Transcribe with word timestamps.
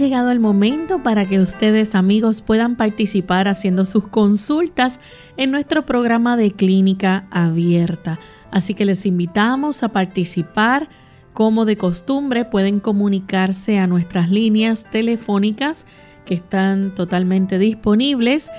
Llegado 0.00 0.30
el 0.30 0.40
momento 0.40 1.02
para 1.02 1.26
que 1.26 1.38
ustedes 1.38 1.94
amigos 1.94 2.40
puedan 2.42 2.76
participar 2.76 3.48
haciendo 3.48 3.84
sus 3.84 4.08
consultas 4.08 4.98
en 5.36 5.50
nuestro 5.50 5.84
programa 5.84 6.38
de 6.38 6.52
clínica 6.52 7.26
abierta. 7.30 8.18
Así 8.50 8.72
que 8.74 8.86
les 8.86 9.06
invitamos 9.06 9.82
a 9.82 9.88
participar. 9.90 10.88
Como 11.34 11.66
de 11.66 11.76
costumbre 11.76 12.44
pueden 12.44 12.80
comunicarse 12.80 13.78
a 13.78 13.86
nuestras 13.86 14.30
líneas 14.30 14.86
telefónicas 14.90 15.86
que 16.24 16.34
están 16.34 16.92
totalmente 16.94 17.58
disponibles. 17.58 18.50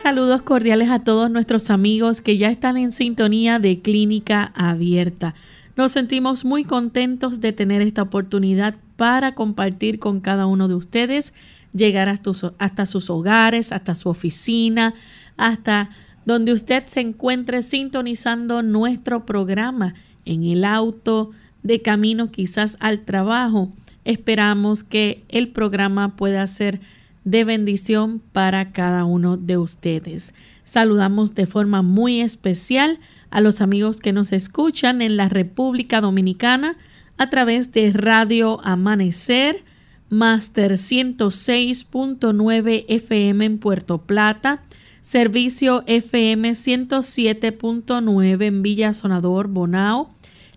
Saludos 0.01 0.41
cordiales 0.41 0.89
a 0.89 0.97
todos 0.97 1.29
nuestros 1.29 1.69
amigos 1.69 2.21
que 2.21 2.35
ya 2.35 2.49
están 2.49 2.75
en 2.75 2.91
sintonía 2.91 3.59
de 3.59 3.83
Clínica 3.83 4.51
Abierta. 4.55 5.35
Nos 5.75 5.91
sentimos 5.91 6.43
muy 6.43 6.63
contentos 6.63 7.39
de 7.39 7.53
tener 7.53 7.83
esta 7.83 8.01
oportunidad 8.01 8.77
para 8.95 9.35
compartir 9.35 9.99
con 9.99 10.19
cada 10.19 10.47
uno 10.47 10.67
de 10.67 10.73
ustedes, 10.73 11.35
llegar 11.71 12.09
hasta, 12.09 12.85
sus 12.87 13.09
hogares, 13.11 13.71
hasta 13.71 13.93
su 13.93 14.09
oficina, 14.09 14.95
hasta 15.37 15.91
donde 16.25 16.51
usted 16.51 16.83
se 16.87 17.01
encuentre 17.01 17.61
sintonizando 17.61 18.63
nuestro 18.63 19.27
programa 19.27 19.93
en 20.25 20.43
el 20.45 20.65
auto, 20.65 21.29
de 21.61 21.83
camino 21.83 22.31
quizás 22.31 22.75
al 22.79 23.01
trabajo. 23.01 23.71
Esperamos 24.03 24.83
que 24.83 25.23
el 25.29 25.49
programa 25.49 26.15
pueda 26.15 26.47
ser 26.47 26.81
de 27.23 27.43
bendición 27.43 28.21
para 28.31 28.71
cada 28.71 29.05
uno 29.05 29.37
de 29.37 29.57
ustedes. 29.57 30.33
Saludamos 30.63 31.35
de 31.35 31.45
forma 31.45 31.81
muy 31.81 32.21
especial 32.21 32.99
a 33.29 33.41
los 33.41 33.61
amigos 33.61 33.97
que 33.97 34.13
nos 34.13 34.31
escuchan 34.31 35.01
en 35.01 35.17
la 35.17 35.27
República 35.29 36.01
Dominicana 36.01 36.77
a 37.17 37.29
través 37.29 37.71
de 37.71 37.91
Radio 37.93 38.59
Amanecer, 38.63 39.63
Master 40.09 40.73
106.9 40.73 42.85
FM 42.87 43.45
en 43.45 43.59
Puerto 43.59 43.99
Plata, 43.99 44.63
Servicio 45.01 45.83
FM 45.87 46.51
107.9 46.51 48.43
en 48.43 48.61
Villa 48.61 48.93
Sonador, 48.93 49.47
Bonao, 49.47 50.13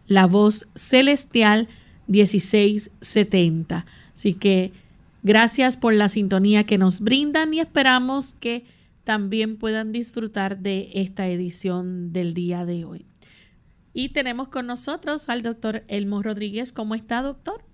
La 0.07 0.27
Voz 0.27 0.67
Celestial 0.75 1.69
1670. 2.09 3.87
Así 4.15 4.35
que 4.35 4.73
gracias 5.25 5.77
por 5.77 5.93
la 5.95 6.09
sintonía 6.09 6.65
que 6.65 6.79
nos 6.79 7.01
brindan 7.01 7.53
y 7.53 7.59
esperamos 7.59 8.35
que 8.35 8.65
también 9.03 9.57
puedan 9.57 9.91
disfrutar 9.91 10.59
de 10.59 10.91
esta 10.95 11.27
edición 11.27 12.13
del 12.13 12.35
día 12.35 12.65
de 12.65 12.85
hoy. 12.85 13.07
Y 13.93 14.11
tenemos 14.11 14.49
con 14.49 14.67
nosotros 14.67 15.29
al 15.29 15.43
doctor 15.43 15.83
Elmo 15.89 16.23
Rodríguez. 16.23 16.73
¿Cómo 16.73 16.95
está, 16.95 17.23
doctor? 17.23 17.65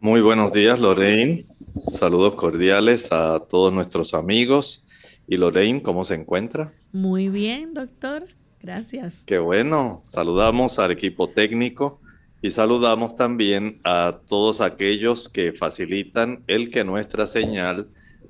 Muy 0.00 0.20
buenos 0.20 0.52
días, 0.52 0.78
Lorraine. 0.78 1.42
Saludos 1.42 2.34
cordiales 2.34 3.12
a 3.12 3.40
todos 3.40 3.72
nuestros 3.72 4.14
amigos. 4.14 4.84
¿Y 5.26 5.36
Lorraine, 5.36 5.82
cómo 5.82 6.04
se 6.04 6.14
encuentra? 6.14 6.72
Muy 6.92 7.28
bien, 7.28 7.74
doctor. 7.74 8.26
Gracias. 8.60 9.22
Qué 9.26 9.38
bueno. 9.38 10.02
Saludamos 10.06 10.78
al 10.78 10.90
equipo 10.90 11.28
técnico 11.28 12.00
y 12.40 12.50
saludamos 12.50 13.16
también 13.16 13.80
a 13.84 14.20
todos 14.26 14.60
aquellos 14.60 15.28
que 15.28 15.52
facilitan 15.52 16.44
el 16.46 16.70
que 16.70 16.84
nuestra 16.84 17.26
señal 17.26 17.88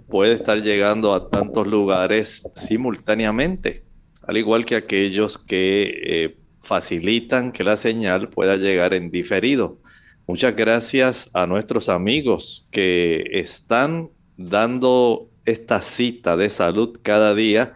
puede 0.09 0.33
estar 0.35 0.63
llegando 0.63 1.13
a 1.13 1.29
tantos 1.29 1.67
lugares 1.67 2.49
simultáneamente, 2.55 3.85
al 4.27 4.39
igual 4.39 4.65
que 4.65 4.77
aquellos 4.77 5.37
que 5.37 5.93
eh, 6.03 6.39
facilitan 6.63 7.53
que 7.53 7.65
la 7.65 7.77
señal 7.77 8.29
pueda 8.29 8.57
llegar 8.57 8.95
en 8.95 9.11
diferido. 9.11 9.79
Muchas 10.27 10.57
gracias 10.57 11.31
a 11.35 11.47
nuestros 11.47 11.89
amigos 11.89 12.67
que 12.71 13.25
están 13.33 14.11
dando 14.37 15.31
esta 15.45 15.83
cita 15.83 16.37
de 16.37 16.51
salud 16.51 16.99
cada 17.03 17.35
día. 17.35 17.75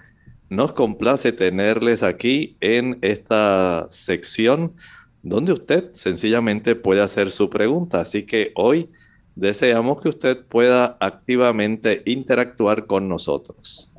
Nos 0.51 0.75
complace 0.75 1.33
tenerles 1.33 2.03
aquí 2.03 2.57
en 2.61 2.99
esta 3.01 3.87
sección 3.89 4.75
donde 5.23 5.53
usted 5.53 5.91
sencillamente 5.93 6.75
puede 6.75 7.01
hacer 7.01 7.31
su 7.31 7.49
pregunta. 7.49 8.01
Así 8.01 8.25
que 8.25 8.53
hoy 8.55 8.91
deseamos 9.35 10.01
que 10.01 10.09
usted 10.09 10.45
pueda 10.45 10.97
activamente 11.01 12.03
interactuar 12.07 12.87
con 12.87 13.09
nosotros. 13.09 13.91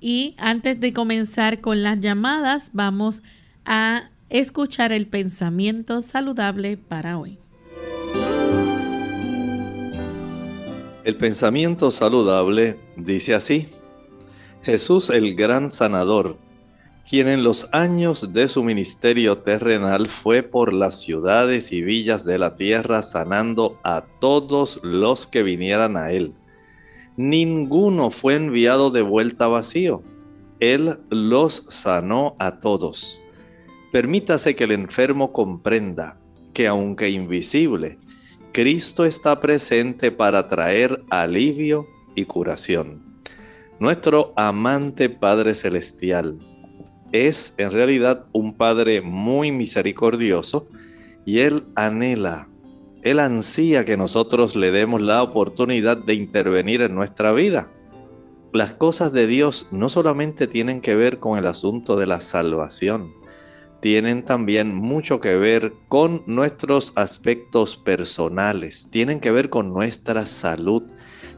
Y 0.00 0.34
antes 0.38 0.80
de 0.80 0.92
comenzar 0.92 1.60
con 1.60 1.82
las 1.82 2.00
llamadas, 2.00 2.70
vamos 2.74 3.22
a 3.64 4.10
escuchar 4.28 4.92
el 4.92 5.06
pensamiento 5.06 6.00
saludable 6.02 6.76
para 6.76 7.18
hoy. 7.18 7.38
El 11.04 11.16
pensamiento 11.16 11.90
saludable 11.90 12.78
dice 12.96 13.34
así, 13.34 13.68
Jesús 14.62 15.10
el 15.10 15.34
gran 15.34 15.70
sanador 15.70 16.38
quien 17.08 17.28
en 17.28 17.44
los 17.44 17.68
años 17.72 18.32
de 18.32 18.48
su 18.48 18.64
ministerio 18.64 19.38
terrenal 19.38 20.08
fue 20.08 20.42
por 20.42 20.72
las 20.72 21.00
ciudades 21.00 21.70
y 21.70 21.82
villas 21.82 22.24
de 22.24 22.38
la 22.38 22.56
tierra 22.56 23.02
sanando 23.02 23.78
a 23.84 24.04
todos 24.20 24.80
los 24.82 25.26
que 25.26 25.42
vinieran 25.42 25.96
a 25.96 26.12
él. 26.12 26.32
Ninguno 27.16 28.10
fue 28.10 28.36
enviado 28.36 28.90
de 28.90 29.02
vuelta 29.02 29.46
vacío. 29.46 30.02
Él 30.60 30.98
los 31.10 31.64
sanó 31.68 32.36
a 32.38 32.60
todos. 32.60 33.20
Permítase 33.92 34.56
que 34.56 34.64
el 34.64 34.72
enfermo 34.72 35.32
comprenda 35.32 36.18
que 36.54 36.66
aunque 36.66 37.10
invisible, 37.10 37.98
Cristo 38.52 39.04
está 39.04 39.40
presente 39.40 40.10
para 40.10 40.48
traer 40.48 41.02
alivio 41.10 41.86
y 42.14 42.24
curación. 42.24 43.02
Nuestro 43.78 44.32
amante 44.36 45.10
Padre 45.10 45.54
Celestial, 45.54 46.38
es 47.14 47.54
en 47.58 47.70
realidad 47.70 48.26
un 48.32 48.54
Padre 48.54 49.00
muy 49.00 49.52
misericordioso 49.52 50.66
y 51.24 51.38
Él 51.38 51.62
anhela 51.76 52.48
Él 53.02 53.20
ansía 53.20 53.84
que 53.84 53.96
nosotros 53.96 54.56
le 54.56 54.72
demos 54.72 55.00
la 55.00 55.22
oportunidad 55.22 55.96
de 55.96 56.14
intervenir 56.14 56.82
en 56.82 56.96
nuestra 56.96 57.32
vida. 57.32 57.68
Las 58.52 58.74
cosas 58.74 59.12
de 59.12 59.28
Dios 59.28 59.68
no 59.70 59.88
solamente 59.88 60.48
tienen 60.48 60.80
que 60.80 60.96
ver 60.96 61.20
con 61.20 61.38
el 61.38 61.46
asunto 61.46 61.96
de 61.96 62.08
la 62.08 62.20
salvación, 62.20 63.12
tienen 63.80 64.24
también 64.24 64.74
mucho 64.74 65.20
que 65.20 65.36
ver 65.36 65.72
con 65.88 66.24
nuestros 66.26 66.92
aspectos 66.96 67.76
personales, 67.76 68.88
tienen 68.90 69.20
que 69.20 69.30
ver 69.30 69.50
con 69.50 69.72
nuestra 69.72 70.26
salud, 70.26 70.82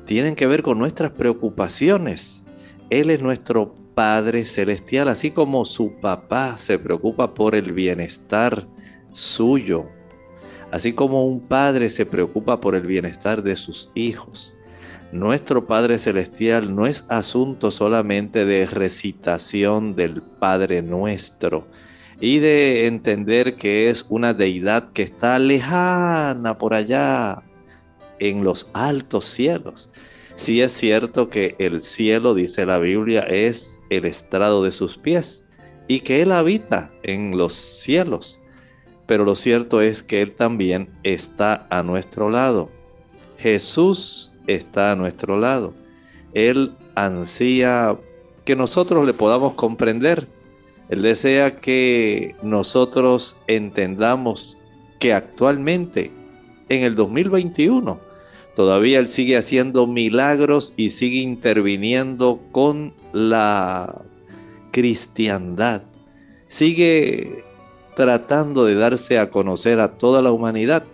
tienen 0.07 0.37
que 0.37 0.47
ver 0.47 0.63
con 0.63 0.79
nuestras 0.79 1.13
preocupaciones. 1.13 2.45
Él 2.89 3.11
es 3.11 3.21
nuestro 3.21 3.86
Padre 3.97 4.45
Celestial, 4.45 5.09
así 5.09 5.31
como 5.31 5.65
su 5.65 5.95
papá 6.03 6.59
se 6.59 6.79
preocupa 6.79 7.33
por 7.33 7.55
el 7.55 7.73
bienestar 7.73 8.69
suyo, 9.11 9.89
así 10.71 10.93
como 10.93 11.27
un 11.27 11.41
padre 11.41 11.89
se 11.89 12.05
preocupa 12.05 12.61
por 12.61 12.75
el 12.75 12.87
bienestar 12.87 13.43
de 13.43 13.57
sus 13.57 13.91
hijos. 13.95 14.55
Nuestro 15.13 15.67
Padre 15.67 15.99
Celestial 15.99 16.77
no 16.77 16.87
es 16.87 17.07
asunto 17.09 17.71
solamente 17.71 18.45
de 18.45 18.67
recitación 18.67 19.97
del 19.97 20.21
Padre 20.21 20.83
nuestro, 20.83 21.67
y 22.21 22.39
de 22.39 22.87
entender 22.87 23.57
que 23.57 23.89
es 23.89 24.05
una 24.11 24.35
deidad 24.35 24.93
que 24.93 25.05
está 25.05 25.39
lejana 25.39 26.59
por 26.59 26.75
allá 26.75 27.43
en 28.19 28.45
los 28.45 28.69
altos 28.75 29.25
cielos. 29.25 29.91
Sí 30.37 30.61
es 30.61 30.73
cierto 30.73 31.29
que 31.29 31.57
el 31.59 31.83
cielo, 31.83 32.35
dice 32.35 32.65
la 32.65 32.79
Biblia, 32.79 33.23
es 33.23 33.81
el 33.91 34.05
estrado 34.05 34.63
de 34.63 34.71
sus 34.71 34.97
pies 34.97 35.45
y 35.89 36.01
que 36.01 36.23
Él 36.23 36.31
habita 36.31 36.93
en 37.03 37.37
los 37.37 37.55
cielos. 37.55 38.41
Pero 39.07 39.25
lo 39.25 39.35
cierto 39.35 39.81
es 39.81 40.03
que 40.03 40.23
Él 40.23 40.37
también 40.37 40.89
está 41.03 41.67
a 41.71 41.83
nuestro 41.83 42.31
lado. 42.31 42.71
Jesús 43.39 44.33
está 44.47 44.93
a 44.93 44.97
nuestro 44.97 45.39
lado. 45.41 45.75
Él 46.33 46.77
ansía 46.95 47.97
que 48.45 48.55
nosotros 48.55 49.05
le 49.05 49.15
podamos 49.15 49.55
comprender 49.55 50.29
él 50.89 51.03
desea 51.03 51.57
que 51.57 52.37
nosotros 52.43 53.37
entendamos 53.49 54.57
que 55.01 55.13
actualmente, 55.13 56.13
en 56.69 56.85
el 56.85 56.95
2021, 56.95 57.99
todavía 58.57 58.99
Él 58.99 59.09
sigue 59.09 59.37
haciendo 59.37 59.87
milagros 59.87 60.73
y 60.77 60.91
sigue 60.91 61.19
interviniendo 61.19 62.41
con 62.51 62.95
la 63.13 64.03
cristiandad. 64.73 65.83
Sigue 66.49 67.45
tratando 67.95 68.65
de 68.65 68.75
darse 68.75 69.19
a 69.19 69.31
conocer 69.31 69.79
a 69.79 69.99
toda 69.99 70.23
la 70.23 70.33
humanidad. 70.33 70.85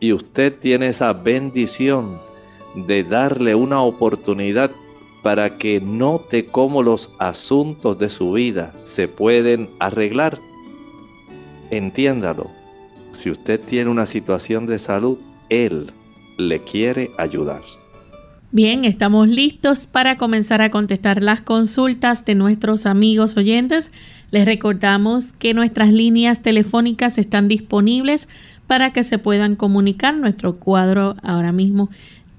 Y 0.00 0.12
usted 0.12 0.52
tiene 0.58 0.88
esa 0.88 1.12
bendición 1.12 2.20
de 2.74 3.04
darle 3.04 3.54
una 3.54 3.80
oportunidad 3.80 4.72
para 5.22 5.56
que 5.56 5.80
note 5.80 6.46
cómo 6.46 6.82
los 6.82 7.10
asuntos 7.18 7.96
de 7.96 8.10
su 8.10 8.32
vida 8.32 8.74
se 8.82 9.06
pueden 9.06 9.70
arreglar. 9.78 10.40
Entiéndalo, 11.70 12.50
si 13.12 13.30
usted 13.30 13.60
tiene 13.60 13.88
una 13.88 14.06
situación 14.06 14.66
de 14.66 14.80
salud, 14.80 15.18
Él 15.48 15.92
le 16.36 16.60
quiere 16.62 17.10
ayudar. 17.18 17.62
Bien, 18.50 18.84
estamos 18.84 19.26
listos 19.26 19.86
para 19.88 20.16
comenzar 20.16 20.62
a 20.62 20.70
contestar 20.70 21.22
las 21.22 21.42
consultas 21.42 22.24
de 22.24 22.36
nuestros 22.36 22.86
amigos 22.86 23.36
oyentes. 23.36 23.90
Les 24.30 24.44
recordamos 24.44 25.32
que 25.32 25.54
nuestras 25.54 25.92
líneas 25.92 26.40
telefónicas 26.40 27.18
están 27.18 27.48
disponibles 27.48 28.28
para 28.68 28.92
que 28.92 29.02
se 29.02 29.18
puedan 29.18 29.56
comunicar. 29.56 30.14
Nuestro 30.14 30.56
cuadro 30.60 31.16
ahora 31.22 31.50
mismo 31.50 31.90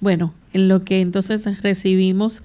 Bueno, 0.00 0.32
en 0.52 0.68
lo 0.68 0.84
que 0.84 1.02
entonces 1.02 1.62
recibimos 1.62 2.42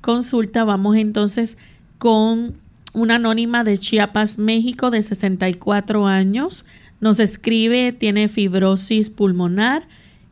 consulta, 0.00 0.64
vamos 0.64 0.96
entonces 0.96 1.56
con 1.98 2.56
una 2.94 3.16
anónima 3.16 3.64
de 3.64 3.76
Chiapas, 3.76 4.38
México, 4.38 4.90
de 4.90 5.02
64 5.02 6.06
años. 6.06 6.64
Nos 7.00 7.20
escribe, 7.20 7.92
tiene 7.92 8.28
fibrosis 8.28 9.10
pulmonar, 9.10 9.86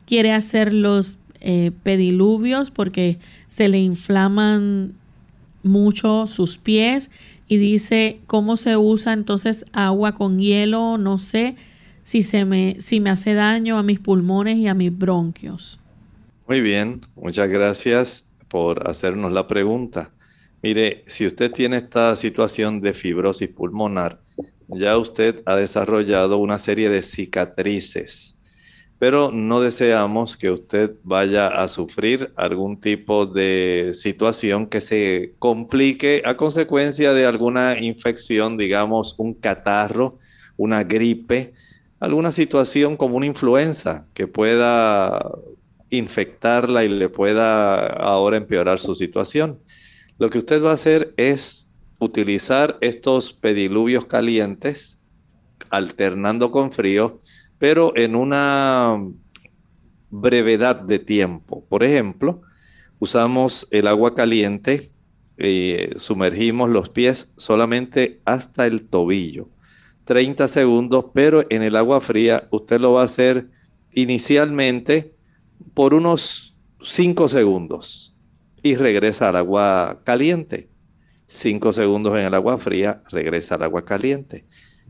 quiere 0.07 0.31
hacer 0.31 0.73
los 0.73 1.17
eh, 1.41 1.71
pediluvios 1.83 2.71
porque 2.71 3.19
se 3.47 3.67
le 3.67 3.79
inflaman 3.79 4.93
mucho 5.61 6.27
sus 6.27 6.57
pies 6.57 7.11
y 7.47 7.57
dice 7.57 8.19
cómo 8.27 8.57
se 8.57 8.77
usa 8.77 9.13
entonces 9.13 9.65
agua 9.73 10.13
con 10.13 10.39
hielo, 10.39 10.97
no 10.97 11.17
sé 11.17 11.55
si, 12.03 12.21
se 12.21 12.45
me, 12.45 12.77
si 12.79 12.99
me 12.99 13.09
hace 13.09 13.33
daño 13.33 13.77
a 13.77 13.83
mis 13.83 13.99
pulmones 13.99 14.57
y 14.57 14.67
a 14.67 14.73
mis 14.73 14.97
bronquios. 14.97 15.79
Muy 16.47 16.61
bien, 16.61 17.01
muchas 17.15 17.49
gracias 17.49 18.25
por 18.47 18.89
hacernos 18.89 19.31
la 19.31 19.47
pregunta. 19.47 20.11
Mire, 20.63 21.03
si 21.07 21.25
usted 21.25 21.51
tiene 21.51 21.75
esta 21.75 22.15
situación 22.15 22.79
de 22.79 22.93
fibrosis 22.93 23.49
pulmonar, 23.49 24.21
ya 24.69 24.97
usted 24.97 25.43
ha 25.45 25.57
desarrollado 25.57 26.37
una 26.37 26.57
serie 26.57 26.89
de 26.89 27.01
cicatrices, 27.01 28.39
pero 28.97 29.29
no 29.29 29.59
deseamos 29.59 30.37
que 30.37 30.51
usted 30.51 30.95
vaya 31.03 31.49
a 31.49 31.67
sufrir 31.67 32.31
algún 32.37 32.79
tipo 32.79 33.25
de 33.25 33.91
situación 33.93 34.67
que 34.67 34.79
se 34.79 35.33
complique 35.37 36.21
a 36.23 36.37
consecuencia 36.37 37.11
de 37.11 37.25
alguna 37.25 37.77
infección, 37.77 38.55
digamos 38.55 39.15
un 39.17 39.33
catarro, 39.33 40.17
una 40.55 40.85
gripe, 40.85 41.51
alguna 41.99 42.31
situación 42.31 42.95
como 42.95 43.17
una 43.17 43.25
influenza 43.25 44.07
que 44.13 44.27
pueda 44.27 45.29
infectarla 45.89 46.85
y 46.85 46.87
le 46.87 47.09
pueda 47.09 47.85
ahora 47.85 48.37
empeorar 48.37 48.79
su 48.79 48.95
situación. 48.95 49.59
Lo 50.23 50.29
que 50.29 50.37
usted 50.37 50.63
va 50.63 50.71
a 50.71 50.75
hacer 50.75 51.13
es 51.17 51.69
utilizar 51.99 52.77
estos 52.79 53.33
pediluvios 53.33 54.05
calientes, 54.05 54.97
alternando 55.69 56.49
con 56.49 56.71
frío, 56.71 57.19
pero 57.57 57.91
en 57.97 58.15
una 58.15 58.97
brevedad 60.09 60.77
de 60.77 60.99
tiempo. 60.99 61.65
Por 61.67 61.83
ejemplo, 61.83 62.41
usamos 62.99 63.67
el 63.69 63.85
agua 63.85 64.15
caliente, 64.15 64.93
y 65.37 65.71
eh, 65.71 65.93
sumergimos 65.97 66.69
los 66.69 66.87
pies 66.87 67.33
solamente 67.35 68.21
hasta 68.23 68.65
el 68.65 68.87
tobillo. 68.87 69.49
30 70.05 70.47
segundos, 70.47 71.07
pero 71.13 71.45
en 71.49 71.63
el 71.63 71.75
agua 71.75 71.99
fría 71.99 72.47
usted 72.49 72.79
lo 72.79 72.93
va 72.93 73.01
a 73.01 73.11
hacer 73.11 73.49
inicialmente 73.91 75.13
por 75.73 75.93
unos 75.93 76.55
5 76.81 77.27
segundos 77.27 78.12
y 78.63 78.75
regresa 78.75 79.29
al 79.29 79.35
agua 79.35 80.01
caliente. 80.03 80.69
Cinco 81.27 81.73
segundos 81.73 82.17
en 82.17 82.25
el 82.25 82.33
agua 82.33 82.57
fría, 82.57 83.03
regresa 83.11 83.55
al 83.55 83.63
agua 83.63 83.85
caliente. 83.85 84.45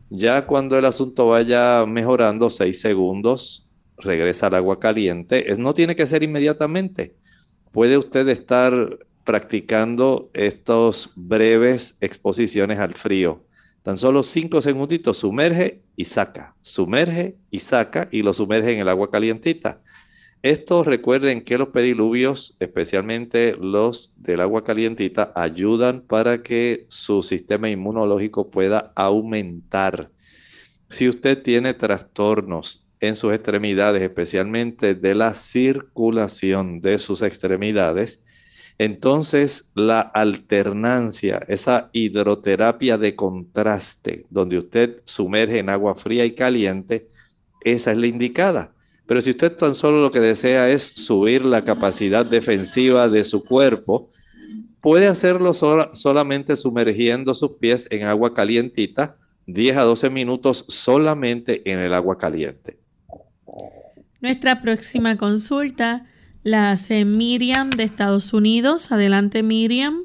Ya 0.08 0.46
cuando 0.46 0.78
el 0.78 0.84
asunto 0.84 1.28
vaya 1.28 1.84
mejorando, 1.86 2.50
seis 2.50 2.80
segundos, 2.80 3.68
regresa 3.98 4.46
al 4.46 4.54
agua 4.54 4.78
caliente. 4.78 5.44
No 5.58 5.74
tiene 5.74 5.96
que 5.96 6.06
ser 6.06 6.22
inmediatamente. 6.22 7.16
Puede 7.72 7.98
usted 7.98 8.28
estar 8.28 8.72
practicando 9.24 10.30
estos 10.34 11.10
breves 11.16 11.96
exposiciones 12.00 12.78
al 12.78 12.94
frío. 12.94 13.42
Tan 13.82 13.98
solo 13.98 14.22
cinco 14.22 14.60
segunditos, 14.62 15.18
sumerge 15.18 15.82
y 15.96 16.04
saca, 16.04 16.54
sumerge 16.60 17.36
y 17.50 17.60
saca 17.60 18.08
y 18.10 18.22
lo 18.22 18.32
sumerge 18.32 18.72
en 18.72 18.80
el 18.80 18.88
agua 18.88 19.10
calientita. 19.10 19.82
Esto 20.44 20.84
recuerden 20.84 21.40
que 21.40 21.56
los 21.56 21.68
pediluvios, 21.68 22.54
especialmente 22.60 23.56
los 23.58 24.12
del 24.18 24.42
agua 24.42 24.62
calientita, 24.62 25.32
ayudan 25.34 26.02
para 26.02 26.42
que 26.42 26.84
su 26.90 27.22
sistema 27.22 27.70
inmunológico 27.70 28.50
pueda 28.50 28.92
aumentar. 28.94 30.10
Si 30.90 31.08
usted 31.08 31.42
tiene 31.42 31.72
trastornos 31.72 32.84
en 33.00 33.16
sus 33.16 33.32
extremidades, 33.32 34.02
especialmente 34.02 34.94
de 34.94 35.14
la 35.14 35.32
circulación 35.32 36.82
de 36.82 36.98
sus 36.98 37.22
extremidades, 37.22 38.20
entonces 38.76 39.70
la 39.74 40.00
alternancia, 40.00 41.42
esa 41.48 41.88
hidroterapia 41.94 42.98
de 42.98 43.16
contraste, 43.16 44.26
donde 44.28 44.58
usted 44.58 45.00
sumerge 45.04 45.56
en 45.56 45.70
agua 45.70 45.94
fría 45.94 46.26
y 46.26 46.32
caliente, 46.32 47.08
esa 47.62 47.92
es 47.92 47.96
la 47.96 48.08
indicada. 48.08 48.73
Pero 49.06 49.20
si 49.20 49.30
usted 49.30 49.54
tan 49.56 49.74
solo 49.74 50.00
lo 50.00 50.10
que 50.10 50.20
desea 50.20 50.70
es 50.70 50.82
subir 50.82 51.44
la 51.44 51.62
capacidad 51.64 52.24
defensiva 52.24 53.08
de 53.08 53.24
su 53.24 53.44
cuerpo, 53.44 54.08
puede 54.80 55.06
hacerlo 55.06 55.52
solamente 55.54 56.56
sumergiendo 56.56 57.34
sus 57.34 57.52
pies 57.52 57.86
en 57.90 58.06
agua 58.06 58.34
calientita, 58.34 59.16
10 59.46 59.76
a 59.76 59.82
12 59.82 60.10
minutos 60.10 60.64
solamente 60.68 61.70
en 61.70 61.78
el 61.80 61.92
agua 61.92 62.16
caliente. 62.16 62.78
Nuestra 64.20 64.62
próxima 64.62 65.18
consulta 65.18 66.06
la 66.42 66.70
hace 66.70 67.04
Miriam 67.04 67.70
de 67.70 67.84
Estados 67.84 68.32
Unidos. 68.32 68.90
Adelante, 68.90 69.42
Miriam. 69.42 70.04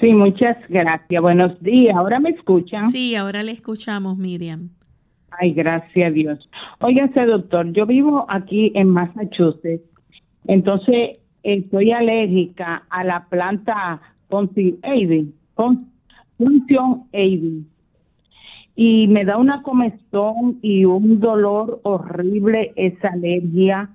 Sí, 0.00 0.12
muchas 0.12 0.56
gracias. 0.68 1.22
Buenos 1.22 1.58
días. 1.62 1.94
¿Ahora 1.96 2.20
me 2.20 2.30
escuchan? 2.30 2.90
Sí, 2.90 3.14
ahora 3.16 3.42
le 3.42 3.52
escuchamos, 3.52 4.16
Miriam. 4.16 4.70
Ay, 5.40 5.54
gracias 5.54 6.06
a 6.06 6.10
Dios. 6.10 6.50
Óigase, 6.80 7.24
doctor, 7.24 7.72
yo 7.72 7.86
vivo 7.86 8.26
aquí 8.28 8.72
en 8.74 8.90
Massachusetts, 8.90 9.82
entonces 10.46 11.18
estoy 11.42 11.92
alérgica 11.92 12.84
a 12.90 13.04
la 13.04 13.24
planta 13.30 14.02
Pontion 14.28 14.78
Aiden, 14.82 15.32
y 18.76 19.06
me 19.08 19.24
da 19.24 19.38
una 19.38 19.62
comezón 19.62 20.58
y 20.60 20.84
un 20.84 21.20
dolor 21.20 21.80
horrible 21.84 22.74
esa 22.76 23.08
alergia. 23.08 23.88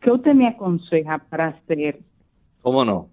¿Qué 0.00 0.10
usted 0.10 0.34
me 0.34 0.48
aconseja 0.48 1.18
para 1.18 1.48
hacer? 1.48 2.00
¿Cómo 2.60 2.84
no? 2.84 3.08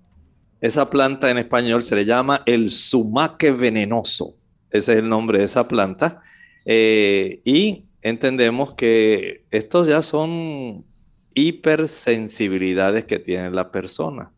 Esa 0.59 0.89
planta 0.89 1.29
en 1.29 1.37
español 1.37 1.83
se 1.83 1.95
le 1.95 2.05
llama 2.05 2.41
el 2.47 2.69
sumaque 2.69 3.51
venenoso. 3.51 4.33
Ese 4.71 4.93
es 4.93 4.99
el 5.03 5.09
nombre 5.09 5.37
de 5.37 5.45
esa 5.45 5.67
planta. 5.67 6.23
Eh, 6.71 7.41
y 7.45 7.85
entendemos 8.03 8.75
que 8.75 9.43
estos 9.49 9.87
ya 9.87 10.03
son 10.03 10.85
hipersensibilidades 11.33 13.05
que 13.05 13.17
tiene 13.17 13.49
la 13.49 13.71
persona. 13.71 14.33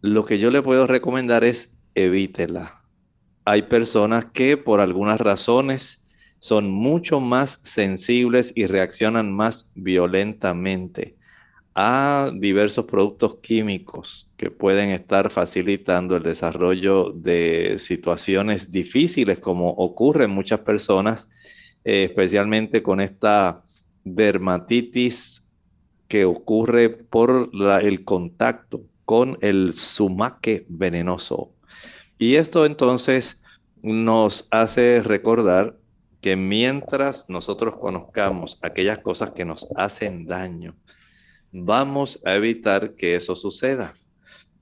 Lo 0.00 0.24
que 0.24 0.40
yo 0.40 0.50
le 0.50 0.60
puedo 0.60 0.88
recomendar 0.88 1.44
es 1.44 1.72
evítela. 1.94 2.82
Hay 3.44 3.62
personas 3.62 4.24
que 4.24 4.56
por 4.56 4.80
algunas 4.80 5.20
razones 5.20 6.02
son 6.40 6.68
mucho 6.68 7.20
más 7.20 7.60
sensibles 7.62 8.52
y 8.56 8.66
reaccionan 8.66 9.32
más 9.32 9.70
violentamente 9.76 11.16
a 11.76 12.32
diversos 12.34 12.86
productos 12.86 13.36
químicos 13.36 14.28
que 14.36 14.50
pueden 14.50 14.90
estar 14.90 15.30
facilitando 15.30 16.16
el 16.16 16.24
desarrollo 16.24 17.12
de 17.12 17.78
situaciones 17.78 18.72
difíciles 18.72 19.38
como 19.38 19.70
ocurre 19.70 20.24
en 20.24 20.32
muchas 20.32 20.58
personas, 20.58 21.30
eh, 21.84 22.04
especialmente 22.04 22.82
con 22.82 23.00
esta 23.00 23.62
dermatitis 24.04 25.42
que 26.08 26.24
ocurre 26.24 26.88
por 26.90 27.50
el 27.82 28.04
contacto 28.04 28.82
con 29.04 29.38
el 29.40 29.72
sumaque 29.72 30.66
venenoso. 30.68 31.52
Y 32.18 32.34
esto 32.34 32.66
entonces 32.66 33.40
nos 33.82 34.48
hace 34.50 35.02
recordar 35.02 35.78
que 36.20 36.36
mientras 36.36 37.28
nosotros 37.28 37.76
conozcamos 37.76 38.58
aquellas 38.60 38.98
cosas 38.98 39.30
que 39.30 39.44
nos 39.44 39.68
hacen 39.76 40.26
daño, 40.26 40.76
vamos 41.52 42.20
a 42.24 42.34
evitar 42.34 42.96
que 42.96 43.14
eso 43.14 43.36
suceda. 43.36 43.94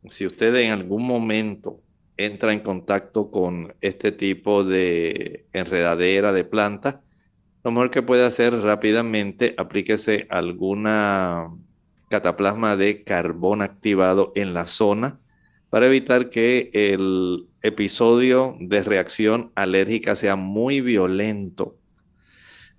Si 0.09 0.27
usted 0.27 0.55
en 0.57 0.73
algún 0.73 1.05
momento 1.05 1.81
entra 2.17 2.53
en 2.53 2.61
contacto 2.61 3.31
con 3.31 3.75
este 3.81 4.13
tipo 4.13 4.65
de 4.65 5.47
enredadera 5.53 6.33
de 6.33 6.45
planta, 6.45 7.03
lo 7.67 7.73
mejor 7.73 7.91
que 7.91 8.01
puede 8.01 8.25
hacer 8.25 8.55
rápidamente, 8.61 9.53
aplíquese 9.59 10.29
alguna 10.31 11.49
cataplasma 12.09 12.77
de 12.77 13.03
carbón 13.03 13.61
activado 13.61 14.31
en 14.37 14.55
la 14.55 14.69
zona 14.69 15.19
para 15.69 15.87
evitar 15.87 16.31
que 16.31 16.71
el 16.73 17.49
episodio 17.63 18.57
de 18.61 18.85
reacción 18.85 19.51
alérgica 19.57 20.15
sea 20.15 20.37
muy 20.37 20.81
violento. 20.81 21.75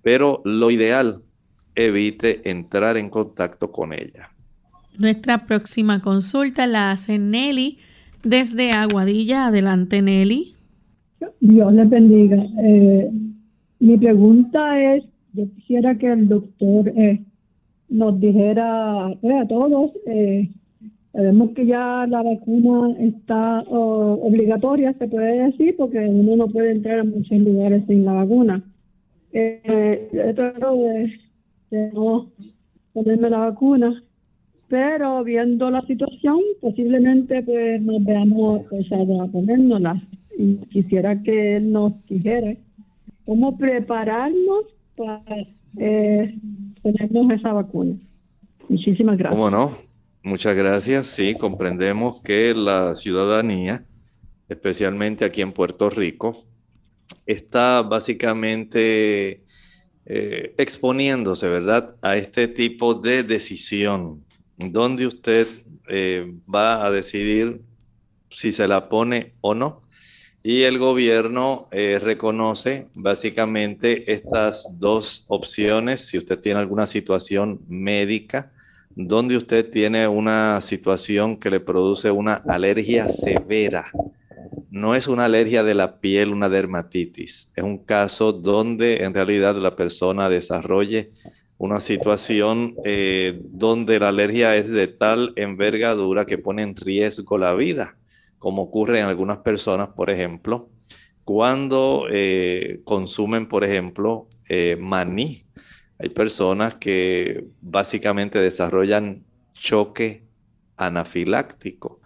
Pero 0.00 0.40
lo 0.46 0.70
ideal, 0.70 1.20
evite 1.74 2.48
entrar 2.48 2.96
en 2.96 3.10
contacto 3.10 3.70
con 3.70 3.92
ella. 3.92 4.30
Nuestra 4.96 5.44
próxima 5.44 6.00
consulta 6.00 6.66
la 6.66 6.92
hace 6.92 7.18
Nelly 7.18 7.76
desde 8.22 8.72
Aguadilla. 8.72 9.48
Adelante, 9.48 10.00
Nelly. 10.00 10.54
Dios 11.40 11.74
le 11.74 11.84
bendiga. 11.84 12.42
Eh, 12.64 13.10
mi 13.80 13.96
pregunta 13.96 14.94
es, 14.94 15.04
yo 15.32 15.44
quisiera 15.54 15.96
que 15.96 16.10
el 16.12 16.28
doctor 16.28 16.88
eh, 16.88 17.20
nos 17.88 18.18
dijera 18.20 19.14
pues, 19.20 19.34
a 19.42 19.46
todos, 19.46 19.92
eh, 20.06 20.50
sabemos 21.12 21.50
que 21.50 21.66
ya 21.66 22.06
la 22.08 22.22
vacuna 22.22 22.96
está 22.98 23.60
obligatoria, 23.68 24.92
se 24.94 25.08
puede 25.08 25.44
decir, 25.44 25.76
porque 25.76 25.98
uno 25.98 26.36
no 26.36 26.48
puede 26.48 26.72
entrar 26.72 27.00
a 27.00 27.04
muchos 27.04 27.38
lugares 27.38 27.84
sin 27.86 28.04
la 28.04 28.12
vacuna. 28.12 28.62
Eh, 29.32 30.08
de, 30.12 31.10
de 31.70 31.92
no 31.92 32.30
ponerme 32.92 33.30
la 33.30 33.38
vacuna, 33.38 34.02
pero 34.68 35.22
viendo 35.24 35.70
la 35.70 35.82
situación, 35.82 36.40
posiblemente 36.60 37.42
pues 37.42 37.80
nos 37.82 38.04
veamos 38.04 38.66
forzados 38.68 39.20
a 39.20 39.30
ponérnosla. 39.30 40.02
Y 40.38 40.56
quisiera 40.70 41.20
que 41.22 41.56
él 41.56 41.72
nos 41.72 41.92
dijera 42.06 42.54
cómo 43.28 43.58
prepararnos 43.58 44.64
para 44.96 45.22
eh, 45.76 46.34
ponernos 46.80 47.30
esa 47.32 47.52
vacuna. 47.52 47.94
Muchísimas 48.70 49.18
gracias. 49.18 49.38
¿Cómo 49.38 49.50
no? 49.50 49.76
Muchas 50.22 50.56
gracias. 50.56 51.08
Sí, 51.08 51.34
comprendemos 51.34 52.22
que 52.22 52.54
la 52.54 52.94
ciudadanía, 52.94 53.84
especialmente 54.48 55.26
aquí 55.26 55.42
en 55.42 55.52
Puerto 55.52 55.90
Rico, 55.90 56.46
está 57.26 57.82
básicamente 57.82 59.44
eh, 60.06 60.54
exponiéndose, 60.56 61.50
¿verdad?, 61.50 61.96
a 62.00 62.16
este 62.16 62.48
tipo 62.48 62.94
de 62.94 63.24
decisión, 63.24 64.24
donde 64.56 65.06
usted 65.06 65.46
eh, 65.90 66.32
va 66.52 66.86
a 66.86 66.90
decidir 66.90 67.60
si 68.30 68.52
se 68.52 68.66
la 68.66 68.88
pone 68.88 69.34
o 69.42 69.54
no. 69.54 69.82
Y 70.42 70.62
el 70.62 70.78
gobierno 70.78 71.66
eh, 71.72 71.98
reconoce 72.00 72.86
básicamente 72.94 74.12
estas 74.12 74.68
dos 74.78 75.24
opciones. 75.26 76.06
Si 76.06 76.16
usted 76.16 76.38
tiene 76.38 76.60
alguna 76.60 76.86
situación 76.86 77.60
médica, 77.68 78.52
donde 78.94 79.36
usted 79.36 79.68
tiene 79.68 80.06
una 80.06 80.60
situación 80.60 81.38
que 81.38 81.50
le 81.50 81.58
produce 81.58 82.12
una 82.12 82.34
alergia 82.34 83.08
severa, 83.08 83.90
no 84.70 84.94
es 84.94 85.08
una 85.08 85.24
alergia 85.24 85.64
de 85.64 85.74
la 85.74 85.98
piel, 86.00 86.32
una 86.32 86.48
dermatitis. 86.48 87.50
Es 87.56 87.64
un 87.64 87.78
caso 87.78 88.32
donde 88.32 89.02
en 89.02 89.14
realidad 89.14 89.56
la 89.56 89.74
persona 89.74 90.28
desarrolle 90.28 91.10
una 91.58 91.80
situación 91.80 92.76
eh, 92.84 93.40
donde 93.42 93.98
la 93.98 94.10
alergia 94.10 94.54
es 94.54 94.68
de 94.68 94.86
tal 94.86 95.32
envergadura 95.34 96.26
que 96.26 96.38
pone 96.38 96.62
en 96.62 96.76
riesgo 96.76 97.36
la 97.38 97.54
vida 97.54 97.97
como 98.38 98.62
ocurre 98.62 99.00
en 99.00 99.06
algunas 99.06 99.38
personas, 99.38 99.88
por 99.88 100.10
ejemplo, 100.10 100.68
cuando 101.24 102.06
eh, 102.10 102.80
consumen, 102.84 103.48
por 103.48 103.64
ejemplo, 103.64 104.28
eh, 104.48 104.76
maní. 104.80 105.44
Hay 105.98 106.08
personas 106.10 106.76
que 106.76 107.44
básicamente 107.60 108.38
desarrollan 108.38 109.24
choque 109.52 110.24
anafiláctico. 110.76 112.00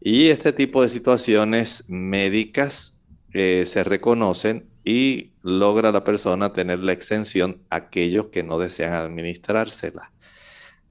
Y 0.00 0.28
este 0.28 0.52
tipo 0.52 0.82
de 0.82 0.88
situaciones 0.88 1.84
médicas 1.88 2.96
eh, 3.32 3.64
se 3.66 3.84
reconocen 3.84 4.66
y 4.84 5.32
logra 5.42 5.92
la 5.92 6.04
persona 6.04 6.52
tener 6.52 6.78
la 6.78 6.92
exención 6.92 7.62
a 7.70 7.76
aquellos 7.76 8.26
que 8.26 8.42
no 8.42 8.58
desean 8.58 8.94
administrársela 8.94 10.13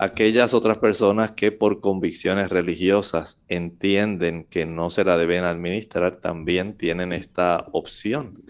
aquellas 0.04 0.54
otras 0.54 0.78
personas 0.78 1.32
que 1.32 1.52
por 1.52 1.80
convicciones 1.80 2.50
religiosas 2.50 3.40
entienden 3.48 4.46
que 4.50 4.66
no 4.66 4.90
se 4.90 5.04
la 5.04 5.18
deben 5.18 5.44
administrar, 5.44 6.18
también 6.18 6.78
tienen 6.78 7.14
esta 7.14 7.68
opción. 7.72 8.44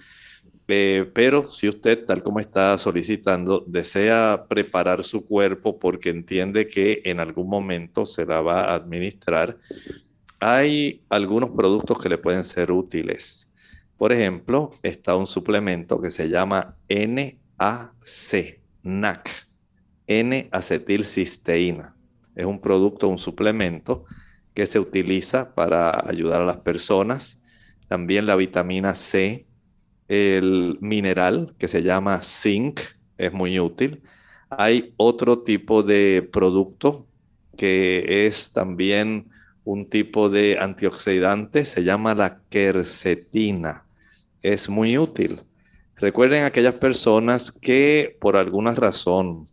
Eh, 0.67 1.09
pero 1.13 1.51
si 1.51 1.69
usted, 1.69 2.05
tal 2.05 2.23
como 2.23 2.39
está 2.39 2.77
solicitando, 2.77 3.63
desea 3.67 4.45
preparar 4.49 5.03
su 5.03 5.25
cuerpo 5.25 5.77
porque 5.77 6.09
entiende 6.09 6.67
que 6.67 7.01
en 7.05 7.19
algún 7.19 7.47
momento 7.47 8.05
se 8.05 8.25
la 8.25 8.41
va 8.41 8.61
a 8.65 8.75
administrar, 8.75 9.57
hay 10.39 11.03
algunos 11.09 11.51
productos 11.51 11.99
que 11.99 12.09
le 12.09 12.17
pueden 12.17 12.45
ser 12.45 12.71
útiles. 12.71 13.47
Por 13.97 14.11
ejemplo, 14.11 14.71
está 14.81 15.15
un 15.15 15.27
suplemento 15.27 16.01
que 16.01 16.09
se 16.09 16.29
llama 16.29 16.75
N 16.89 17.39
NAC, 18.83 19.29
N-acetilcisteína. 20.07 21.95
Es 22.35 22.45
un 22.45 22.59
producto, 22.59 23.07
un 23.07 23.19
suplemento 23.19 24.05
que 24.53 24.65
se 24.65 24.79
utiliza 24.79 25.53
para 25.55 26.07
ayudar 26.07 26.41
a 26.41 26.45
las 26.45 26.57
personas. 26.57 27.39
También 27.87 28.25
la 28.25 28.35
vitamina 28.35 28.95
C, 28.95 29.45
el 30.07 30.77
mineral 30.81 31.53
que 31.57 31.67
se 31.67 31.83
llama 31.83 32.21
zinc, 32.23 32.81
es 33.17 33.31
muy 33.33 33.59
útil. 33.59 34.01
Hay 34.49 34.93
otro 34.97 35.39
tipo 35.39 35.83
de 35.83 36.27
producto 36.31 37.07
que 37.57 38.25
es 38.25 38.51
también 38.51 39.29
un 39.63 39.89
tipo 39.89 40.29
de 40.29 40.57
antioxidante, 40.59 41.65
se 41.65 41.83
llama 41.83 42.15
la 42.15 42.41
quercetina. 42.49 43.83
Es 44.41 44.67
muy 44.69 44.97
útil. 44.97 45.39
Recuerden 45.95 46.43
aquellas 46.43 46.75
personas 46.75 47.51
que 47.51 48.17
por 48.19 48.35
alguna 48.35 48.71
razón 48.71 49.47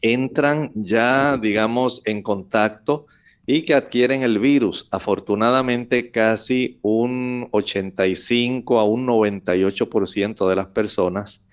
entran 0.00 0.70
ya, 0.74 1.36
digamos, 1.36 2.02
en 2.04 2.22
contacto 2.22 3.06
y 3.46 3.62
que 3.62 3.74
adquieren 3.74 4.22
el 4.22 4.38
virus. 4.38 4.86
Afortunadamente, 4.90 6.10
casi 6.10 6.78
un 6.82 7.48
85 7.52 8.80
a 8.80 8.84
un 8.84 9.06
98% 9.06 10.48
de 10.48 10.56
las 10.56 10.66
personas 10.66 11.44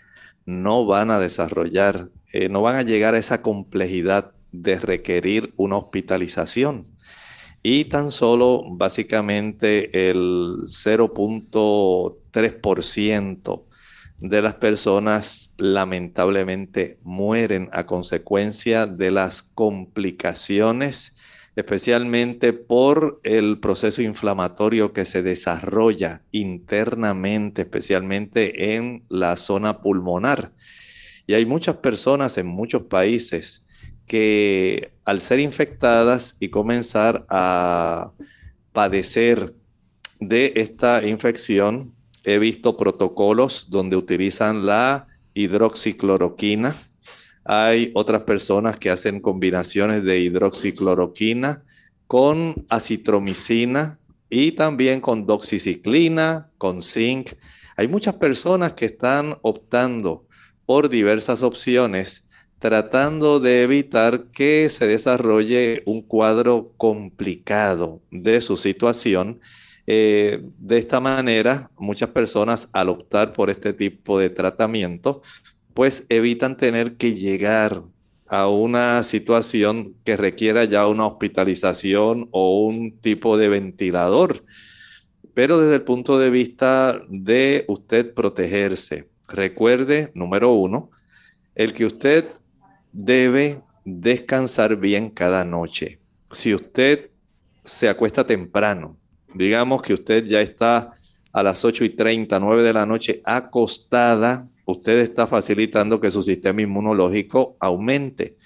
no 0.45 0.85
van 0.85 1.11
a 1.11 1.19
desarrollar, 1.19 2.09
eh, 2.33 2.49
no 2.49 2.61
van 2.61 2.75
a 2.77 2.81
llegar 2.81 3.15
a 3.15 3.19
esa 3.19 3.41
complejidad 3.41 4.33
de 4.51 4.77
requerir 4.79 5.53
una 5.55 5.77
hospitalización. 5.77 6.87
Y 7.61 7.85
tan 7.85 8.11
solo 8.11 8.63
básicamente 8.67 10.09
el 10.09 10.57
0.3% 10.63 13.63
de 14.23 14.41
las 14.41 14.53
personas 14.53 15.51
lamentablemente 15.57 16.97
mueren 17.03 17.69
a 17.73 17.85
consecuencia 17.85 18.87
de 18.87 19.11
las 19.11 19.43
complicaciones, 19.43 21.13
especialmente 21.57 22.53
por 22.53 23.19
el 23.23 23.59
proceso 23.59 24.01
inflamatorio 24.01 24.93
que 24.93 25.03
se 25.03 25.23
desarrolla 25.23 26.21
internamente, 26.31 27.63
especialmente 27.63 28.75
en 28.75 29.03
la 29.09 29.35
zona 29.35 29.81
pulmonar. 29.81 30.53
Y 31.27 31.33
hay 31.33 31.45
muchas 31.45 31.75
personas 31.77 32.37
en 32.37 32.47
muchos 32.47 32.83
países 32.83 33.65
que 34.07 34.93
al 35.03 35.19
ser 35.19 35.41
infectadas 35.41 36.37
y 36.39 36.47
comenzar 36.47 37.25
a 37.27 38.13
padecer 38.71 39.53
de 40.21 40.53
esta 40.55 41.05
infección, 41.05 41.92
he 42.23 42.39
visto 42.39 42.77
protocolos 42.77 43.67
donde 43.69 43.95
utilizan 43.95 44.65
la 44.65 45.07
hidroxicloroquina. 45.33 46.75
Hay 47.45 47.91
otras 47.93 48.21
personas 48.23 48.77
que 48.77 48.89
hacen 48.89 49.19
combinaciones 49.19 50.03
de 50.03 50.19
hidroxicloroquina 50.19 51.63
con 52.07 52.65
acitromicina 52.69 53.99
y 54.29 54.53
también 54.53 55.01
con 55.01 55.25
doxiciclina, 55.25 56.49
con 56.57 56.81
zinc. 56.81 57.33
Hay 57.75 57.87
muchas 57.87 58.15
personas 58.15 58.73
que 58.73 58.85
están 58.85 59.37
optando 59.41 60.25
por 60.65 60.89
diversas 60.89 61.41
opciones 61.41 62.23
tratando 62.63 63.41
de 63.41 63.63
evitar 63.63 64.27
que 64.31 64.69
se 64.69 64.87
desarrolle 64.87 65.83
un 65.85 66.01
cuadro 66.01 66.71
complicado 66.77 68.01
de 68.09 68.39
su 68.39 68.55
situación 68.55 69.41
eh, 69.85 70.41
de 70.59 70.77
esta 70.77 70.99
manera, 70.99 71.69
muchas 71.77 72.09
personas 72.09 72.69
al 72.71 72.89
optar 72.89 73.33
por 73.33 73.49
este 73.49 73.73
tipo 73.73 74.19
de 74.19 74.29
tratamiento, 74.29 75.21
pues 75.73 76.05
evitan 76.09 76.57
tener 76.57 76.95
que 76.95 77.15
llegar 77.15 77.83
a 78.27 78.47
una 78.47 79.03
situación 79.03 79.95
que 80.03 80.17
requiera 80.17 80.63
ya 80.63 80.87
una 80.87 81.05
hospitalización 81.05 82.29
o 82.31 82.65
un 82.65 82.97
tipo 82.99 83.37
de 83.37 83.49
ventilador. 83.49 84.43
Pero 85.33 85.59
desde 85.59 85.75
el 85.75 85.81
punto 85.83 86.17
de 86.17 86.29
vista 86.29 87.01
de 87.09 87.65
usted 87.67 88.13
protegerse, 88.13 89.09
recuerde, 89.27 90.11
número 90.13 90.53
uno, 90.53 90.91
el 91.55 91.73
que 91.73 91.85
usted 91.85 92.25
debe 92.91 93.61
descansar 93.83 94.77
bien 94.77 95.09
cada 95.09 95.43
noche. 95.43 95.99
Si 96.31 96.53
usted 96.53 97.09
se 97.63 97.89
acuesta 97.89 98.25
temprano, 98.25 98.97
digamos 99.35 99.81
que 99.81 99.93
usted 99.93 100.25
ya 100.25 100.41
está 100.41 100.91
a 101.31 101.43
las 101.43 101.65
8 101.65 101.83
y 101.83 101.89
30, 101.89 102.39
9 102.39 102.63
de 102.63 102.73
la 102.73 102.85
noche 102.85 103.21
acostada, 103.25 104.47
usted 104.65 104.99
está 104.99 105.27
facilitando 105.27 105.99
que 105.99 106.11
su 106.11 106.23
sistema 106.23 106.61
inmunológico 106.61 107.57
aumente. 107.59 108.37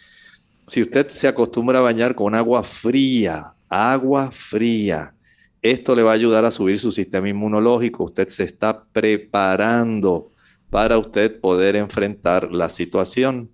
Si 0.68 0.82
usted 0.82 1.08
se 1.10 1.28
acostumbra 1.28 1.80
a 1.80 1.84
bañar 1.84 2.16
con 2.16 2.36
agua 2.36 2.64
fría, 2.64 3.54
agua 3.70 4.32
fría, 4.32 5.14
esto 5.62 5.96
le 5.96 6.04
va 6.04 6.12
a 6.12 6.16
ayudar 6.16 6.46
a 6.46 6.52
subir 6.52 6.80
su 6.80 6.92
sistema 6.92 7.30
inmunológico. 7.30 8.06
Usted 8.06 8.30
se 8.30 8.44
está 8.44 8.84
preparando 8.86 10.32
para 10.70 10.98
usted 10.98 11.40
poder 11.40 11.76
enfrentar 11.76 12.52
la 12.52 12.70
situación. 12.70 13.50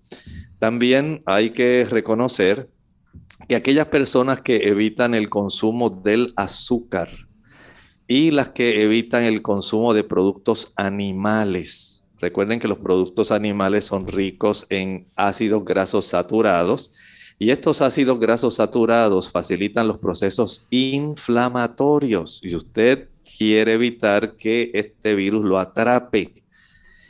También 0.59 1.23
hay 1.25 1.51
que 1.51 1.87
reconocer 1.89 2.69
y 3.47 3.55
aquellas 3.55 3.87
personas 3.87 4.41
que 4.41 4.67
evitan 4.67 5.13
el 5.13 5.29
consumo 5.29 5.89
del 5.89 6.33
azúcar 6.35 7.09
y 8.07 8.31
las 8.31 8.49
que 8.49 8.83
evitan 8.83 9.23
el 9.23 9.41
consumo 9.41 9.93
de 9.93 10.03
productos 10.03 10.71
animales. 10.75 12.03
Recuerden 12.19 12.59
que 12.59 12.67
los 12.67 12.77
productos 12.77 13.31
animales 13.31 13.85
son 13.85 14.07
ricos 14.07 14.65
en 14.69 15.07
ácidos 15.15 15.65
grasos 15.65 16.05
saturados 16.05 16.93
y 17.39 17.49
estos 17.49 17.81
ácidos 17.81 18.19
grasos 18.19 18.55
saturados 18.55 19.29
facilitan 19.29 19.87
los 19.87 19.97
procesos 19.97 20.65
inflamatorios 20.69 22.39
y 22.43 22.55
usted 22.55 23.09
quiere 23.37 23.73
evitar 23.73 24.35
que 24.35 24.71
este 24.73 25.15
virus 25.15 25.43
lo 25.43 25.59
atrape 25.59 26.42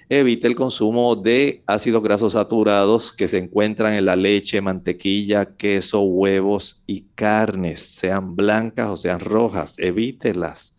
evite 0.10 0.48
el 0.48 0.56
consumo 0.56 1.16
de 1.16 1.64
ácidos 1.66 2.04
grasos 2.04 2.34
saturados 2.34 3.12
que 3.12 3.28
se 3.28 3.38
encuentran 3.38 3.94
en 3.94 4.06
la 4.06 4.16
leche, 4.16 4.62
mantequilla, 4.62 5.56
queso, 5.56 6.02
huevos 6.02 6.84
y 6.86 7.08
carnes, 7.16 7.82
sean 7.82 8.36
blancas 8.36 8.90
o 8.90 8.98
sean 8.98 9.20
rojas, 9.20 9.76
evítelas. 9.78 10.76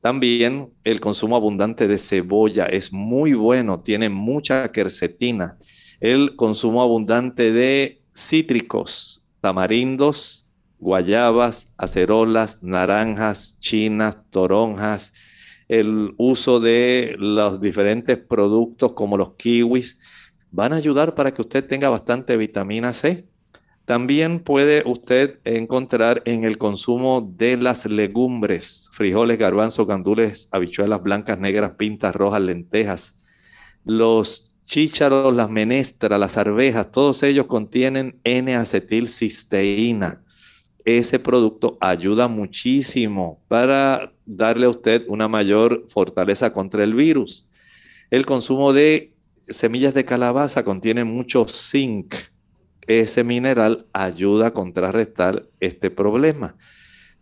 También 0.00 0.70
el 0.84 1.00
consumo 1.00 1.36
abundante 1.36 1.88
de 1.88 1.98
cebolla 1.98 2.66
es 2.66 2.92
muy 2.92 3.34
bueno, 3.34 3.80
tiene 3.80 4.08
mucha 4.08 4.70
quercetina. 4.70 5.58
El 6.00 6.36
consumo 6.36 6.82
abundante 6.82 7.52
de 7.52 8.02
cítricos, 8.14 9.22
tamarindos, 9.40 10.46
guayabas, 10.78 11.72
acerolas, 11.76 12.62
naranjas, 12.62 13.58
chinas, 13.58 14.18
toronjas, 14.30 15.12
el 15.68 16.14
uso 16.16 16.60
de 16.60 17.14
los 17.18 17.60
diferentes 17.60 18.18
productos 18.18 18.92
como 18.92 19.16
los 19.16 19.34
kiwis, 19.34 19.98
van 20.50 20.72
a 20.72 20.76
ayudar 20.76 21.14
para 21.14 21.32
que 21.32 21.42
usted 21.42 21.66
tenga 21.66 21.88
bastante 21.88 22.36
vitamina 22.36 22.92
C. 22.92 23.26
También 23.84 24.40
puede 24.40 24.82
usted 24.86 25.38
encontrar 25.44 26.22
en 26.26 26.44
el 26.44 26.58
consumo 26.58 27.32
de 27.36 27.56
las 27.56 27.86
legumbres, 27.86 28.88
frijoles, 28.92 29.38
garbanzos, 29.38 29.86
gandules, 29.86 30.48
habichuelas 30.50 31.02
blancas, 31.02 31.38
negras, 31.38 31.72
pintas, 31.78 32.14
rojas, 32.14 32.40
lentejas, 32.42 33.14
los 33.84 34.54
chícharos, 34.66 35.34
las 35.34 35.50
menestras, 35.50 36.20
las 36.20 36.36
arvejas, 36.36 36.90
todos 36.90 37.22
ellos 37.22 37.46
contienen 37.46 38.20
N-acetilcisteína 38.24 40.22
ese 40.96 41.18
producto 41.18 41.76
ayuda 41.80 42.28
muchísimo 42.28 43.42
para 43.48 44.12
darle 44.28 44.66
a 44.66 44.70
usted 44.70 45.04
una 45.08 45.26
mayor 45.26 45.86
fortaleza 45.88 46.52
contra 46.52 46.84
el 46.84 46.94
virus. 46.94 47.46
El 48.10 48.26
consumo 48.26 48.72
de 48.72 49.14
semillas 49.48 49.94
de 49.94 50.04
calabaza 50.04 50.64
contiene 50.64 51.04
mucho 51.04 51.46
zinc. 51.48 52.14
Ese 52.86 53.24
mineral 53.24 53.86
ayuda 53.92 54.48
a 54.48 54.52
contrarrestar 54.52 55.46
este 55.60 55.90
problema. 55.90 56.56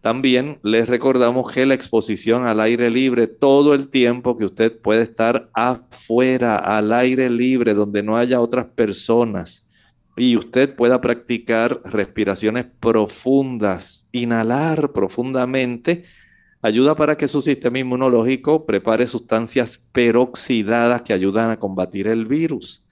También 0.00 0.60
les 0.62 0.88
recordamos 0.88 1.50
que 1.50 1.66
la 1.66 1.74
exposición 1.74 2.46
al 2.46 2.60
aire 2.60 2.90
libre, 2.90 3.26
todo 3.26 3.74
el 3.74 3.88
tiempo 3.88 4.36
que 4.36 4.44
usted 4.44 4.78
puede 4.78 5.02
estar 5.02 5.50
afuera, 5.52 6.58
al 6.58 6.92
aire 6.92 7.28
libre, 7.30 7.74
donde 7.74 8.02
no 8.04 8.16
haya 8.16 8.40
otras 8.40 8.66
personas, 8.66 9.66
y 10.16 10.36
usted 10.36 10.74
pueda 10.76 11.00
practicar 11.00 11.80
respiraciones 11.84 12.66
profundas, 12.78 14.06
inhalar 14.12 14.92
profundamente, 14.92 16.04
ayuda 16.66 16.96
para 16.96 17.16
que 17.16 17.28
su 17.28 17.42
sistema 17.42 17.78
inmunológico 17.78 18.66
prepare 18.66 19.06
sustancias 19.06 19.80
peroxidadas 19.92 21.02
que 21.02 21.12
ayudan 21.12 21.50
a 21.50 21.58
combatir 21.58 22.08
el 22.08 22.26
virus. 22.26 22.84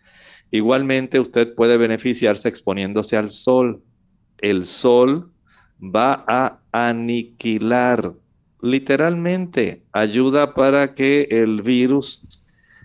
Igualmente, 0.50 1.18
usted 1.18 1.54
puede 1.54 1.76
beneficiarse 1.76 2.48
exponiéndose 2.48 3.16
al 3.16 3.30
sol. 3.30 3.82
El 4.38 4.66
sol 4.66 5.32
va 5.80 6.24
a 6.28 6.60
aniquilar, 6.70 8.14
literalmente, 8.62 9.82
ayuda 9.92 10.54
para 10.54 10.94
que 10.94 11.26
el 11.30 11.62
virus 11.62 12.24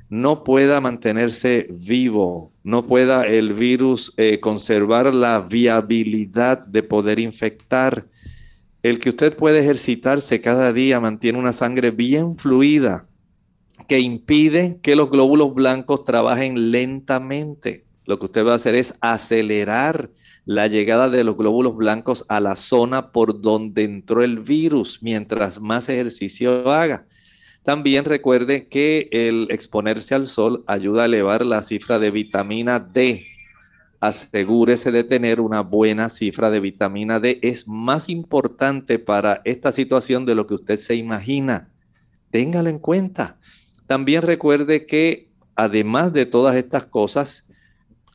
no 0.10 0.43
pueda 0.43 0.82
mantenerse 0.82 1.67
vivo, 1.69 2.52
no 2.63 2.88
pueda 2.88 3.28
el 3.28 3.54
virus 3.54 4.12
eh, 4.17 4.39
conservar 4.39 5.13
la 5.13 5.39
viabilidad 5.41 6.58
de 6.65 6.82
poder 6.82 7.19
infectar. 7.19 8.08
El 8.81 8.99
que 8.99 9.09
usted 9.09 9.35
puede 9.35 9.59
ejercitarse 9.59 10.39
cada 10.39 10.71
día 10.71 11.01
mantiene 11.01 11.37
una 11.37 11.51
sangre 11.51 11.91
bien 11.91 12.37
fluida 12.37 13.03
que 13.87 13.99
impide 13.99 14.79
que 14.81 14.95
los 14.95 15.09
glóbulos 15.09 15.53
blancos 15.53 16.05
trabajen 16.05 16.71
lentamente. 16.71 17.85
Lo 18.05 18.19
que 18.19 18.25
usted 18.25 18.45
va 18.45 18.53
a 18.53 18.55
hacer 18.55 18.75
es 18.75 18.93
acelerar 19.01 20.09
la 20.45 20.67
llegada 20.67 21.09
de 21.09 21.23
los 21.23 21.37
glóbulos 21.37 21.75
blancos 21.75 22.25
a 22.29 22.39
la 22.39 22.55
zona 22.55 23.11
por 23.11 23.41
donde 23.41 23.83
entró 23.83 24.23
el 24.23 24.39
virus 24.39 24.99
mientras 25.01 25.59
más 25.59 25.89
ejercicio 25.89 26.71
haga. 26.71 27.05
También 27.63 28.05
recuerde 28.05 28.67
que 28.67 29.09
el 29.11 29.47
exponerse 29.51 30.15
al 30.15 30.25
sol 30.25 30.63
ayuda 30.65 31.03
a 31.03 31.05
elevar 31.05 31.45
la 31.45 31.61
cifra 31.61 31.99
de 31.99 32.11
vitamina 32.11 32.79
D. 32.79 33.25
Asegúrese 33.99 34.91
de 34.91 35.03
tener 35.03 35.41
una 35.41 35.62
buena 35.62 36.09
cifra 36.09 36.49
de 36.49 36.59
vitamina 36.59 37.19
D. 37.19 37.39
Es 37.41 37.67
más 37.67 38.09
importante 38.09 38.99
para 38.99 39.41
esta 39.45 39.71
situación 39.71 40.25
de 40.25 40.35
lo 40.35 40.47
que 40.47 40.55
usted 40.55 40.79
se 40.79 40.95
imagina. 40.95 41.69
Téngalo 42.31 42.69
en 42.69 42.79
cuenta. 42.79 43.38
También 43.88 44.21
recuerde 44.21 44.85
que 44.85 45.29
además 45.55 46.13
de 46.13 46.25
todas 46.25 46.55
estas 46.55 46.85
cosas, 46.85 47.45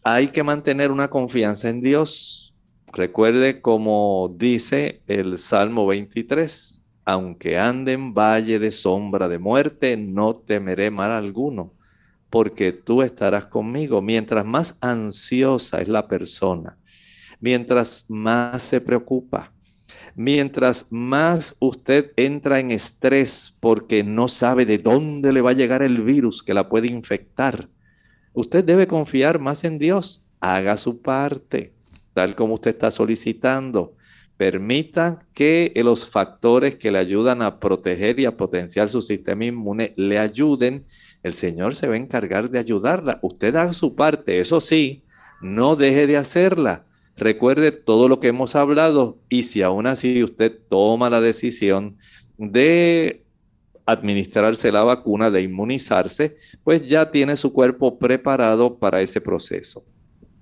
hay 0.03 0.29
que 0.29 0.43
mantener 0.43 0.91
una 0.91 1.11
confianza 1.11 1.69
en 1.69 1.81
Dios. 1.81 2.55
Recuerde 2.93 3.61
como 3.61 4.35
dice 4.39 5.03
el 5.07 5.39
Salmo 5.39 5.87
23 5.87 6.85
aunque 7.05 7.59
ande 7.59 7.93
en 7.93 8.15
valle 8.15 8.59
de 8.59 8.73
sombra 8.73 9.29
de 9.29 9.39
muerte, 9.39 9.97
no 9.97 10.37
temeré 10.37 10.91
mal 10.91 11.11
alguno, 11.11 11.73
porque 12.35 12.73
tú 12.73 13.01
estarás 13.01 13.45
conmigo. 13.45 14.03
Mientras 14.03 14.45
más 14.45 14.77
ansiosa 14.81 15.81
es 15.81 15.87
la 15.87 16.09
persona, 16.09 16.77
mientras 17.39 18.07
más 18.09 18.61
se 18.61 18.81
preocupa, 18.81 19.53
mientras 20.17 20.87
más 20.91 21.55
usted 21.61 22.11
entra 22.17 22.59
en 22.59 22.73
estrés 22.73 23.57
porque 23.61 24.03
no 24.03 24.27
sabe 24.27 24.67
de 24.67 24.79
dónde 24.79 25.33
le 25.33 25.43
va 25.43 25.51
a 25.51 25.55
llegar 25.55 25.83
el 25.83 26.03
virus 26.03 26.43
que 26.43 26.55
la 26.55 26.69
puede 26.69 26.89
infectar, 26.89 27.69
usted 28.33 28.65
debe 28.65 28.89
confiar 28.89 29.39
más 29.39 29.63
en 29.63 29.79
Dios. 29.79 30.27
Haga 30.41 30.77
su 30.77 31.01
parte, 31.03 31.73
tal 32.15 32.35
como 32.35 32.55
usted 32.55 32.73
está 32.73 32.91
solicitando 32.91 33.95
Permita 34.37 35.21
que 35.33 35.73
los 35.85 36.09
factores 36.09 36.75
que 36.75 36.91
le 36.91 36.99
ayudan 36.99 37.41
a 37.41 37.61
proteger 37.61 38.19
y 38.19 38.25
a 38.25 38.37
potenciar 38.37 38.89
su 38.89 39.01
sistema 39.01 39.45
inmune 39.45 39.95
le 39.97 40.19
ayuden. 40.19 40.87
El 41.25 41.33
Señor 41.33 41.75
se 41.75 41.89
va 41.89 41.95
a 41.95 41.97
encargar 41.97 42.51
de 42.51 42.59
ayudarla. 42.59 43.19
Usted 43.23 43.57
haga 43.57 43.73
su 43.73 43.95
parte, 43.97 44.41
eso 44.41 44.61
sí, 44.61 45.03
no 45.41 45.75
deje 45.75 46.07
de 46.07 46.19
hacerla. 46.19 46.85
Recuerde 47.17 47.73
todo 47.73 48.09
lo 48.09 48.21
que 48.21 48.29
hemos 48.29 48.55
hablado 48.55 49.19
y 49.31 49.45
si 49.45 49.63
aún 49.63 49.87
así 49.87 50.23
usted 50.23 50.53
toma 50.69 51.09
la 51.09 51.23
decisión 51.23 51.97
de 52.37 53.25
administrarse 53.87 54.71
la 54.71 54.85
vacuna, 54.85 55.31
de 55.31 55.43
inmunizarse, 55.43 56.37
pues 56.63 56.87
ya 56.87 57.11
tiene 57.11 57.37
su 57.37 57.53
cuerpo 57.53 57.99
preparado 57.99 58.79
para 58.79 59.01
ese 59.01 59.21
proceso. 59.21 59.83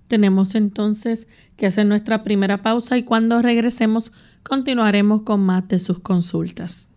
Tenemos 0.08 0.54
entonces 0.56 1.28
que 1.56 1.66
hacer 1.66 1.86
nuestra 1.86 2.24
primera 2.24 2.62
pausa 2.62 2.98
y 2.98 3.04
cuando 3.04 3.40
regresemos 3.40 4.12
continuaremos 4.42 5.22
con 5.22 5.40
más 5.40 5.68
de 5.68 5.78
sus 5.78 6.00
consultas. 6.00 6.88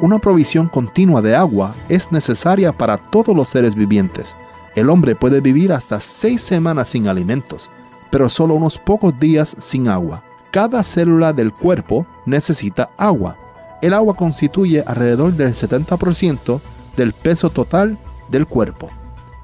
Una 0.00 0.18
provisión 0.18 0.68
continua 0.68 1.20
de 1.20 1.36
agua 1.36 1.74
es 1.90 2.10
necesaria 2.10 2.72
para 2.72 2.96
todos 2.96 3.36
los 3.36 3.50
seres 3.50 3.74
vivientes. 3.74 4.34
El 4.74 4.88
hombre 4.88 5.14
puede 5.14 5.42
vivir 5.42 5.72
hasta 5.72 6.00
seis 6.00 6.40
semanas 6.40 6.88
sin 6.88 7.06
alimentos, 7.06 7.68
pero 8.10 8.30
solo 8.30 8.54
unos 8.54 8.78
pocos 8.78 9.20
días 9.20 9.54
sin 9.58 9.88
agua. 9.88 10.22
Cada 10.52 10.82
célula 10.84 11.34
del 11.34 11.52
cuerpo 11.52 12.06
necesita 12.24 12.88
agua. 12.96 13.36
El 13.82 13.92
agua 13.92 14.14
constituye 14.16 14.82
alrededor 14.86 15.34
del 15.34 15.54
70% 15.54 16.60
del 16.96 17.12
peso 17.12 17.50
total 17.50 17.98
del 18.30 18.46
cuerpo. 18.46 18.88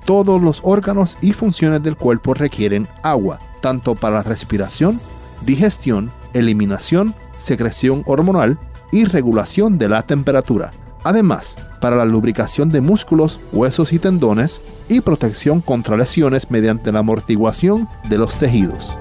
Todos 0.07 0.41
los 0.41 0.63
órganos 0.65 1.19
y 1.21 1.35
funciones 1.35 1.83
del 1.83 1.97
cuerpo 1.97 2.33
requieren 2.33 2.89
agua, 3.03 3.41
tanto 3.61 3.95
para 3.95 4.17
la 4.17 4.23
respiración, 4.23 5.01
digestión, 5.45 6.11
eliminación, 6.33 7.15
secreción 7.37 8.05
hormonal 8.07 8.59
y 8.93 9.05
regulación 9.05 9.79
de 9.79 9.89
la 9.89 10.03
temperatura. 10.03 10.73
Además, 11.05 11.57
para 11.81 11.97
la 11.97 12.05
lubricación 12.05 12.69
de 12.71 12.81
músculos, 12.81 13.41
huesos 13.53 13.93
y 13.93 13.99
tendones 13.99 14.61
y 14.89 15.01
protección 15.01 15.61
contra 15.61 15.97
lesiones 15.97 16.51
mediante 16.51 16.91
la 16.93 17.01
amortiguación 17.01 17.89
de 18.09 18.19
los 18.19 18.37
tejidos. 18.37 18.97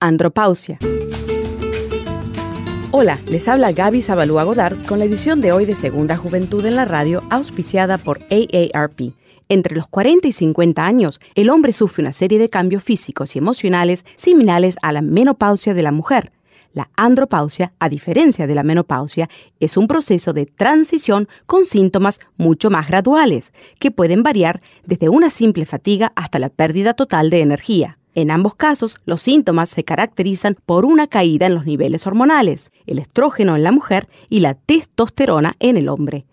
Andropausia 0.00 0.78
Hola, 2.94 3.18
les 3.26 3.48
habla 3.48 3.72
Gaby 3.72 4.02
Zabalúa 4.02 4.44
Godard 4.44 4.84
con 4.84 4.98
la 4.98 5.06
edición 5.06 5.40
de 5.40 5.50
hoy 5.52 5.64
de 5.64 5.74
Segunda 5.74 6.18
Juventud 6.18 6.66
en 6.66 6.76
la 6.76 6.84
Radio, 6.84 7.22
auspiciada 7.30 7.96
por 7.96 8.20
AARP. 8.30 9.14
Entre 9.52 9.76
los 9.76 9.86
40 9.86 10.28
y 10.28 10.32
50 10.32 10.82
años, 10.82 11.20
el 11.34 11.50
hombre 11.50 11.72
sufre 11.72 12.02
una 12.02 12.14
serie 12.14 12.38
de 12.38 12.48
cambios 12.48 12.82
físicos 12.82 13.36
y 13.36 13.38
emocionales 13.38 14.06
similares 14.16 14.76
a 14.80 14.92
la 14.92 15.02
menopausia 15.02 15.74
de 15.74 15.82
la 15.82 15.92
mujer. 15.92 16.32
La 16.72 16.88
andropausia, 16.96 17.74
a 17.78 17.90
diferencia 17.90 18.46
de 18.46 18.54
la 18.54 18.62
menopausia, 18.62 19.28
es 19.60 19.76
un 19.76 19.88
proceso 19.88 20.32
de 20.32 20.46
transición 20.46 21.28
con 21.44 21.66
síntomas 21.66 22.18
mucho 22.38 22.70
más 22.70 22.88
graduales, 22.88 23.52
que 23.78 23.90
pueden 23.90 24.22
variar 24.22 24.62
desde 24.86 25.10
una 25.10 25.28
simple 25.28 25.66
fatiga 25.66 26.14
hasta 26.16 26.38
la 26.38 26.48
pérdida 26.48 26.94
total 26.94 27.28
de 27.28 27.42
energía. 27.42 27.98
En 28.14 28.30
ambos 28.30 28.54
casos, 28.54 28.96
los 29.04 29.20
síntomas 29.20 29.68
se 29.68 29.84
caracterizan 29.84 30.56
por 30.64 30.86
una 30.86 31.08
caída 31.08 31.44
en 31.44 31.54
los 31.54 31.66
niveles 31.66 32.06
hormonales, 32.06 32.72
el 32.86 32.98
estrógeno 32.98 33.54
en 33.54 33.64
la 33.64 33.72
mujer 33.72 34.08
y 34.30 34.40
la 34.40 34.54
testosterona 34.54 35.56
en 35.60 35.76
el 35.76 35.90
hombre. 35.90 36.24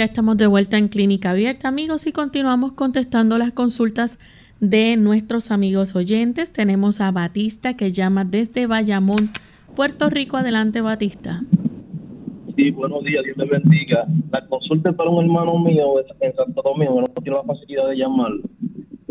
Ya 0.00 0.06
estamos 0.06 0.38
de 0.38 0.46
vuelta 0.46 0.78
en 0.78 0.88
Clínica 0.88 1.32
Abierta, 1.32 1.68
amigos, 1.68 2.06
y 2.06 2.12
continuamos 2.12 2.72
contestando 2.72 3.36
las 3.36 3.52
consultas 3.52 4.18
de 4.58 4.96
nuestros 4.96 5.50
amigos 5.50 5.94
oyentes. 5.94 6.50
Tenemos 6.54 7.02
a 7.02 7.12
Batista 7.12 7.76
que 7.76 7.92
llama 7.92 8.24
desde 8.24 8.66
Bayamón, 8.66 9.28
Puerto 9.76 10.08
Rico. 10.08 10.38
Adelante, 10.38 10.80
Batista. 10.80 11.42
Sí, 12.56 12.70
buenos 12.70 13.04
días, 13.04 13.24
Dios 13.24 13.36
te 13.36 13.44
bendiga. 13.44 14.06
La 14.32 14.46
consulta 14.46 14.88
es 14.88 14.96
para 14.96 15.10
un 15.10 15.22
hermano 15.22 15.58
mío 15.58 16.00
en 16.20 16.34
Santo 16.34 16.62
Domingo, 16.62 17.02
no 17.02 17.22
tiene 17.22 17.36
la 17.36 17.44
facilidad 17.44 17.90
de 17.90 17.98
llamarlo. 17.98 18.40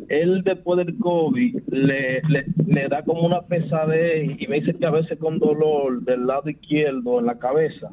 Él 0.08 0.42
después 0.44 0.84
del 0.84 0.98
COVID 0.98 1.56
le, 1.68 2.88
da 2.90 3.04
como 3.04 3.28
una 3.28 3.42
pesadez 3.42 4.28
y 4.40 4.48
me 4.48 4.60
dice 4.62 4.74
que 4.74 4.88
a 4.88 4.90
veces 4.90 5.20
con 5.20 5.38
dolor 5.38 6.02
del 6.02 6.26
lado 6.26 6.50
izquierdo 6.50 7.20
en 7.20 7.28
la 7.28 7.38
cabeza 7.38 7.92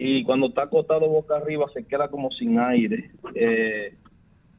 y 0.00 0.22
cuando 0.22 0.46
está 0.46 0.62
acostado 0.62 1.08
boca 1.08 1.36
arriba 1.36 1.66
se 1.74 1.84
queda 1.84 2.08
como 2.08 2.30
sin 2.30 2.56
aire. 2.60 3.10
Eh, 3.34 3.96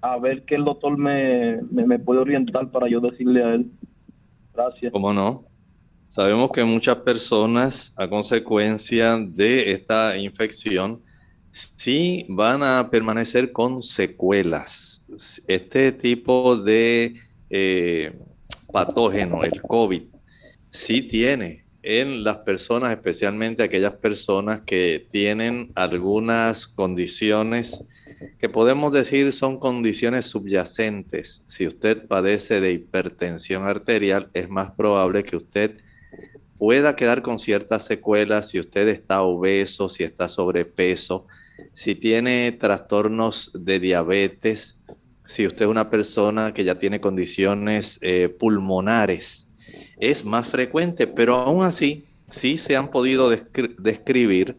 a 0.02 0.20
ver 0.20 0.44
qué 0.44 0.56
el 0.56 0.66
doctor 0.66 0.98
me, 0.98 1.62
me, 1.72 1.88
me, 1.88 1.98
puede 1.98 2.20
orientar 2.20 2.70
para 2.72 2.90
yo 2.90 3.00
decirle 3.00 3.42
a 3.42 3.54
él. 3.56 3.72
Gracias. 4.54 4.92
¿Cómo 4.92 5.14
no? 5.14 5.40
Sabemos 6.08 6.52
que 6.52 6.66
muchas 6.66 6.98
personas 6.98 7.94
a 7.98 8.10
consecuencia 8.10 9.18
de 9.18 9.72
esta 9.72 10.18
infección 10.18 11.02
sí 11.52 12.26
van 12.28 12.62
a 12.62 12.90
permanecer 12.92 13.54
con 13.54 13.82
secuelas. 13.82 15.06
Este 15.48 15.94
tipo 15.94 16.58
de 16.58 17.16
eh, 17.50 18.20
patógeno, 18.74 19.46
el 19.46 19.62
COVID, 19.62 20.04
sí 20.70 21.02
tiene 21.04 21.64
en 21.82 22.24
las 22.24 22.38
personas, 22.40 22.92
especialmente 22.92 23.64
aquellas 23.64 23.96
personas 23.96 24.62
que 24.66 25.08
tienen 25.12 25.72
algunas 25.76 26.68
condiciones 26.68 27.84
que 28.38 28.50
podemos 28.50 28.92
decir 28.92 29.32
son 29.32 29.60
condiciones 29.60 30.26
subyacentes. 30.26 31.44
Si 31.48 31.68
usted 31.68 32.06
padece 32.08 32.60
de 32.60 32.72
hipertensión 32.72 33.64
arterial, 33.64 34.30
es 34.34 34.50
más 34.50 34.72
probable 34.72 35.24
que 35.24 35.38
usted 35.38 35.78
pueda 36.58 36.96
quedar 36.96 37.22
con 37.22 37.40
ciertas 37.40 37.86
secuelas 37.86 38.50
si 38.50 38.60
usted 38.60 38.90
está 38.90 39.22
obeso, 39.22 39.90
si 39.90 40.04
está 40.04 40.28
sobrepeso, 40.28 41.26
si 41.72 41.96
tiene 41.96 42.52
trastornos 42.52 43.52
de 43.54 43.80
diabetes, 43.80 44.78
si 45.24 45.48
usted 45.48 45.66
es 45.66 45.72
una 45.72 45.90
persona 45.90 46.54
que 46.54 46.66
ya 46.66 46.78
tiene 46.78 47.00
condiciones 47.00 47.98
eh, 48.02 48.28
pulmonares, 48.28 49.48
es 50.00 50.26
más 50.26 50.48
frecuente, 50.48 51.08
pero 51.08 51.36
aún 51.36 51.64
así 51.64 52.06
sí 52.28 52.58
se 52.58 52.76
han 52.76 52.90
podido 52.90 53.30
describir 53.30 54.58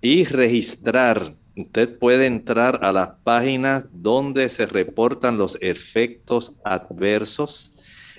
y 0.00 0.24
registrar. 0.24 1.34
Usted 1.56 1.98
puede 1.98 2.26
entrar 2.26 2.80
a 2.82 2.92
las 2.92 3.10
páginas 3.22 3.84
donde 3.92 4.48
se 4.48 4.66
reportan 4.66 5.38
los 5.38 5.58
efectos 5.60 6.52
adversos 6.64 7.72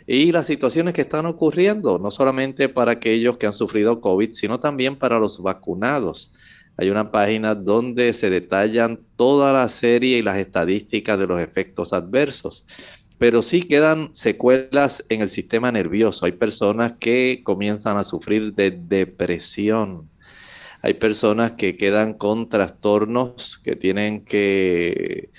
y 0.05 0.31
las 0.31 0.47
situaciones 0.47 0.93
que 0.93 1.01
están 1.01 1.25
ocurriendo, 1.25 1.97
no 1.97 2.11
solamente 2.11 2.69
para 2.69 2.93
aquellos 2.93 3.37
que 3.37 3.47
han 3.47 3.53
sufrido 3.53 4.01
COVID, 4.01 4.33
sino 4.33 4.59
también 4.59 4.95
para 4.95 5.19
los 5.19 5.41
vacunados. 5.41 6.31
Hay 6.77 6.89
una 6.89 7.11
página 7.11 7.53
donde 7.53 8.11
se 8.13 8.29
detallan 8.29 8.99
toda 9.15 9.53
la 9.53 9.69
serie 9.69 10.17
y 10.17 10.21
las 10.21 10.37
estadísticas 10.37 11.19
de 11.19 11.27
los 11.27 11.39
efectos 11.39 11.93
adversos, 11.93 12.65
pero 13.21 13.43
sí 13.43 13.61
quedan 13.61 14.15
secuelas 14.15 15.05
en 15.07 15.21
el 15.21 15.29
sistema 15.29 15.71
nervioso. 15.71 16.25
Hay 16.25 16.31
personas 16.31 16.93
que 16.99 17.41
comienzan 17.43 17.97
a 17.97 18.03
sufrir 18.03 18.55
de 18.55 18.71
depresión. 18.71 20.09
Hay 20.81 20.95
personas 20.95 21.51
que 21.51 21.77
quedan 21.77 22.15
con 22.15 22.49
trastornos 22.49 23.61
que 23.63 23.75
tienen 23.75 24.25
que 24.25 25.29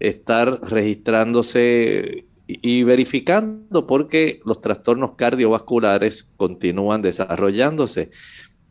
estar 0.00 0.60
registrándose 0.62 2.26
y, 2.48 2.82
verificando 2.82 3.86
porque 3.86 4.40
los 4.44 4.60
trastornos 4.60 5.14
cardiovasculares 5.14 6.28
continúan 6.36 7.02
desarrollándose. 7.02 8.10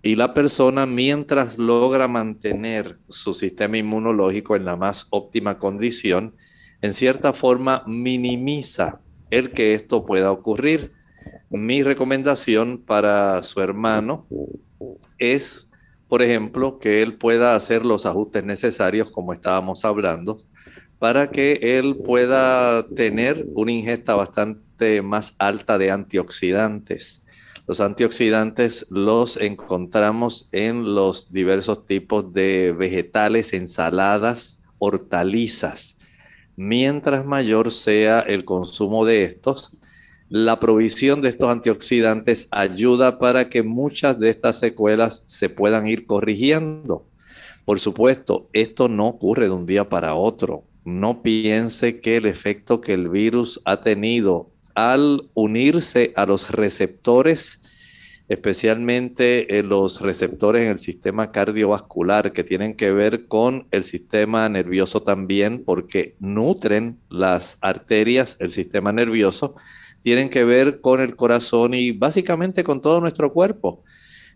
Y 0.02 0.18
la 0.18 0.34
persona, 0.34 0.86
mientras 0.86 1.58
logra 1.58 2.10
mantener 2.10 2.98
su 3.08 3.34
sistema 3.34 3.78
inmunológico 3.78 4.58
en 4.58 4.66
la 4.66 4.76
más 4.76 5.08
óptima 5.12 5.58
condición, 5.58 6.36
en 6.82 6.94
cierta 6.94 7.34
forma 7.34 7.84
minimiza 7.88 9.00
el 9.30 9.52
que 9.52 9.74
esto 9.74 10.06
pueda 10.06 10.32
ocurrir. 10.32 10.94
Mi 11.50 11.84
recomendación 11.84 12.78
para 12.86 13.44
su 13.44 13.62
hermano 13.62 14.28
es, 15.18 15.70
por 16.08 16.22
ejemplo, 16.22 16.80
que 16.80 17.02
él 17.02 17.18
pueda 17.18 17.56
hacer 17.56 17.86
los 17.86 18.06
ajustes 18.06 18.44
necesarios, 18.44 19.10
como 19.12 19.34
estábamos 19.34 19.86
hablando, 19.86 20.38
para 21.00 21.30
que 21.30 21.60
él 21.62 21.98
pueda 21.98 22.88
tener 22.88 23.46
una 23.54 23.72
ingesta 23.72 24.16
bastante 24.16 25.02
más 25.02 25.36
alta 25.38 25.78
de 25.78 25.92
antioxidantes. 25.92 27.24
Los 27.68 27.82
antioxidantes 27.82 28.86
los 28.90 29.38
encontramos 29.38 30.48
en 30.54 30.96
los 30.96 31.32
diversos 31.32 31.86
tipos 31.86 32.32
de 32.34 32.74
vegetales, 32.78 33.54
ensaladas, 33.54 34.62
hortalizas. 34.80 35.97
Mientras 36.58 37.26
mayor 37.26 37.72
sea 37.72 38.20
el 38.20 38.44
consumo 38.44 39.06
de 39.06 39.24
estos, 39.24 39.72
la 40.28 40.60
provisión 40.60 41.22
de 41.22 41.30
estos 41.30 41.50
antioxidantes 41.50 42.50
ayuda 42.52 43.18
para 43.20 43.48
que 43.48 43.64
muchas 43.64 44.20
de 44.20 44.30
estas 44.30 44.60
secuelas 44.60 45.24
se 45.28 45.48
puedan 45.48 45.88
ir 45.88 46.06
corrigiendo. 46.06 47.08
Por 47.64 47.80
supuesto, 47.80 48.50
esto 48.52 48.90
no 48.90 49.08
ocurre 49.08 49.46
de 49.46 49.52
un 49.52 49.66
día 49.66 49.88
para 49.88 50.16
otro 50.16 50.66
no 50.88 51.22
piense 51.22 52.00
que 52.00 52.16
el 52.16 52.26
efecto 52.26 52.80
que 52.80 52.94
el 52.94 53.10
virus 53.10 53.60
ha 53.66 53.82
tenido 53.82 54.52
al 54.74 55.30
unirse 55.34 56.14
a 56.16 56.26
los 56.26 56.50
receptores, 56.50 57.60
especialmente 58.30 59.48
los 59.64 60.02
receptores 60.02 60.64
en 60.64 60.72
el 60.72 60.80
sistema 60.80 61.32
cardiovascular 61.32 62.34
que 62.34 62.44
tienen 62.44 62.76
que 62.76 62.92
ver 62.92 63.28
con 63.28 63.68
el 63.72 63.84
sistema 63.84 64.48
nervioso 64.50 65.02
también, 65.02 65.64
porque 65.64 66.16
nutren 66.20 66.98
las 67.10 67.58
arterias, 67.62 68.36
el 68.40 68.52
sistema 68.52 68.92
nervioso, 68.92 69.56
tienen 70.04 70.30
que 70.30 70.44
ver 70.44 70.82
con 70.82 71.02
el 71.02 71.16
corazón 71.16 71.74
y 71.74 71.92
básicamente 71.92 72.64
con 72.64 72.82
todo 72.82 73.00
nuestro 73.00 73.32
cuerpo. 73.32 73.84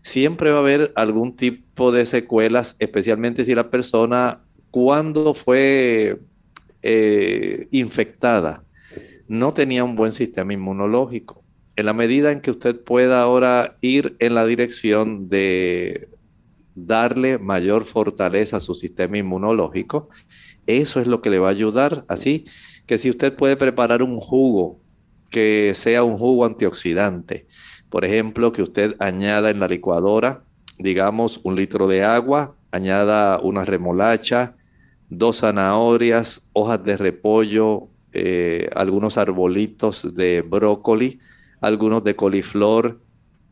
Siempre 0.02 0.50
va 0.50 0.56
a 0.56 0.60
haber 0.60 0.92
algún 0.96 1.36
tipo 1.36 1.92
de 1.92 2.06
secuelas, 2.06 2.76
especialmente 2.78 3.44
si 3.44 3.54
la 3.54 3.70
persona 3.70 4.40
cuando 4.70 5.34
fue 5.34 6.18
eh, 6.82 7.68
infectada 7.70 8.64
no 9.28 9.52
tenía 9.54 9.84
un 9.84 9.96
buen 9.96 10.12
sistema 10.12 10.52
inmunológico. 10.52 11.41
En 11.76 11.86
la 11.86 11.92
medida 11.92 12.32
en 12.32 12.40
que 12.40 12.50
usted 12.50 12.78
pueda 12.80 13.22
ahora 13.22 13.76
ir 13.80 14.16
en 14.18 14.34
la 14.34 14.44
dirección 14.44 15.28
de 15.28 16.08
darle 16.74 17.38
mayor 17.38 17.84
fortaleza 17.84 18.58
a 18.58 18.60
su 18.60 18.74
sistema 18.74 19.18
inmunológico, 19.18 20.08
eso 20.66 21.00
es 21.00 21.06
lo 21.06 21.22
que 21.22 21.30
le 21.30 21.38
va 21.38 21.48
a 21.48 21.52
ayudar. 21.52 22.04
Así 22.08 22.46
que 22.86 22.98
si 22.98 23.10
usted 23.10 23.34
puede 23.34 23.56
preparar 23.56 24.02
un 24.02 24.18
jugo 24.18 24.80
que 25.30 25.72
sea 25.74 26.04
un 26.04 26.16
jugo 26.16 26.44
antioxidante, 26.44 27.46
por 27.88 28.04
ejemplo, 28.04 28.52
que 28.52 28.62
usted 28.62 28.96
añada 29.00 29.50
en 29.50 29.60
la 29.60 29.68
licuadora, 29.68 30.44
digamos, 30.78 31.40
un 31.42 31.56
litro 31.56 31.86
de 31.86 32.04
agua, 32.04 32.56
añada 32.70 33.38
una 33.38 33.64
remolacha, 33.64 34.56
dos 35.08 35.40
zanahorias, 35.40 36.48
hojas 36.52 36.82
de 36.84 36.96
repollo, 36.96 37.88
eh, 38.12 38.68
algunos 38.74 39.18
arbolitos 39.18 40.14
de 40.14 40.42
brócoli, 40.42 41.20
algunos 41.62 42.04
de 42.04 42.16
coliflor, 42.16 43.00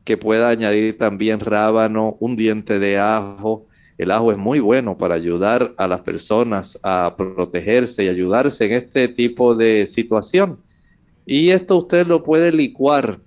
que 0.04 0.16
pueda 0.16 0.48
añadir 0.48 0.98
también 0.98 1.40
rábano, 1.40 2.16
un 2.20 2.36
diente 2.36 2.78
de 2.78 2.98
ajo. 2.98 3.66
El 3.96 4.10
ajo 4.10 4.32
es 4.32 4.38
muy 4.38 4.60
bueno 4.60 4.98
para 4.98 5.14
ayudar 5.14 5.74
a 5.76 5.86
las 5.86 6.00
personas 6.00 6.78
a 6.82 7.14
protegerse 7.16 8.04
y 8.04 8.08
ayudarse 8.08 8.64
en 8.64 8.72
este 8.72 9.08
tipo 9.08 9.54
de 9.54 9.86
situación. 9.86 10.58
Y 11.26 11.50
esto 11.50 11.76
usted 11.76 12.06
lo 12.06 12.22
puede 12.22 12.50
licuar 12.50 13.20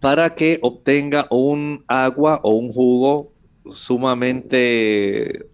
para 0.00 0.34
que 0.34 0.58
obtenga 0.62 1.26
un 1.30 1.84
agua 1.86 2.40
o 2.42 2.52
un 2.54 2.72
jugo 2.72 3.32
sumamente 3.72 5.46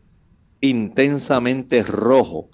intensamente 0.61 1.83
rojo. 1.83 2.51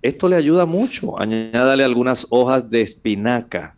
Esto 0.00 0.28
le 0.28 0.36
ayuda 0.36 0.66
mucho. 0.66 1.20
Añádale 1.20 1.84
algunas 1.84 2.26
hojas 2.30 2.68
de 2.68 2.82
espinaca 2.82 3.76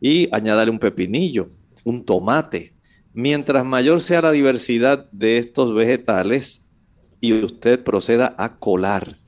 y 0.00 0.28
añádale 0.34 0.70
un 0.70 0.78
pepinillo, 0.78 1.46
un 1.84 2.04
tomate. 2.04 2.74
Mientras 3.12 3.64
mayor 3.64 4.02
sea 4.02 4.22
la 4.22 4.30
diversidad 4.30 5.10
de 5.10 5.38
estos 5.38 5.74
vegetales 5.74 6.62
y 7.20 7.32
usted 7.32 7.82
proceda 7.82 8.34
a 8.38 8.56
colar, 8.56 9.18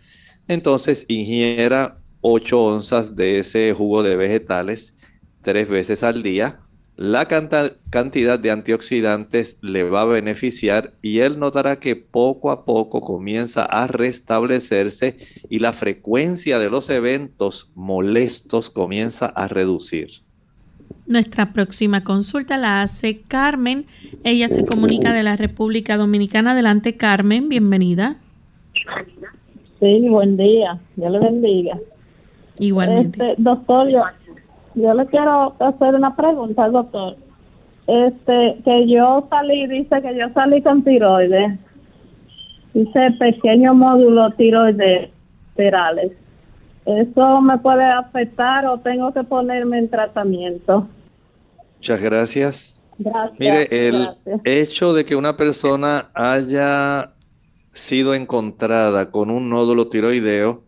entonces 0.48 1.04
ingiera 1.08 1.98
8 2.20 2.64
onzas 2.64 3.16
de 3.16 3.38
ese 3.38 3.74
jugo 3.76 4.02
de 4.02 4.16
vegetales 4.16 4.96
tres 5.42 5.68
veces 5.68 6.02
al 6.02 6.22
día 6.22 6.60
la 6.96 7.26
cantidad 7.26 8.38
de 8.38 8.50
antioxidantes 8.50 9.56
le 9.62 9.82
va 9.82 10.02
a 10.02 10.06
beneficiar 10.06 10.94
y 11.00 11.20
él 11.20 11.38
notará 11.38 11.80
que 11.80 11.96
poco 11.96 12.50
a 12.50 12.64
poco 12.64 13.00
comienza 13.00 13.64
a 13.64 13.86
restablecerse 13.86 15.16
y 15.48 15.58
la 15.58 15.72
frecuencia 15.72 16.58
de 16.58 16.70
los 16.70 16.90
eventos 16.90 17.72
molestos 17.74 18.68
comienza 18.68 19.26
a 19.26 19.48
reducir. 19.48 20.22
Nuestra 21.06 21.52
próxima 21.52 22.04
consulta 22.04 22.56
la 22.56 22.82
hace 22.82 23.22
Carmen. 23.22 23.86
Ella 24.22 24.48
se 24.48 24.64
comunica 24.64 25.12
de 25.12 25.24
la 25.24 25.36
República 25.36 25.96
Dominicana. 25.96 26.52
Adelante, 26.52 26.96
Carmen, 26.96 27.48
bienvenida. 27.48 28.16
Sí, 29.80 30.08
buen 30.08 30.36
día. 30.36 30.78
Dios 30.94 31.10
le 31.10 31.18
bendiga. 31.18 31.76
Igualmente. 32.58 33.30
Este, 33.30 33.42
doctor, 33.42 33.88
yo, 33.88 34.04
yo 34.76 34.94
le 34.94 35.06
quiero 35.06 35.56
hacer 35.58 35.96
una 35.96 36.14
pregunta 36.14 36.64
al 36.64 36.72
doctor. 36.72 37.16
Este, 37.88 38.58
que 38.64 38.86
yo 38.88 39.26
salí, 39.28 39.66
dice 39.66 40.00
que 40.02 40.16
yo 40.16 40.28
salí 40.34 40.62
con 40.62 40.84
tiroides. 40.84 41.58
Dice 42.74 43.10
pequeño 43.18 43.74
módulo 43.74 44.30
tiroides 44.34 45.10
perales. 45.56 46.12
¿Eso 46.84 47.40
me 47.40 47.58
puede 47.58 47.84
afectar 47.84 48.66
o 48.66 48.78
tengo 48.78 49.12
que 49.12 49.22
ponerme 49.22 49.78
en 49.78 49.88
tratamiento? 49.88 50.88
Muchas 51.76 52.02
gracias. 52.02 52.82
Gracias. 52.98 53.38
Mire, 53.38 53.88
el 53.88 54.08
hecho 54.44 54.92
de 54.92 55.04
que 55.04 55.16
una 55.16 55.36
persona 55.36 56.10
haya 56.14 57.12
sido 57.68 58.14
encontrada 58.14 59.10
con 59.10 59.30
un 59.30 59.48
nódulo 59.48 59.88
tiroideo 59.88 60.64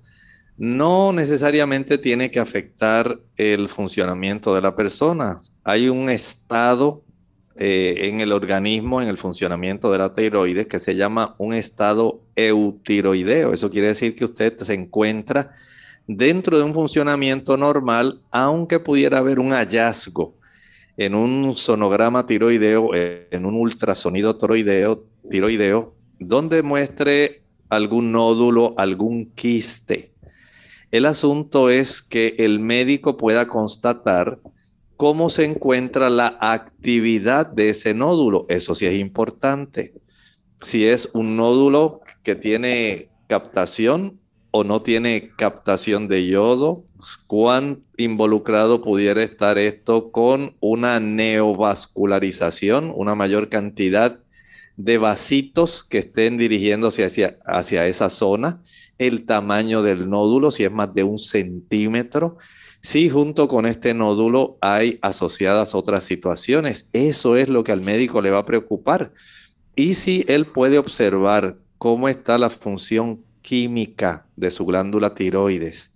no 0.56 1.12
necesariamente 1.12 1.98
tiene 1.98 2.30
que 2.30 2.38
afectar 2.38 3.18
el 3.36 3.68
funcionamiento 3.68 4.54
de 4.54 4.62
la 4.62 4.76
persona. 4.76 5.38
Hay 5.64 5.88
un 5.88 6.08
estado 6.08 7.02
eh, 7.56 8.08
en 8.08 8.20
el 8.20 8.32
organismo, 8.32 9.02
en 9.02 9.08
el 9.08 9.18
funcionamiento 9.18 9.90
de 9.90 9.98
la 9.98 10.14
tiroides, 10.14 10.66
que 10.66 10.78
se 10.78 10.94
llama 10.94 11.34
un 11.38 11.54
estado 11.54 12.22
eutiroideo. 12.36 13.52
Eso 13.52 13.70
quiere 13.70 13.88
decir 13.88 14.14
que 14.14 14.24
usted 14.24 14.56
se 14.58 14.74
encuentra 14.74 15.52
dentro 16.06 16.58
de 16.58 16.64
un 16.64 16.74
funcionamiento 16.74 17.56
normal, 17.56 18.20
aunque 18.30 18.78
pudiera 18.78 19.18
haber 19.18 19.38
un 19.38 19.52
hallazgo 19.52 20.34
en 20.96 21.14
un 21.14 21.56
sonograma 21.56 22.26
tiroideo, 22.26 22.94
en 22.94 23.46
un 23.46 23.54
ultrasonido 23.54 24.36
tiroideo, 24.36 25.04
tiroideo 25.30 25.94
donde 26.18 26.62
muestre 26.62 27.42
algún 27.68 28.12
nódulo, 28.12 28.74
algún 28.76 29.32
quiste. 29.34 30.12
El 30.90 31.06
asunto 31.06 31.70
es 31.70 32.02
que 32.02 32.36
el 32.38 32.60
médico 32.60 33.16
pueda 33.16 33.48
constatar 33.48 34.38
cómo 34.96 35.28
se 35.28 35.44
encuentra 35.44 36.08
la 36.08 36.36
actividad 36.40 37.46
de 37.46 37.70
ese 37.70 37.94
nódulo. 37.94 38.46
Eso 38.48 38.76
sí 38.76 38.86
es 38.86 38.94
importante. 38.94 39.92
Si 40.62 40.86
es 40.86 41.10
un 41.12 41.36
nódulo 41.36 42.00
que 42.22 42.36
tiene 42.36 43.08
captación 43.26 44.20
o 44.56 44.62
no 44.62 44.82
tiene 44.82 45.32
captación 45.36 46.06
de 46.06 46.28
yodo, 46.28 46.84
cuán 47.26 47.82
involucrado 47.96 48.82
pudiera 48.82 49.20
estar 49.20 49.58
esto 49.58 50.12
con 50.12 50.54
una 50.60 51.00
neovascularización, 51.00 52.92
una 52.94 53.16
mayor 53.16 53.48
cantidad 53.48 54.20
de 54.76 54.98
vasitos 54.98 55.82
que 55.82 55.98
estén 55.98 56.38
dirigiéndose 56.38 57.04
hacia, 57.04 57.36
hacia 57.44 57.88
esa 57.88 58.10
zona, 58.10 58.62
el 58.98 59.26
tamaño 59.26 59.82
del 59.82 60.08
nódulo, 60.08 60.52
si 60.52 60.62
es 60.62 60.70
más 60.70 60.94
de 60.94 61.02
un 61.02 61.18
centímetro, 61.18 62.38
si 62.80 63.10
junto 63.10 63.48
con 63.48 63.66
este 63.66 63.92
nódulo 63.92 64.56
hay 64.60 65.00
asociadas 65.02 65.74
otras 65.74 66.04
situaciones. 66.04 66.86
Eso 66.92 67.36
es 67.36 67.48
lo 67.48 67.64
que 67.64 67.72
al 67.72 67.80
médico 67.80 68.22
le 68.22 68.30
va 68.30 68.38
a 68.38 68.46
preocupar. 68.46 69.14
Y 69.74 69.94
si 69.94 70.24
él 70.28 70.46
puede 70.46 70.78
observar 70.78 71.56
cómo 71.76 72.08
está 72.08 72.38
la 72.38 72.50
función 72.50 73.23
química 73.44 74.26
de 74.36 74.50
su 74.50 74.64
glándula 74.64 75.14
tiroides, 75.14 75.92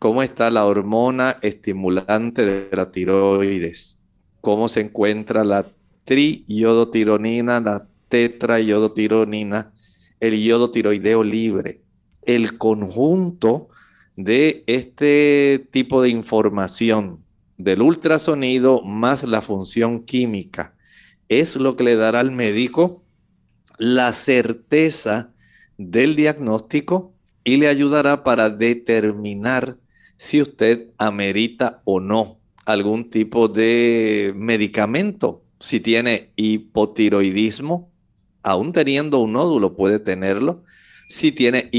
cómo 0.00 0.22
está 0.22 0.50
la 0.50 0.66
hormona 0.66 1.38
estimulante 1.42 2.44
de 2.44 2.76
la 2.76 2.90
tiroides, 2.90 3.98
cómo 4.40 4.68
se 4.68 4.80
encuentra 4.80 5.44
la 5.44 5.64
triiodotironina, 6.04 7.60
la 7.60 7.86
tetraiodotironina, 8.08 9.72
el 10.18 10.42
yodo 10.42 10.72
tiroideo 10.72 11.22
libre, 11.22 11.82
el 12.22 12.58
conjunto 12.58 13.68
de 14.16 14.64
este 14.66 15.68
tipo 15.70 16.02
de 16.02 16.08
información 16.08 17.22
del 17.58 17.80
ultrasonido 17.80 18.82
más 18.82 19.22
la 19.22 19.40
función 19.40 20.04
química 20.04 20.74
es 21.28 21.54
lo 21.54 21.76
que 21.76 21.84
le 21.84 21.96
dará 21.96 22.20
al 22.20 22.32
médico 22.32 23.00
la 23.78 24.12
certeza 24.12 25.32
del 25.78 26.16
diagnóstico 26.16 27.14
y 27.44 27.56
le 27.56 27.68
ayudará 27.68 28.24
para 28.24 28.50
determinar 28.50 29.78
si 30.16 30.42
usted 30.42 30.88
amerita 30.98 31.80
o 31.84 32.00
no 32.00 32.38
algún 32.66 33.08
tipo 33.08 33.48
de 33.48 34.34
medicamento. 34.36 35.42
Si 35.60 35.80
tiene 35.80 36.32
hipotiroidismo, 36.36 37.90
aún 38.42 38.72
teniendo 38.72 39.20
un 39.20 39.32
nódulo 39.32 39.74
puede 39.74 39.98
tenerlo. 39.98 40.64
Si 41.08 41.32
tiene 41.32 41.70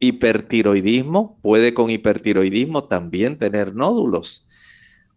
hipertiroidismo, 0.00 1.38
puede 1.42 1.74
con 1.74 1.90
hipertiroidismo 1.90 2.84
también 2.84 3.38
tener 3.38 3.74
nódulos. 3.74 4.46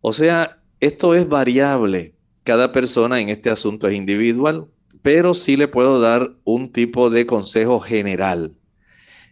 O 0.01 0.13
sea, 0.13 0.59
esto 0.79 1.15
es 1.15 1.27
variable. 1.27 2.13
Cada 2.43 2.71
persona 2.71 3.19
en 3.19 3.29
este 3.29 3.49
asunto 3.49 3.87
es 3.87 3.95
individual 3.95 4.67
pero 5.07 5.33
sí 5.33 5.55
le 5.55 5.69
puedo 5.69 6.01
dar 6.01 6.35
un 6.43 6.69
tipo 6.73 7.09
de 7.09 7.25
consejo 7.25 7.79
general. 7.79 8.57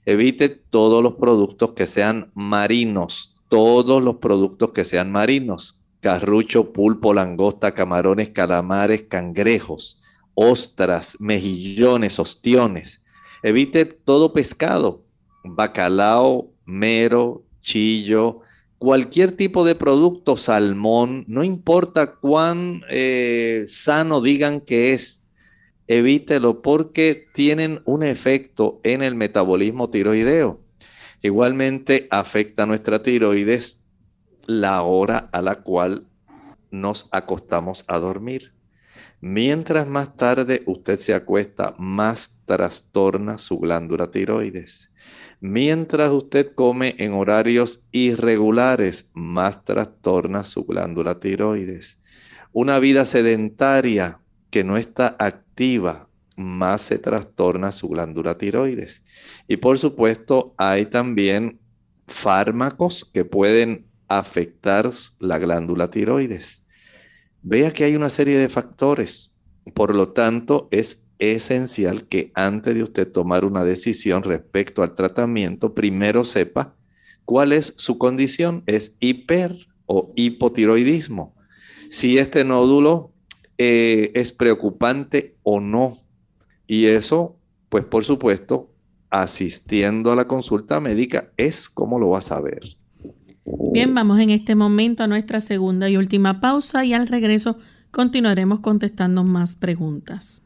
Evite 0.05 0.47
todos 0.47 1.03
los 1.03 1.15
productos 1.15 1.73
que 1.73 1.85
sean 1.85 2.31
marinos, 2.33 3.35
todos 3.49 4.01
los 4.01 4.15
productos 4.15 4.71
que 4.71 4.85
sean 4.85 5.11
marinos. 5.11 5.77
Carrucho, 5.99 6.71
pulpo, 6.71 7.13
langosta, 7.13 7.73
camarones, 7.73 8.29
calamares, 8.29 9.03
cangrejos, 9.09 9.99
ostras, 10.33 11.17
mejillones, 11.19 12.19
ostiones. 12.19 13.01
Evite 13.43 13.83
todo 13.83 14.31
pescado, 14.31 15.03
bacalao, 15.43 16.53
mero, 16.63 17.43
chillo, 17.59 18.39
cualquier 18.77 19.33
tipo 19.33 19.65
de 19.65 19.75
producto, 19.75 20.38
salmón, 20.38 21.25
no 21.27 21.43
importa 21.43 22.15
cuán 22.15 22.81
eh, 22.89 23.65
sano 23.67 24.21
digan 24.21 24.61
que 24.61 24.93
es, 24.93 25.21
evítelo 25.87 26.61
porque 26.61 27.23
tienen 27.33 27.81
un 27.85 28.03
efecto 28.03 28.79
en 28.83 29.01
el 29.01 29.15
metabolismo 29.15 29.89
tiroideo. 29.89 30.61
Igualmente 31.21 32.07
afecta 32.11 32.65
nuestra 32.65 33.01
tiroides 33.01 33.83
la 34.45 34.81
hora 34.83 35.29
a 35.31 35.41
la 35.41 35.61
cual 35.61 36.07
nos 36.71 37.07
acostamos 37.11 37.83
a 37.87 37.99
dormir. 37.99 38.53
Mientras 39.21 39.87
más 39.87 40.15
tarde 40.17 40.61
usted 40.65 40.99
se 40.99 41.13
acuesta, 41.13 41.73
más 41.79 42.37
trastorna 42.45 43.37
su 43.37 43.57
glándula 43.57 44.11
tiroides. 44.11 44.91
Mientras 45.39 46.11
usted 46.11 46.53
come 46.53 46.95
en 46.97 47.13
horarios 47.13 47.85
irregulares, 47.91 49.09
más 49.13 49.63
trastorna 49.63 50.43
su 50.43 50.65
glándula 50.65 51.19
tiroides. 51.19 51.97
Una 52.51 52.79
vida 52.79 53.05
sedentaria 53.05 54.19
que 54.56 54.64
no 54.64 54.78
está 54.78 55.18
activa, 55.20 56.08
más 56.38 56.84
se 56.84 56.97
trastorna 56.97 57.74
su 57.74 57.89
glándula 57.89 58.38
tiroides. 58.38 59.03
Y 59.49 59.58
por 59.58 59.78
supuesto, 59.80 60.56
hay 60.58 60.86
también 60.86 61.60
fármacos 62.08 63.03
que 63.14 63.26
pueden 63.26 63.86
afectar 64.08 64.89
la 65.20 65.39
glándula 65.39 65.89
tiroides. 65.89 66.64
Vea 67.41 67.74
que 67.74 67.84
hay 67.84 67.97
una 67.97 68.10
serie 68.10 68.38
de 68.38 68.47
factores. 68.47 69.36
Por 69.74 69.93
lo 69.93 70.14
tanto, 70.14 70.70
es 70.72 71.03
esencial 71.20 72.08
que 72.08 72.32
antes 72.34 72.76
de 72.76 72.84
usted 72.84 73.12
tomar 73.12 73.43
una 73.43 73.66
decisión 73.66 74.24
respecto 74.24 74.84
al 74.84 74.95
tratamiento, 74.95 75.74
primero 75.74 76.24
sepa 76.24 76.78
cuál 77.26 77.51
es 77.51 77.74
su 77.76 77.97
condición. 77.97 78.64
¿Es 78.68 78.93
hiper 79.01 79.68
o 79.86 80.14
hipotiroidismo? 80.16 81.36
Si 81.89 82.18
este 82.18 82.45
nódulo 82.45 83.14
eh, 83.58 84.12
es 84.16 84.32
preocupante 84.32 85.36
o 85.43 85.60
no. 85.60 85.97
Y 86.68 86.86
eso, 86.86 87.38
pues 87.70 87.86
por 87.86 88.06
supuesto, 88.06 88.70
asistiendo 89.10 90.12
a 90.12 90.16
la 90.16 90.28
consulta 90.28 90.80
médica 90.80 91.32
es 91.38 91.70
como 91.70 91.99
lo 91.99 92.10
vas 92.10 92.32
a 92.32 92.41
ver. 92.41 92.78
Bien, 93.72 93.93
vamos 93.93 94.20
en 94.20 94.32
este 94.32 94.56
momento 94.56 95.03
a 95.03 95.08
nuestra 95.08 95.39
segunda 95.39 95.89
y 95.89 95.97
última 95.97 96.41
pausa 96.41 96.84
y 96.84 96.93
al 96.93 97.08
regreso 97.08 97.58
continuaremos 97.91 98.60
contestando 98.60 99.24
más 99.24 99.56
preguntas. 99.56 100.41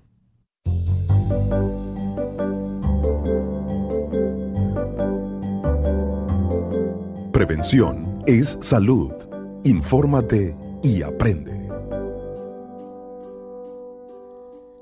Prevención 7.32 8.22
es 8.28 8.58
salud. 8.62 9.14
Infórmate 9.64 10.58
y 10.84 11.02
aprende. 11.02 11.69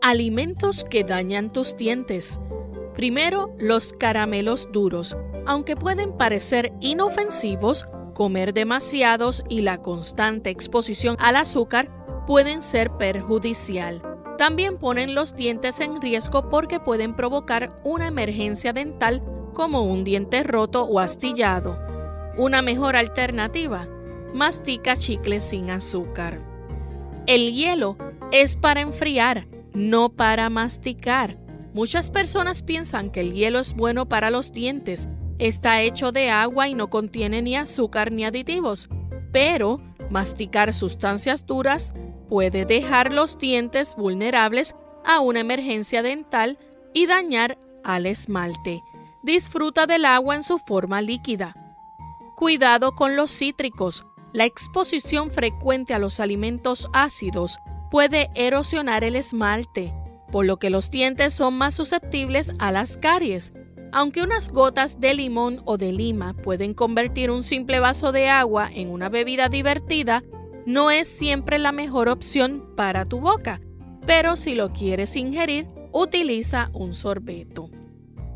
Alimentos 0.08 0.86
que 0.86 1.04
dañan 1.04 1.52
tus 1.52 1.76
dientes. 1.76 2.40
Primero, 2.96 3.54
los 3.60 3.92
caramelos 3.92 4.70
duros. 4.72 5.18
Aunque 5.46 5.76
pueden 5.76 6.16
parecer 6.16 6.72
inofensivos, 6.80 7.86
comer 8.14 8.54
demasiados 8.54 9.44
y 9.50 9.64
la 9.64 9.82
constante 9.82 10.50
exposición 10.50 11.18
al 11.20 11.36
azúcar 11.36 11.92
pueden 12.26 12.62
ser 12.62 12.90
perjudicial. 12.92 14.02
También 14.38 14.78
ponen 14.78 15.14
los 15.14 15.36
dientes 15.36 15.82
en 15.82 16.00
riesgo 16.00 16.50
porque 16.50 16.80
pueden 16.80 17.14
provocar 17.14 17.78
una 17.84 18.08
emergencia 18.08 18.72
dental 18.72 19.22
como 19.54 19.82
un 19.82 20.06
diente 20.06 20.44
roto 20.44 20.86
o 20.86 21.02
astillado. 21.02 21.78
Una 22.38 22.62
mejor 22.62 22.96
alternativa, 22.96 23.90
mastica 24.34 24.96
chicles 24.96 25.44
sin 25.44 25.70
azúcar. 25.70 26.40
El 27.26 27.52
hielo 27.52 27.98
es 28.32 28.56
para 28.56 28.80
enfriar, 28.80 29.46
no 29.78 30.10
para 30.10 30.50
masticar. 30.50 31.38
Muchas 31.72 32.10
personas 32.10 32.64
piensan 32.64 33.12
que 33.12 33.22
el 33.22 33.34
hielo 33.34 33.60
es 33.60 33.76
bueno 33.76 34.10
para 34.10 34.32
los 34.32 34.52
dientes. 34.52 35.08
Está 35.38 35.82
hecho 35.82 36.12
de 36.12 36.32
agua 36.32 36.68
y 36.68 36.74
no 36.74 36.90
contiene 36.90 37.44
ni 37.44 37.56
azúcar 37.56 38.12
ni 38.12 38.26
aditivos. 38.26 38.90
Pero 39.32 39.80
masticar 40.10 40.74
sustancias 40.74 41.46
duras 41.46 41.94
puede 42.28 42.66
dejar 42.66 43.14
los 43.14 43.38
dientes 43.38 43.96
vulnerables 43.96 44.76
a 45.06 45.20
una 45.20 45.42
emergencia 45.42 46.02
dental 46.02 46.58
y 46.92 47.06
dañar 47.06 47.60
al 47.84 48.08
esmalte. 48.08 48.82
Disfruta 49.22 49.86
del 49.86 50.06
agua 50.06 50.36
en 50.36 50.44
su 50.44 50.58
forma 50.58 51.04
líquida. 51.04 51.56
Cuidado 52.36 52.96
con 52.96 53.16
los 53.16 53.30
cítricos. 53.30 54.08
La 54.34 54.46
exposición 54.46 55.30
frecuente 55.30 55.94
a 55.94 56.00
los 56.00 56.20
alimentos 56.20 56.90
ácidos 56.94 57.60
puede 57.90 58.30
erosionar 58.36 59.04
el 59.04 59.16
esmalte, 59.16 59.94
por 60.32 60.46
lo 60.46 60.58
que 60.58 60.70
los 60.70 60.92
dientes 60.92 61.34
son 61.34 61.58
más 61.58 61.76
susceptibles 61.76 62.54
a 62.60 62.72
las 62.72 62.98
caries. 62.98 63.54
Aunque 63.92 64.22
unas 64.22 64.50
gotas 64.50 65.00
de 65.00 65.14
limón 65.14 65.62
o 65.66 65.78
de 65.78 65.94
lima 65.94 66.34
pueden 66.34 66.74
convertir 66.74 67.32
un 67.32 67.44
simple 67.44 67.80
vaso 67.80 68.12
de 68.12 68.28
agua 68.28 68.70
en 68.74 68.90
una 68.90 69.10
bebida 69.10 69.50
divertida, 69.50 70.24
no 70.66 70.92
es 70.92 71.08
siempre 71.08 71.60
la 71.60 71.72
mejor 71.72 72.10
opción 72.10 72.76
para 72.76 73.06
tu 73.06 73.22
boca, 73.22 73.62
pero 74.06 74.36
si 74.36 74.56
lo 74.56 74.74
quieres 74.74 75.16
ingerir, 75.16 75.68
utiliza 75.94 76.70
un 76.74 76.94
sorbeto. 76.94 77.70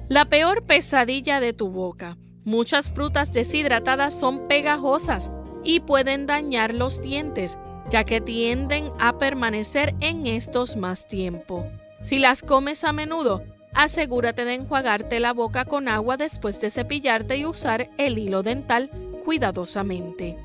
La 0.07 0.25
peor 0.25 0.63
pesadilla 0.63 1.39
de 1.39 1.53
tu 1.53 1.69
boca. 1.69 2.17
Muchas 2.43 2.89
frutas 2.89 3.31
deshidratadas 3.33 4.13
son 4.13 4.47
pegajosas 4.47 5.31
y 5.63 5.81
pueden 5.81 6.25
dañar 6.25 6.73
los 6.73 7.01
dientes, 7.01 7.57
ya 7.91 8.05
que 8.05 8.21
tienden 8.21 8.89
a 8.99 9.19
permanecer 9.19 9.93
en 9.99 10.25
estos 10.25 10.77
más 10.77 11.07
tiempo. 11.07 11.67
Si 12.01 12.19
las 12.19 12.41
comes 12.41 12.85
a 12.85 12.93
menudo, 12.93 13.43
asegúrate 13.73 14.45
de 14.45 14.53
enjuagarte 14.53 15.19
la 15.19 15.33
boca 15.33 15.65
con 15.65 15.89
agua 15.89 16.15
después 16.15 16.59
de 16.61 16.69
cepillarte 16.69 17.35
y 17.35 17.45
usar 17.45 17.89
el 17.97 18.17
hilo 18.17 18.43
dental 18.43 18.89
cuidadosamente. 19.25 20.37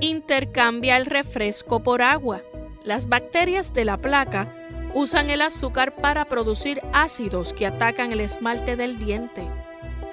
Intercambia 0.00 0.98
el 0.98 1.06
refresco 1.06 1.82
por 1.82 2.02
agua. 2.02 2.42
Las 2.84 3.08
bacterias 3.08 3.72
de 3.72 3.86
la 3.86 3.96
placa 3.96 4.52
usan 4.92 5.30
el 5.30 5.40
azúcar 5.40 5.96
para 5.96 6.26
producir 6.26 6.82
ácidos 6.92 7.54
que 7.54 7.66
atacan 7.66 8.12
el 8.12 8.20
esmalte 8.20 8.76
del 8.76 8.98
diente. 8.98 9.42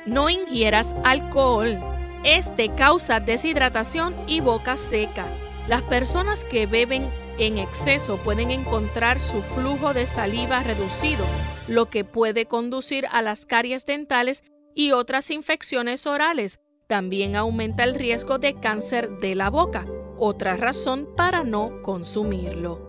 No 0.06 0.30
ingieras 0.30 0.96
alcohol. 1.04 1.78
Este 2.24 2.74
causa 2.74 3.20
deshidratación 3.20 4.16
y 4.28 4.40
boca 4.40 4.78
seca. 4.78 5.28
Las 5.68 5.82
personas 5.84 6.44
que 6.44 6.66
beben 6.66 7.10
en 7.38 7.58
exceso 7.58 8.18
pueden 8.18 8.52
encontrar 8.52 9.22
su 9.22 9.42
flujo 9.42 9.94
de 9.94 10.08
saliva 10.08 10.62
reducido, 10.62 11.26
lo 11.68 11.90
que 11.90 12.04
puede 12.04 12.46
conducir 12.46 13.06
a 13.12 13.22
las 13.22 13.46
caries 13.46 13.86
dentales 13.86 14.44
y 14.76 14.92
otras 14.92 15.32
infecciones 15.32 16.06
orales. 16.06 16.60
También 16.88 17.38
aumenta 17.38 17.86
el 17.86 17.96
riesgo 17.96 18.40
de 18.40 18.56
cáncer 18.56 19.18
de 19.20 19.36
la 19.36 19.50
boca, 19.50 19.88
otra 20.18 20.58
razón 20.58 21.08
para 21.16 21.44
no 21.46 21.82
consumirlo. 21.82 22.86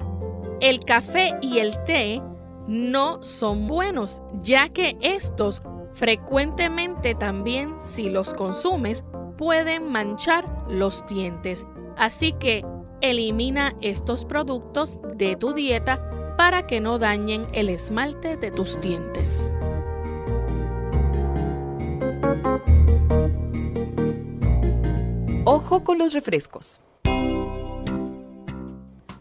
El 0.60 0.80
café 0.80 1.36
y 1.40 1.58
el 1.58 1.82
té 1.84 2.20
no 2.66 3.22
son 3.22 3.68
buenos, 3.68 4.20
ya 4.40 4.68
que 4.68 4.96
estos 5.00 5.62
frecuentemente 5.94 7.14
también, 7.14 7.76
si 7.80 8.10
los 8.10 8.34
consumes, 8.34 9.04
pueden 9.38 9.92
manchar 9.92 10.44
los 10.68 11.06
dientes. 11.06 11.66
Así 11.96 12.32
que 12.32 12.64
elimina 13.00 13.74
estos 13.80 14.24
productos 14.24 14.98
de 15.16 15.36
tu 15.36 15.52
dieta 15.52 16.34
para 16.36 16.66
que 16.66 16.80
no 16.80 16.98
dañen 16.98 17.46
el 17.52 17.68
esmalte 17.68 18.36
de 18.36 18.50
tus 18.50 18.80
dientes. 18.80 19.52
Ojo 25.44 25.84
con 25.84 25.98
los 25.98 26.12
refrescos. 26.12 26.80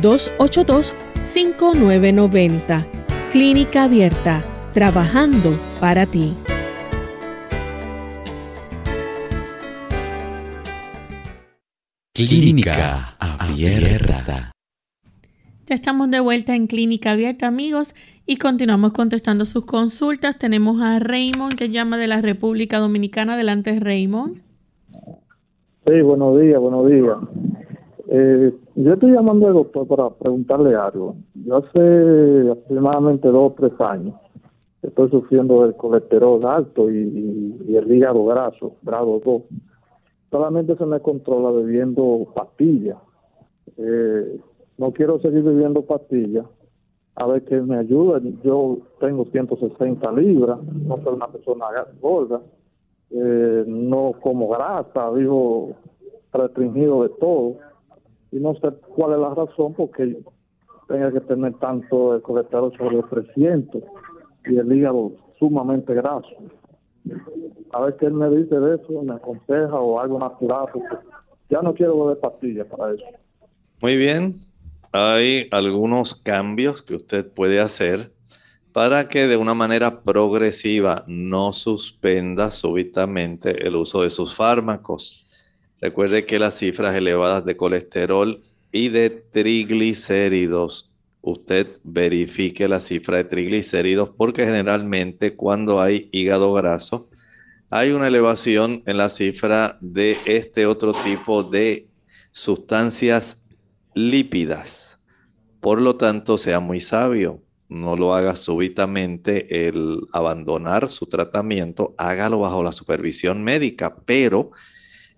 282-5990. 0.00 2.86
Clínica 3.32 3.84
Abierta, 3.84 4.42
trabajando 4.72 5.50
para 5.80 6.06
ti. 6.06 6.34
Clínica 12.14 13.16
Abierta. 13.18 14.52
Ya 15.66 15.74
estamos 15.74 16.10
de 16.10 16.20
vuelta 16.20 16.54
en 16.54 16.66
Clínica 16.66 17.12
Abierta, 17.12 17.46
amigos, 17.46 17.94
y 18.26 18.36
continuamos 18.36 18.92
contestando 18.92 19.46
sus 19.46 19.64
consultas. 19.64 20.38
Tenemos 20.38 20.82
a 20.82 20.98
Raymond 20.98 21.54
que 21.54 21.70
llama 21.70 21.96
de 21.96 22.08
la 22.08 22.20
República 22.20 22.78
Dominicana. 22.78 23.32
Adelante, 23.34 23.78
Raymond. 23.80 24.42
Sí, 25.86 26.00
buenos 26.02 26.40
días, 26.40 26.60
buenos 26.60 26.90
días. 26.90 27.16
Eh, 28.14 28.54
yo 28.74 28.92
estoy 28.92 29.12
llamando 29.12 29.46
al 29.46 29.54
doctor 29.54 29.86
para 29.86 30.10
preguntarle 30.10 30.74
algo. 30.74 31.16
Yo 31.32 31.56
hace 31.56 32.50
aproximadamente 32.50 33.26
dos 33.28 33.52
o 33.52 33.54
tres 33.54 33.72
años 33.80 34.14
estoy 34.82 35.08
sufriendo 35.08 35.62
del 35.62 35.74
colesterol 35.76 36.44
alto 36.44 36.90
y, 36.90 37.56
el 37.74 37.90
hígado 37.90 38.26
graso, 38.26 38.74
grado 38.82 39.18
2. 39.24 39.42
Solamente 40.30 40.76
se 40.76 40.84
me 40.84 41.00
controla 41.00 41.52
bebiendo 41.52 42.26
pastillas. 42.34 42.98
Eh, 43.78 44.38
no 44.76 44.92
quiero 44.92 45.18
seguir 45.20 45.42
bebiendo 45.42 45.80
pastillas. 45.80 46.44
A 47.14 47.26
ver 47.26 47.44
qué 47.44 47.62
me 47.62 47.78
ayuda. 47.78 48.20
Yo 48.44 48.76
tengo 49.00 49.24
160 49.24 50.12
libras, 50.12 50.58
no 50.64 51.02
soy 51.02 51.14
una 51.14 51.28
persona 51.28 51.64
gorda, 51.98 52.42
eh, 53.10 53.64
no 53.66 54.12
como 54.20 54.48
grasa, 54.48 55.08
vivo 55.12 55.76
restringido 56.30 57.04
de 57.04 57.08
todo 57.18 57.71
y 58.32 58.36
no 58.40 58.54
sé 58.54 58.70
cuál 58.96 59.12
es 59.12 59.18
la 59.18 59.34
razón 59.34 59.74
porque 59.74 60.16
tenga 60.88 61.12
que 61.12 61.20
tener 61.20 61.54
tanto 61.58 62.16
el 62.16 62.22
colesterol 62.22 62.72
sobre 62.76 62.96
los 62.96 63.08
300 63.10 63.82
y 64.46 64.56
el 64.56 64.72
hígado 64.72 65.12
sumamente 65.38 65.94
graso. 65.94 66.28
A 67.72 67.80
ver 67.80 67.96
qué 67.96 68.06
él 68.06 68.14
me 68.14 68.28
dice 68.30 68.58
de 68.58 68.76
eso, 68.76 69.02
me 69.02 69.14
aconseja 69.14 69.78
o 69.78 70.00
algo 70.00 70.18
natural, 70.18 70.66
porque 70.72 70.96
ya 71.50 71.62
no 71.62 71.74
quiero 71.74 72.04
beber 72.04 72.20
pastillas 72.20 72.66
para 72.66 72.94
eso. 72.94 73.04
Muy 73.80 73.96
bien, 73.96 74.32
hay 74.92 75.48
algunos 75.50 76.14
cambios 76.14 76.82
que 76.82 76.94
usted 76.94 77.30
puede 77.30 77.60
hacer 77.60 78.12
para 78.72 79.08
que 79.08 79.26
de 79.26 79.36
una 79.36 79.54
manera 79.54 80.02
progresiva 80.02 81.04
no 81.06 81.52
suspenda 81.52 82.50
súbitamente 82.50 83.66
el 83.66 83.76
uso 83.76 84.02
de 84.02 84.10
sus 84.10 84.34
fármacos. 84.34 85.26
Recuerde 85.82 86.24
que 86.24 86.38
las 86.38 86.54
cifras 86.54 86.94
elevadas 86.94 87.44
de 87.44 87.56
colesterol 87.56 88.40
y 88.70 88.88
de 88.88 89.10
triglicéridos, 89.10 90.92
usted 91.20 91.80
verifique 91.82 92.68
la 92.68 92.78
cifra 92.78 93.16
de 93.16 93.24
triglicéridos 93.24 94.10
porque 94.16 94.46
generalmente 94.46 95.34
cuando 95.34 95.80
hay 95.80 96.08
hígado 96.12 96.52
graso, 96.52 97.10
hay 97.68 97.90
una 97.90 98.06
elevación 98.06 98.84
en 98.86 98.96
la 98.96 99.08
cifra 99.08 99.76
de 99.80 100.16
este 100.24 100.66
otro 100.66 100.92
tipo 100.92 101.42
de 101.42 101.88
sustancias 102.30 103.42
lípidas. 103.92 105.00
Por 105.60 105.80
lo 105.80 105.96
tanto, 105.96 106.38
sea 106.38 106.60
muy 106.60 106.80
sabio 106.80 107.42
no 107.68 107.96
lo 107.96 108.14
haga 108.14 108.36
súbitamente 108.36 109.66
el 109.66 110.06
abandonar 110.12 110.90
su 110.90 111.06
tratamiento, 111.06 111.94
hágalo 111.96 112.40
bajo 112.40 112.62
la 112.62 112.70
supervisión 112.70 113.42
médica, 113.42 113.96
pero 114.04 114.50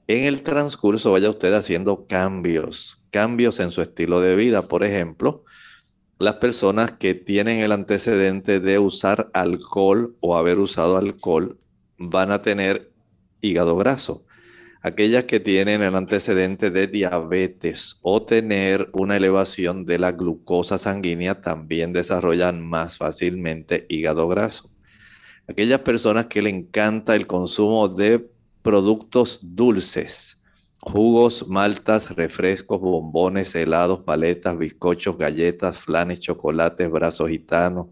en 0.07 0.25
el 0.25 0.43
transcurso 0.43 1.13
vaya 1.13 1.31
usted 1.31 1.53
haciendo 1.55 2.07
cambios, 2.07 3.03
cambios 3.11 3.61
en 3.61 3.71
su 3.71 3.83
estilo 3.83 4.21
de 4.21 4.37
vida. 4.37 4.63
Por 4.63 4.85
ejemplo, 4.85 5.45
las 6.19 6.37
personas 6.37 6.93
que 6.93 7.15
tienen 7.15 7.61
el 7.61 7.73
antecedente 7.73 8.61
de 8.61 8.79
usar 8.79 9.31
alcohol 9.33 10.17
o 10.21 10.37
haber 10.37 10.59
usado 10.59 10.97
alcohol 10.97 11.59
van 11.99 12.33
a 12.33 12.43
tener 12.43 12.93
hígado 13.41 13.77
graso 13.77 14.25
aquellas 14.85 15.25
que 15.25 15.41
tienen 15.41 15.83
el 15.83 15.97
antecedente 15.97 16.71
de 16.71 16.87
diabetes 16.87 17.99
o 18.03 18.23
tener 18.23 18.91
una 18.93 19.17
elevación 19.17 19.87
de 19.87 19.99
la 19.99 20.13
glucosa 20.13 20.77
sanguínea 20.77 21.41
también 21.41 21.95
desarrollan 21.95 22.61
más 22.61 22.99
fácilmente 22.99 23.87
hígado 23.89 24.29
graso. 24.29 24.71
Aquellas 25.49 25.81
personas 25.81 26.27
que 26.27 26.43
le 26.43 26.51
encanta 26.51 27.17
el 27.17 27.27
consumo 27.27 27.89
de 27.89 28.29
productos 28.65 29.41
dulces, 29.43 30.39
jugos, 30.81 31.47
maltas, 31.47 32.11
refrescos, 32.17 32.81
bombones, 32.81 33.55
helados, 33.55 34.01
paletas, 34.01 34.57
bizcochos, 34.57 35.19
galletas, 35.19 35.79
flanes, 35.79 36.21
chocolates, 36.21 36.91
brazos 36.91 37.29
gitanos, 37.29 37.89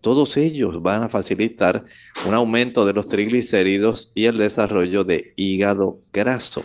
todos 0.00 0.36
ellos 0.36 0.80
van 0.80 1.02
a 1.02 1.08
facilitar 1.08 1.84
un 2.24 2.34
aumento 2.34 2.86
de 2.86 2.92
los 2.92 3.08
triglicéridos 3.08 4.12
y 4.14 4.26
el 4.26 4.38
desarrollo 4.38 5.02
de 5.02 5.34
hígado 5.36 6.00
graso. 6.12 6.62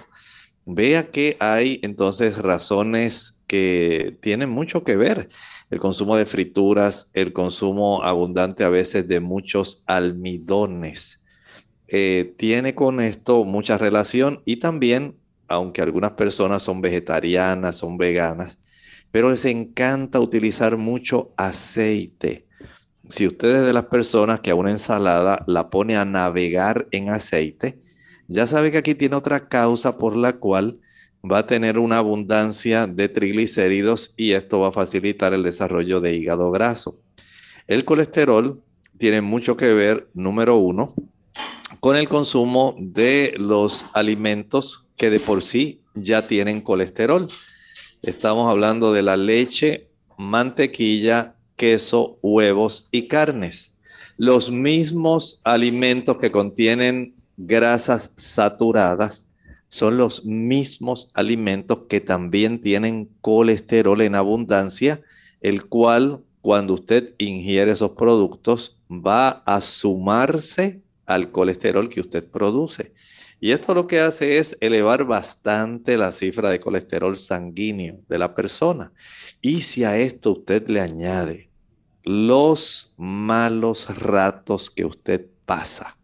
Vea 0.66 1.10
que 1.10 1.36
hay 1.40 1.80
entonces 1.82 2.38
razones 2.38 3.40
que 3.48 4.18
tienen 4.22 4.52
mucho 4.52 4.84
que 4.84 4.98
ver. 4.98 5.30
El 5.72 5.80
consumo 5.80 6.16
de 6.16 6.28
frituras, 6.28 7.10
el 7.14 7.34
consumo 7.34 8.04
abundante 8.04 8.64
a 8.64 8.70
veces 8.70 9.08
de 9.08 9.20
muchos 9.20 9.84
almidones. 9.88 11.17
Eh, 11.88 12.34
tiene 12.38 12.76
con 12.76 13.00
esto 13.00 13.44
mucha 13.46 13.78
relación 13.78 14.42
y 14.46 14.58
también, 14.58 15.16
aunque 15.48 15.82
algunas 15.82 16.12
personas 16.12 16.64
son 16.64 16.82
vegetarianas, 16.82 17.78
son 17.78 17.98
veganas, 17.98 18.60
pero 19.12 19.30
les 19.30 19.46
encanta 19.46 20.20
utilizar 20.20 20.78
mucho 20.78 21.32
aceite 21.38 22.48
si 23.10 23.26
usted 23.26 23.56
es 23.56 23.66
de 23.66 23.74
las 23.74 23.86
personas 23.86 24.42
que 24.42 24.52
a 24.52 24.56
una 24.56 24.72
ensalada 24.72 25.44
la 25.48 25.70
pone 25.70 25.98
a 25.98 26.06
navegar 26.06 26.88
en 26.92 27.10
aceite, 27.10 27.80
ya 28.28 28.48
sabe 28.48 28.72
que 28.72 28.78
aquí 28.80 28.96
tiene 28.96 29.16
otra 29.16 29.48
causa 29.48 29.98
por 29.98 30.16
la 30.16 30.34
cual 30.34 30.80
va 31.30 31.40
a 31.40 31.48
tener 31.48 31.80
una 31.80 31.98
abundancia 31.98 32.86
de 32.86 33.10
triglicéridos 33.10 34.14
y 34.18 34.34
esto 34.34 34.60
va 34.60 34.70
a 34.70 34.74
facilitar 34.74 35.34
el 35.34 35.44
desarrollo 35.44 36.02
de 36.02 36.16
hígado 36.16 36.52
graso. 36.52 37.00
El 37.68 37.86
colesterol 37.86 38.62
tiene 38.98 39.22
mucho 39.22 39.56
que 39.56 39.74
ver, 39.74 40.10
número 40.14 40.58
uno, 40.58 40.94
con 41.80 41.96
el 41.96 42.10
consumo 42.10 42.76
de 42.80 43.34
los 43.38 43.88
alimentos 43.94 44.88
que 44.96 45.10
de 45.10 45.20
por 45.20 45.44
sí 45.44 45.82
ya 45.94 46.28
tienen 46.28 46.62
colesterol. 46.62 47.28
Estamos 48.02 48.50
hablando 48.50 48.94
de 48.94 49.02
la 49.02 49.18
leche, 49.18 49.90
mantequilla, 50.18 51.36
queso, 51.56 52.18
huevos 52.22 52.88
y 52.92 53.08
carnes. 53.08 53.74
Los 54.18 54.52
mismos 54.52 55.42
alimentos 55.44 56.18
que 56.18 56.32
contienen 56.32 57.16
grasas 57.38 58.12
saturadas 58.16 59.28
son 59.68 59.98
los 59.98 60.26
mismos 60.26 61.10
alimentos 61.14 61.80
que 61.90 62.00
también 62.00 62.62
tienen 62.62 63.10
colesterol 63.22 64.02
en 64.02 64.16
abundancia, 64.16 65.02
el 65.42 65.66
cual 65.66 66.24
cuando 66.42 66.76
usted 66.76 67.14
ingiere 67.18 67.74
esos 67.74 67.92
productos 67.92 68.78
va 68.90 69.44
a 69.46 69.62
sumarse 69.62 70.82
al 71.08 71.32
colesterol 71.32 71.90
que 71.90 72.02
usted 72.02 72.24
produce. 72.30 72.94
Y 73.40 73.52
esto 73.52 73.74
lo 73.74 73.88
que 73.88 74.00
hace 74.00 74.38
es 74.38 74.58
elevar 74.62 75.06
bastante 75.06 75.98
la 75.98 76.12
cifra 76.12 76.52
de 76.52 76.60
colesterol 76.60 77.16
sanguíneo 77.18 78.02
de 78.08 78.18
la 78.20 78.36
persona. 78.36 78.92
Y 79.42 79.62
si 79.62 79.84
a 79.84 79.98
esto 79.98 80.32
usted 80.34 80.68
le 80.68 80.82
añade 80.82 81.50
los 82.04 82.94
malos 82.98 83.96
ratos 84.00 84.70
que 84.70 84.86
usted 84.86 85.28
pasa, 85.46 85.98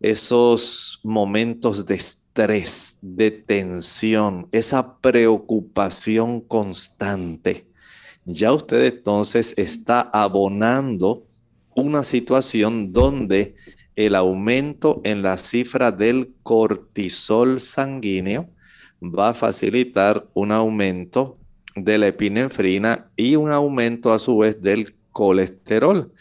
esos 0.00 1.00
momentos 1.02 1.86
de 1.86 1.94
estrés, 1.94 2.98
de 3.00 3.30
tensión, 3.30 4.48
esa 4.52 4.98
preocupación 4.98 6.40
constante, 6.40 7.68
ya 8.24 8.52
usted 8.52 8.84
entonces 8.84 9.54
está 9.56 10.00
abonando 10.00 11.26
una 11.74 12.02
situación 12.02 12.92
donde 12.92 13.54
el 13.96 14.14
aumento 14.14 15.00
en 15.04 15.22
la 15.22 15.36
cifra 15.36 15.90
del 15.92 16.32
cortisol 16.42 17.60
sanguíneo 17.60 18.48
va 19.02 19.30
a 19.30 19.34
facilitar 19.34 20.26
un 20.34 20.52
aumento 20.52 21.36
de 21.74 21.98
la 21.98 22.08
epinefrina 22.08 23.10
y 23.16 23.36
un 23.36 23.50
aumento 23.50 24.12
a 24.12 24.18
su 24.18 24.38
vez 24.38 24.60
del 24.62 24.94
colesterol. 25.10 26.12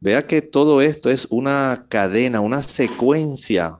Vea 0.00 0.26
que 0.26 0.40
todo 0.40 0.80
esto 0.80 1.10
es 1.10 1.26
una 1.30 1.86
cadena, 1.88 2.40
una 2.40 2.62
secuencia. 2.62 3.78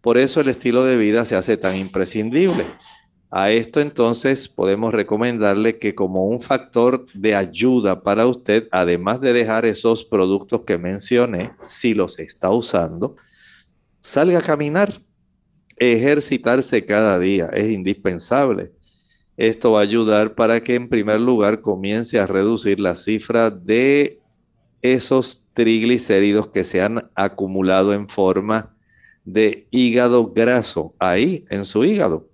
Por 0.00 0.18
eso 0.18 0.40
el 0.40 0.48
estilo 0.48 0.84
de 0.84 0.96
vida 0.96 1.24
se 1.24 1.36
hace 1.36 1.56
tan 1.56 1.76
imprescindible. 1.76 2.64
A 3.30 3.50
esto 3.50 3.80
entonces 3.80 4.48
podemos 4.48 4.92
recomendarle 4.92 5.78
que 5.78 5.94
como 5.94 6.26
un 6.26 6.40
factor 6.40 7.04
de 7.12 7.34
ayuda 7.34 8.02
para 8.02 8.26
usted, 8.26 8.68
además 8.70 9.20
de 9.20 9.34
dejar 9.34 9.66
esos 9.66 10.06
productos 10.06 10.62
que 10.62 10.78
mencioné, 10.78 11.52
si 11.66 11.92
los 11.92 12.18
está 12.18 12.50
usando, 12.50 13.16
salga 14.00 14.38
a 14.38 14.42
caminar, 14.42 15.02
ejercitarse 15.76 16.86
cada 16.86 17.18
día, 17.18 17.50
es 17.52 17.70
indispensable. 17.70 18.72
Esto 19.36 19.72
va 19.72 19.80
a 19.80 19.82
ayudar 19.82 20.34
para 20.34 20.62
que 20.62 20.74
en 20.74 20.88
primer 20.88 21.20
lugar 21.20 21.60
comience 21.60 22.18
a 22.18 22.26
reducir 22.26 22.80
la 22.80 22.96
cifra 22.96 23.50
de 23.50 24.20
esos 24.80 25.44
triglicéridos 25.52 26.48
que 26.48 26.64
se 26.64 26.80
han 26.80 27.10
acumulado 27.14 27.92
en 27.92 28.08
forma 28.08 28.74
de 29.24 29.68
hígado 29.70 30.32
graso 30.32 30.94
ahí 30.98 31.44
en 31.50 31.66
su 31.66 31.84
hígado. 31.84 32.28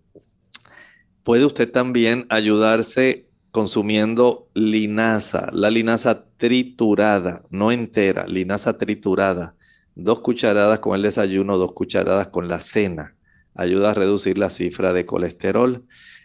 Puede 1.25 1.45
usted 1.45 1.70
también 1.70 2.27
ayudarse 2.29 3.29
consumiendo 3.51 4.49
linaza, 4.55 5.51
la 5.53 5.70
linaza 5.70 6.27
triturada, 6.37 7.43
no 7.51 7.72
entera, 7.72 8.27
linaza 8.27 8.79
triturada. 8.79 9.57
Dos 9.97 10.20
cucharadas 10.20 10.79
con 10.79 10.97
el 10.97 11.03
desayuno, 11.03 11.59
dos 11.59 11.72
cucharadas 11.72 12.29
con 12.29 12.49
la 12.49 12.61
cena. 12.61 13.16
Ayuda 13.55 13.91
a 13.91 13.95
reducir 13.95 14.39
la 14.39 14.51
cifra 14.51 14.93
de 14.93 15.07
colesterol 15.07 15.85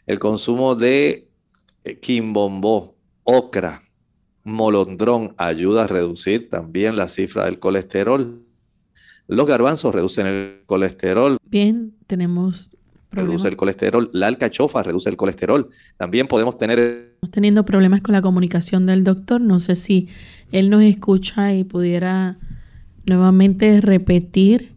el 0.10 0.18
consumo 0.18 0.74
de 0.74 1.30
eh, 1.84 2.00
quimbombó, 2.00 2.96
ocra, 3.22 3.84
molondrón 4.44 5.36
ayuda 5.38 5.84
a 5.84 5.88
reducir 5.88 6.50
también 6.50 6.96
la 6.96 7.08
cifra 7.08 7.46
del 7.46 7.60
colesterol. 7.60 8.44
Los 9.28 9.48
garbanzos 9.48 9.94
reducen 9.94 10.26
el 10.26 10.64
colesterol. 10.66 11.38
Bien, 11.44 11.94
tenemos 12.08 12.72
Reduce 13.12 13.48
el 13.48 13.58
colesterol. 13.58 14.10
La 14.14 14.28
alcachofa 14.28 14.84
reduce 14.84 15.10
el 15.10 15.18
colesterol. 15.18 15.70
También 15.98 16.28
podemos 16.28 16.58
tener... 16.58 16.80
Estamos 17.16 17.32
teniendo 17.32 17.66
problemas 17.66 18.02
con 18.02 18.14
la 18.14 18.22
comunicación 18.22 18.86
del 18.86 19.04
doctor. 19.04 19.42
No 19.42 19.60
sé 19.60 19.76
si 19.76 20.10
él 20.52 20.70
nos 20.70 20.84
escucha 20.84 21.54
y 21.54 21.64
pudiera 21.64 22.38
nuevamente 23.08 23.82
repetir 23.82 24.74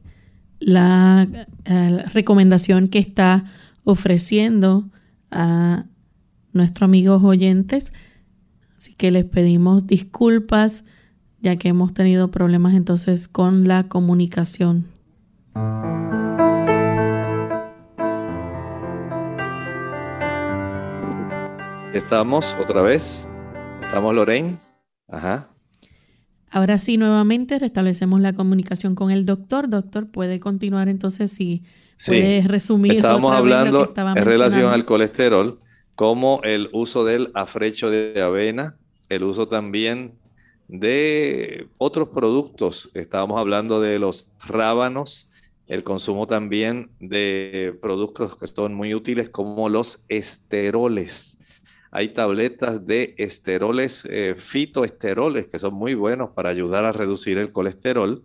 la 0.61 1.29
eh, 1.65 2.05
recomendación 2.15 2.89
que 2.89 2.99
está 2.99 3.45
ofreciendo 3.85 4.89
a 5.31 5.85
nuestros 6.53 6.87
amigos 6.87 7.23
oyentes. 7.23 7.93
Así 8.77 8.95
que 8.95 9.11
les 9.11 9.25
pedimos 9.25 9.87
disculpas 9.87 10.85
ya 11.41 11.57
que 11.57 11.69
hemos 11.69 11.93
tenido 11.93 12.31
problemas 12.31 12.75
entonces 12.75 13.29
con 13.29 13.67
la 13.67 13.89
comunicación. 13.89 14.87
Estamos 21.93 22.57
otra 22.59 22.81
vez. 22.81 23.29
Estamos 23.83 24.15
Lorraine. 24.15 24.57
Ajá. 25.09 25.51
Ahora 26.51 26.79
sí, 26.79 26.97
nuevamente 26.97 27.59
restablecemos 27.59 28.19
la 28.23 28.33
comunicación 28.33 28.95
con 28.95 29.11
el 29.11 29.27
doctor. 29.27 29.69
Doctor, 29.69 30.11
puede 30.11 30.41
continuar 30.41 30.89
entonces 30.89 31.31
si 31.33 31.65
puede 32.07 32.49
resumir. 32.49 32.95
Estábamos 32.95 33.35
hablando 33.35 33.93
en 33.95 34.25
relación 34.25 34.73
al 34.73 34.87
colesterol, 34.87 35.61
como 35.95 36.41
el 36.45 36.71
uso 36.73 37.05
del 37.05 37.31
afrecho 37.35 37.91
de 37.91 38.23
avena, 38.23 38.77
el 39.11 39.25
uso 39.25 39.49
también 39.49 40.15
de 40.69 41.69
otros 41.77 42.09
productos. 42.09 42.91
Estábamos 42.95 43.39
hablando 43.39 43.83
de 43.83 43.99
los 43.99 44.31
rábanos, 44.47 45.31
el 45.67 45.85
consumo 45.85 46.27
también 46.27 46.91
de 47.01 47.79
productos 47.83 48.35
que 48.39 48.47
son 48.47 48.73
muy 48.73 48.95
útiles 48.95 49.29
como 49.29 49.69
los 49.69 50.03
esteroles 50.09 51.32
hay 51.95 52.09
tabletas 52.09 52.87
de 52.87 53.15
esteroles, 53.19 54.09
eh, 54.11 54.35
fitoesteroles, 54.39 55.47
que 55.47 55.59
son 55.59 55.75
muy 55.75 55.95
buenos 55.95 56.31
para 56.31 56.49
ayudar 56.49 56.87
a 56.87 56.93
reducir 56.93 57.37
el 57.37 57.53
colesterol. 57.53 58.25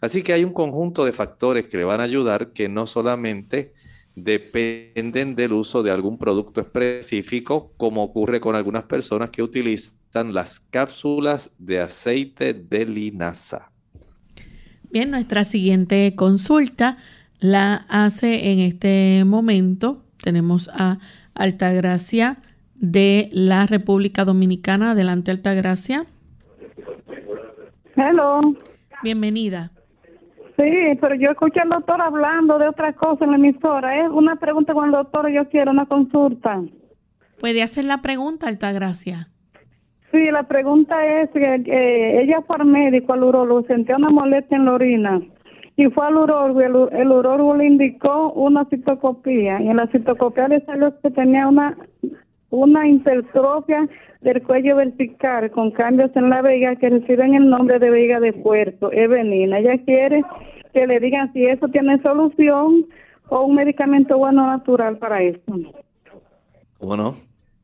Así 0.00 0.22
que 0.22 0.32
hay 0.32 0.44
un 0.44 0.52
conjunto 0.52 1.04
de 1.04 1.12
factores 1.12 1.66
que 1.66 1.76
le 1.76 1.82
van 1.82 2.00
a 2.00 2.04
ayudar 2.04 2.52
que 2.52 2.68
no 2.68 2.86
solamente 2.86 3.74
dependen 4.14 5.34
del 5.34 5.54
uso 5.54 5.82
de 5.82 5.90
algún 5.90 6.18
producto 6.18 6.60
específico, 6.60 7.72
como 7.76 8.04
ocurre 8.04 8.40
con 8.40 8.54
algunas 8.54 8.84
personas 8.84 9.30
que 9.30 9.42
utilizan 9.42 10.32
las 10.32 10.60
cápsulas 10.60 11.50
de 11.58 11.80
aceite 11.80 12.54
de 12.54 12.86
linaza. 12.86 13.72
Bien, 14.92 15.10
nuestra 15.10 15.44
siguiente 15.44 16.14
consulta 16.14 16.96
la 17.40 17.86
hace 17.88 18.52
en 18.52 18.60
este 18.60 19.24
momento. 19.24 20.04
Tenemos 20.22 20.70
a 20.72 21.00
Altagracia 21.34 22.40
de 22.78 23.28
la 23.32 23.66
República 23.66 24.24
Dominicana. 24.24 24.92
Adelante, 24.92 25.30
Altagracia. 25.30 26.06
Hello. 27.96 28.40
Bienvenida. 29.02 29.70
Sí, 30.56 30.98
pero 31.00 31.14
yo 31.14 31.30
escuché 31.30 31.60
al 31.60 31.68
doctor 31.68 32.00
hablando 32.00 32.58
de 32.58 32.68
otra 32.68 32.92
cosa 32.92 33.24
en 33.24 33.30
la 33.30 33.36
emisora. 33.36 34.04
Es 34.04 34.10
una 34.10 34.36
pregunta 34.36 34.72
con 34.72 34.86
el 34.86 34.92
doctor, 34.92 35.30
yo 35.30 35.48
quiero 35.48 35.70
una 35.70 35.86
consulta. 35.86 36.62
¿Puede 37.38 37.62
hacer 37.62 37.84
la 37.84 38.02
pregunta, 38.02 38.48
Altagracia? 38.48 39.28
Sí, 40.10 40.30
la 40.32 40.44
pregunta 40.44 41.04
es 41.06 41.30
que 41.30 42.22
ella 42.22 42.40
fue 42.46 42.56
al 42.56 42.66
médico, 42.66 43.12
al 43.12 43.22
urólogo, 43.22 43.62
sentía 43.66 43.96
una 43.96 44.10
molestia 44.10 44.56
en 44.56 44.64
la 44.64 44.72
orina 44.72 45.20
y 45.76 45.86
fue 45.90 46.06
al 46.06 46.16
urólogo, 46.16 46.60
el, 46.60 46.98
el 46.98 47.12
urólogo 47.12 47.54
le 47.54 47.66
indicó 47.66 48.32
una 48.32 48.64
citocopía 48.64 49.60
y 49.62 49.68
en 49.68 49.76
la 49.76 49.86
citocopía 49.86 50.48
le 50.48 50.60
salió 50.64 50.98
que 51.00 51.10
tenía 51.10 51.46
una 51.46 51.76
una 52.50 52.88
hipertrofia 52.88 53.88
del 54.20 54.42
cuello 54.42 54.76
vertical 54.76 55.50
con 55.50 55.70
cambios 55.70 56.10
en 56.16 56.30
la 56.30 56.42
vega 56.42 56.76
que 56.76 56.90
reciben 56.90 57.34
el 57.34 57.48
nombre 57.48 57.78
de 57.78 57.90
vega 57.90 58.20
de 58.20 58.32
puerto. 58.32 58.90
Es 58.90 59.08
venina. 59.08 59.58
Ella 59.58 59.78
quiere 59.84 60.24
que 60.72 60.86
le 60.86 61.00
digan 61.00 61.32
si 61.32 61.46
eso 61.46 61.68
tiene 61.68 62.00
solución 62.02 62.86
o 63.28 63.42
un 63.42 63.54
medicamento 63.54 64.16
bueno 64.16 64.46
natural 64.46 64.98
para 64.98 65.22
eso. 65.22 65.40
Bueno, 66.80 67.14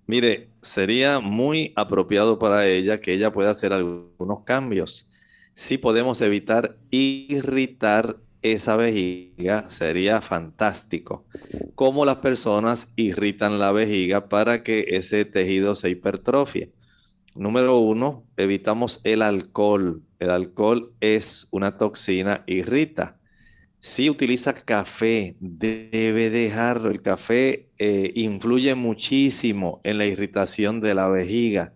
mire, 0.07 0.49
sería 0.61 1.21
muy 1.21 1.73
apropiado 1.77 2.39
para 2.39 2.67
ella 2.67 3.01
que 3.01 3.13
ella 3.13 3.33
pueda 3.33 3.51
hacer 3.51 3.73
algunos 3.73 4.41
cambios. 4.45 5.09
Si 5.55 5.79
podemos 5.79 6.21
evitar 6.21 6.77
irritar 6.91 8.17
esa 8.45 8.77
vejiga 8.77 9.69
sería 9.71 10.21
fantástico. 10.21 11.27
Cómo 11.75 12.05
las 12.05 12.19
personas 12.19 12.89
irritan 12.95 13.59
la 13.59 13.73
vejiga 13.73 14.29
para 14.29 14.63
que 14.63 14.85
ese 14.89 15.25
tejido 15.25 15.75
se 15.75 15.91
hipertrofie. 15.91 16.73
Número 17.35 17.79
uno, 17.79 18.25
evitamos 18.37 19.01
el 19.03 19.23
alcohol. 19.23 20.03
El 20.21 20.31
alcohol 20.31 20.93
es 21.01 21.49
una 21.51 21.79
toxina, 21.79 22.45
irrita. 22.47 23.19
Si 23.81 24.09
utiliza 24.09 24.55
café, 24.55 25.37
debe 25.41 26.31
dejarlo. 26.31 26.91
El 26.91 27.03
café 27.03 27.71
eh, 27.79 28.13
influye 28.15 28.75
muchísimo 28.75 29.81
en 29.85 29.99
la 29.99 30.07
irritación 30.07 30.81
de 30.81 30.95
la 30.95 31.09
vejiga. 31.09 31.75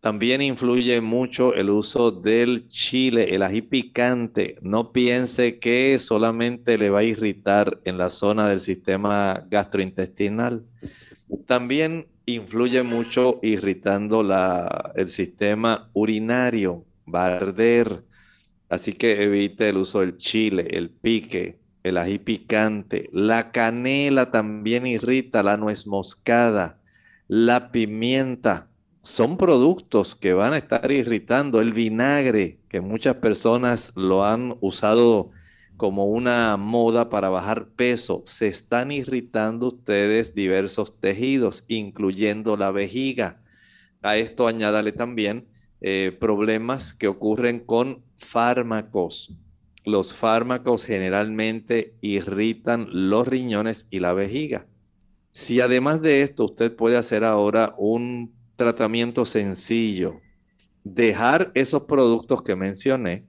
También 0.00 0.42
influye 0.42 1.00
mucho 1.00 1.54
el 1.54 1.70
uso 1.70 2.12
del 2.12 2.68
chile, 2.68 3.34
el 3.34 3.42
ají 3.42 3.62
picante. 3.62 4.56
No 4.62 4.92
piense 4.92 5.58
que 5.58 5.98
solamente 5.98 6.78
le 6.78 6.88
va 6.88 7.00
a 7.00 7.04
irritar 7.04 7.80
en 7.84 7.98
la 7.98 8.08
zona 8.08 8.48
del 8.48 8.60
sistema 8.60 9.44
gastrointestinal. 9.50 10.64
También 11.46 12.06
influye 12.26 12.84
mucho 12.84 13.40
irritando 13.42 14.22
la, 14.22 14.92
el 14.94 15.08
sistema 15.08 15.90
urinario, 15.94 16.84
va 17.12 17.26
a 17.26 17.36
arder. 17.36 18.04
Así 18.68 18.92
que 18.92 19.24
evite 19.24 19.68
el 19.68 19.78
uso 19.78 20.00
del 20.00 20.16
chile, 20.16 20.68
el 20.70 20.90
pique, 20.90 21.58
el 21.82 21.98
ají 21.98 22.18
picante. 22.18 23.10
La 23.12 23.50
canela 23.50 24.30
también 24.30 24.86
irrita, 24.86 25.42
la 25.42 25.56
nuez 25.56 25.88
moscada, 25.88 26.78
la 27.26 27.72
pimienta 27.72 28.67
son 29.02 29.36
productos 29.36 30.14
que 30.14 30.34
van 30.34 30.52
a 30.52 30.58
estar 30.58 30.90
irritando. 30.90 31.60
El 31.60 31.72
vinagre, 31.72 32.58
que 32.68 32.80
muchas 32.80 33.16
personas 33.16 33.92
lo 33.94 34.24
han 34.24 34.56
usado 34.60 35.30
como 35.78 36.06
una 36.06 36.56
moda 36.56 37.08
para 37.08 37.28
bajar 37.28 37.68
peso, 37.68 38.22
se 38.26 38.48
están 38.48 38.90
irritando 38.90 39.68
ustedes 39.68 40.34
diversos 40.34 40.98
tejidos, 41.00 41.64
incluyendo 41.68 42.56
la 42.56 42.72
vejiga. 42.72 43.40
A 44.02 44.16
esto 44.16 44.48
añádale 44.48 44.92
también 44.92 45.46
eh, 45.80 46.16
problemas 46.18 46.94
que 46.94 47.06
ocurren 47.06 47.60
con 47.60 48.02
fármacos. 48.18 49.32
Los 49.84 50.14
fármacos 50.14 50.84
generalmente 50.84 51.94
irritan 52.00 52.88
los 52.90 53.26
riñones 53.26 53.86
y 53.88 54.00
la 54.00 54.12
vejiga. 54.12 54.66
Si 55.30 55.60
además 55.60 56.02
de 56.02 56.22
esto 56.22 56.46
usted 56.46 56.74
puede 56.74 56.96
hacer 56.96 57.24
ahora 57.24 57.74
un 57.78 58.37
tratamiento 58.58 59.24
sencillo. 59.24 60.20
Dejar 60.82 61.52
esos 61.54 61.84
productos 61.84 62.42
que 62.42 62.56
mencioné. 62.56 63.24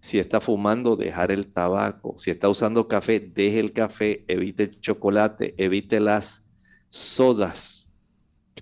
Si 0.00 0.20
está 0.20 0.40
fumando, 0.40 0.94
dejar 0.94 1.32
el 1.32 1.52
tabaco. 1.52 2.14
Si 2.16 2.30
está 2.30 2.48
usando 2.48 2.86
café, 2.86 3.18
deje 3.18 3.58
el 3.58 3.72
café, 3.72 4.24
evite 4.28 4.62
el 4.62 4.80
chocolate, 4.80 5.54
evite 5.58 5.98
las 5.98 6.44
sodas. 6.88 7.92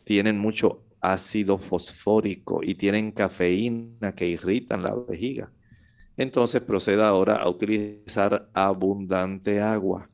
Tienen 0.04 0.38
mucho 0.38 0.82
ácido 1.02 1.58
fosfórico 1.58 2.60
y 2.62 2.74
tienen 2.74 3.12
cafeína 3.12 4.14
que 4.14 4.26
irritan 4.26 4.82
la 4.82 4.94
vejiga. 4.94 5.52
Entonces 6.16 6.62
proceda 6.62 7.08
ahora 7.08 7.36
a 7.36 7.48
utilizar 7.50 8.48
abundante 8.54 9.60
agua. 9.60 10.08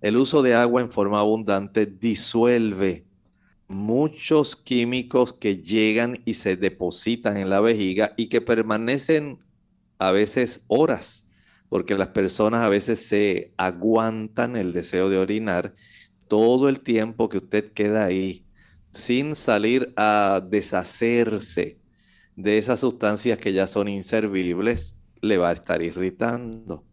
El 0.00 0.16
uso 0.16 0.42
de 0.42 0.56
agua 0.56 0.80
en 0.80 0.90
forma 0.90 1.20
abundante 1.20 1.86
disuelve 1.86 3.06
muchos 3.70 4.56
químicos 4.56 5.32
que 5.32 5.58
llegan 5.58 6.20
y 6.24 6.34
se 6.34 6.56
depositan 6.56 7.36
en 7.36 7.50
la 7.50 7.60
vejiga 7.60 8.14
y 8.16 8.26
que 8.26 8.40
permanecen 8.40 9.38
a 9.98 10.10
veces 10.10 10.62
horas, 10.66 11.24
porque 11.68 11.94
las 11.94 12.08
personas 12.08 12.62
a 12.62 12.68
veces 12.68 13.06
se 13.06 13.52
aguantan 13.56 14.56
el 14.56 14.72
deseo 14.72 15.08
de 15.08 15.18
orinar 15.18 15.76
todo 16.26 16.68
el 16.68 16.80
tiempo 16.80 17.28
que 17.28 17.38
usted 17.38 17.72
queda 17.72 18.04
ahí 18.04 18.44
sin 18.90 19.36
salir 19.36 19.92
a 19.96 20.44
deshacerse 20.44 21.78
de 22.34 22.58
esas 22.58 22.80
sustancias 22.80 23.38
que 23.38 23.52
ya 23.52 23.68
son 23.68 23.86
inservibles, 23.86 24.96
le 25.20 25.38
va 25.38 25.50
a 25.50 25.52
estar 25.52 25.80
irritando. 25.80 26.84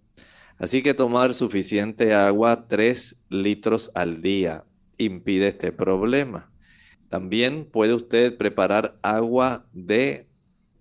Así 0.60 0.84
que 0.84 0.94
tomar 0.94 1.34
suficiente 1.34 2.14
agua, 2.14 2.68
3 2.68 3.20
litros 3.30 3.90
al 3.96 4.22
día, 4.22 4.64
impide 5.00 5.48
este 5.48 5.72
problema. 5.72 6.52
También 7.10 7.66
puede 7.66 7.94
usted 7.94 8.38
preparar 8.38 8.98
agua 9.02 9.66
de 9.72 10.28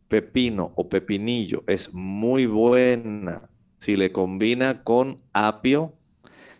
pepino 0.09 0.73
o 0.77 0.89
pepinillo. 0.89 1.63
Es 1.67 1.93
muy 1.93 2.47
buena 2.47 3.49
si 3.79 3.97
le 3.97 4.13
combina 4.13 4.83
con 4.83 5.21
apio, 5.33 5.95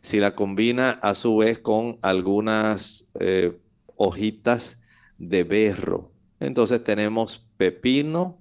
si 0.03 0.19
la 0.21 0.35
combina 0.35 0.91
a 0.91 1.15
su 1.15 1.39
vez 1.39 1.59
con 1.59 1.99
algunas 2.03 3.09
eh, 3.19 3.59
hojitas 3.97 4.79
de 5.19 5.45
berro. 5.45 6.13
Entonces 6.39 6.85
tenemos 6.85 7.49
pepino, 7.57 8.39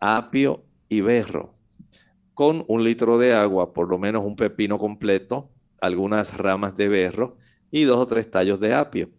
apio 0.00 0.64
y 0.88 1.00
berro. 1.00 1.54
Con 2.34 2.64
un 2.68 2.84
litro 2.84 3.18
de 3.18 3.34
agua, 3.34 3.72
por 3.72 3.88
lo 3.88 3.98
menos 3.98 4.24
un 4.24 4.36
pepino 4.36 4.78
completo, 4.78 5.50
algunas 5.80 6.36
ramas 6.36 6.76
de 6.76 6.88
berro 6.88 7.36
y 7.70 7.84
dos 7.84 7.98
o 7.98 8.06
tres 8.06 8.30
tallos 8.30 8.60
de 8.60 8.74
apio. 8.74 9.10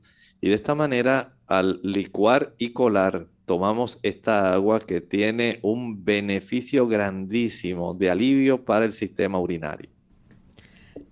Y 0.41 0.49
de 0.49 0.55
esta 0.55 0.75
manera 0.75 1.33
al 1.47 1.79
licuar 1.83 2.53
y 2.57 2.69
colar, 2.69 3.27
tomamos 3.45 3.99
esta 4.03 4.53
agua 4.53 4.81
que 4.81 5.01
tiene 5.01 5.59
un 5.61 6.03
beneficio 6.03 6.87
grandísimo 6.87 7.93
de 7.93 8.09
alivio 8.09 8.63
para 8.65 8.85
el 8.85 8.91
sistema 8.91 9.39
urinario. 9.39 9.89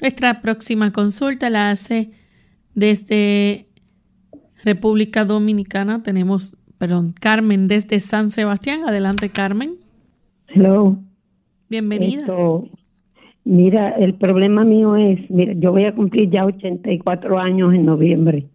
Nuestra 0.02 0.42
próxima 0.42 0.92
consulta 0.92 1.50
la 1.50 1.72
hace 1.72 2.12
desde 2.74 3.68
República 4.64 5.24
Dominicana. 5.24 6.04
Tenemos, 6.04 6.56
perdón, 6.78 7.14
Carmen 7.20 7.68
desde 7.68 8.00
San 8.02 8.30
Sebastián. 8.30 8.82
Adelante, 8.88 9.30
Carmen. 9.30 9.76
Hello. 10.50 10.98
Bienvenida. 11.70 12.20
Esto, 12.20 12.70
mira, 13.46 13.92
el 13.92 14.16
problema 14.16 14.66
mío 14.66 14.98
es, 14.98 15.30
mira, 15.32 15.54
yo 15.54 15.72
voy 15.72 15.86
a 15.86 15.96
cumplir 15.96 16.30
ya 16.30 16.46
84 16.46 17.40
años 17.40 17.74
en 17.74 17.86
noviembre. 17.86 18.50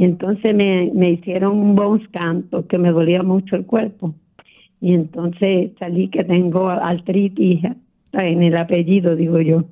Y 0.00 0.04
entonces 0.04 0.54
me, 0.54 0.90
me 0.94 1.10
hicieron 1.10 1.58
un 1.58 1.74
bone 1.74 2.02
scan 2.06 2.44
porque 2.50 2.78
me 2.78 2.90
dolía 2.90 3.22
mucho 3.22 3.54
el 3.54 3.66
cuerpo. 3.66 4.14
Y 4.80 4.94
entonces 4.94 5.72
salí 5.78 6.08
que 6.08 6.24
tengo 6.24 6.70
artritis 6.70 7.60
en 8.14 8.42
el 8.42 8.56
apellido, 8.56 9.14
digo 9.14 9.42
yo. 9.42 9.64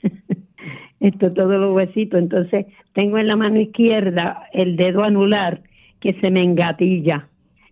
Esto 1.00 1.32
todos 1.32 1.58
los 1.60 1.74
huesitos. 1.74 2.20
Entonces 2.20 2.66
tengo 2.92 3.18
en 3.18 3.26
la 3.26 3.34
mano 3.34 3.58
izquierda 3.58 4.44
el 4.52 4.76
dedo 4.76 5.02
anular 5.02 5.62
que 5.98 6.12
se 6.20 6.30
me 6.30 6.44
engatilla 6.44 7.26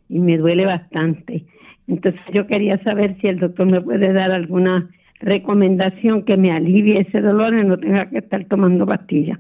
y 0.09 0.18
me 0.18 0.38
duele 0.38 0.66
bastante. 0.66 1.44
Entonces 1.86 2.20
yo 2.34 2.48
quería 2.48 2.82
saber 2.82 3.16
si 3.20 3.28
el 3.28 3.38
doctor 3.38 3.66
me 3.66 3.80
puede 3.80 4.12
dar 4.12 4.32
alguna 4.32 4.90
recomendación 5.20 6.24
que 6.24 6.36
me 6.36 6.50
alivie 6.50 6.98
ese 6.98 7.20
dolor 7.20 7.55
y 7.55 7.64
no 7.64 7.78
tenga 7.78 8.11
que 8.11 8.18
estar 8.18 8.44
tomando 8.46 8.86
pastillas. 8.86 9.38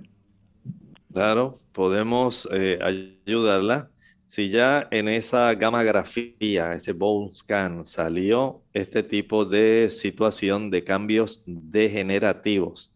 Claro, 1.12 1.54
podemos 1.72 2.48
eh, 2.52 2.78
ayudarla. 2.80 3.90
Si 4.30 4.48
ya 4.48 4.88
en 4.90 5.08
esa 5.08 5.54
gamografía, 5.54 6.72
ese 6.72 6.92
bone 6.94 7.34
scan, 7.34 7.84
salió 7.84 8.62
este 8.72 9.02
tipo 9.02 9.44
de 9.44 9.90
situación 9.90 10.70
de 10.70 10.84
cambios 10.84 11.42
degenerativos, 11.44 12.94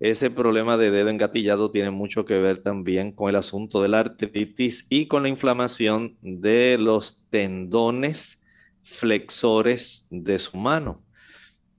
ese 0.00 0.30
problema 0.30 0.78
de 0.78 0.90
dedo 0.90 1.10
engatillado 1.10 1.70
tiene 1.70 1.90
mucho 1.90 2.24
que 2.24 2.38
ver 2.38 2.62
también 2.62 3.12
con 3.12 3.28
el 3.28 3.36
asunto 3.36 3.82
de 3.82 3.88
la 3.88 4.00
artritis 4.00 4.86
y 4.88 5.06
con 5.06 5.24
la 5.24 5.28
inflamación 5.28 6.16
de 6.22 6.78
los 6.78 7.22
tendones 7.28 8.38
flexores 8.82 10.06
de 10.08 10.38
su 10.38 10.56
mano. 10.56 11.04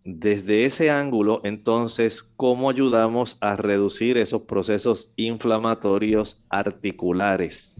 Desde 0.04 0.66
ese 0.66 0.90
ángulo, 0.90 1.42
entonces, 1.44 2.24
¿cómo 2.24 2.70
ayudamos 2.70 3.38
a 3.40 3.56
reducir 3.56 4.18
esos 4.18 4.44
procesos 4.44 5.14
inflamatorios 5.16 6.44
articulares 6.50 7.76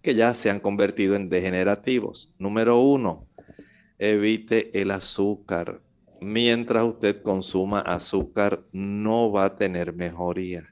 que 0.00 0.14
ya 0.14 0.32
se 0.32 0.48
han 0.48 0.60
convertido 0.60 1.16
en 1.16 1.28
degenerativos? 1.28 2.32
Número 2.38 2.80
uno, 2.80 3.26
evite 3.98 4.80
el 4.80 4.90
azúcar 4.90 5.82
mientras 6.20 6.84
usted 6.84 7.22
consuma 7.22 7.80
azúcar 7.80 8.64
no 8.72 9.30
va 9.30 9.44
a 9.44 9.56
tener 9.56 9.92
mejoría. 9.94 10.64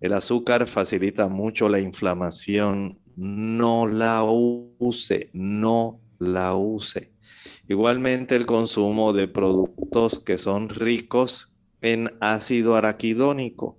El 0.00 0.12
azúcar 0.12 0.66
facilita 0.68 1.28
mucho 1.28 1.68
la 1.68 1.80
inflamación. 1.80 2.98
No 3.16 3.86
la 3.86 4.24
use, 4.24 5.30
no 5.32 6.00
la 6.18 6.54
use. 6.54 7.13
Igualmente 7.66 8.36
el 8.36 8.44
consumo 8.44 9.14
de 9.14 9.26
productos 9.26 10.18
que 10.18 10.36
son 10.36 10.68
ricos 10.68 11.50
en 11.80 12.12
ácido 12.20 12.76
araquidónico. 12.76 13.78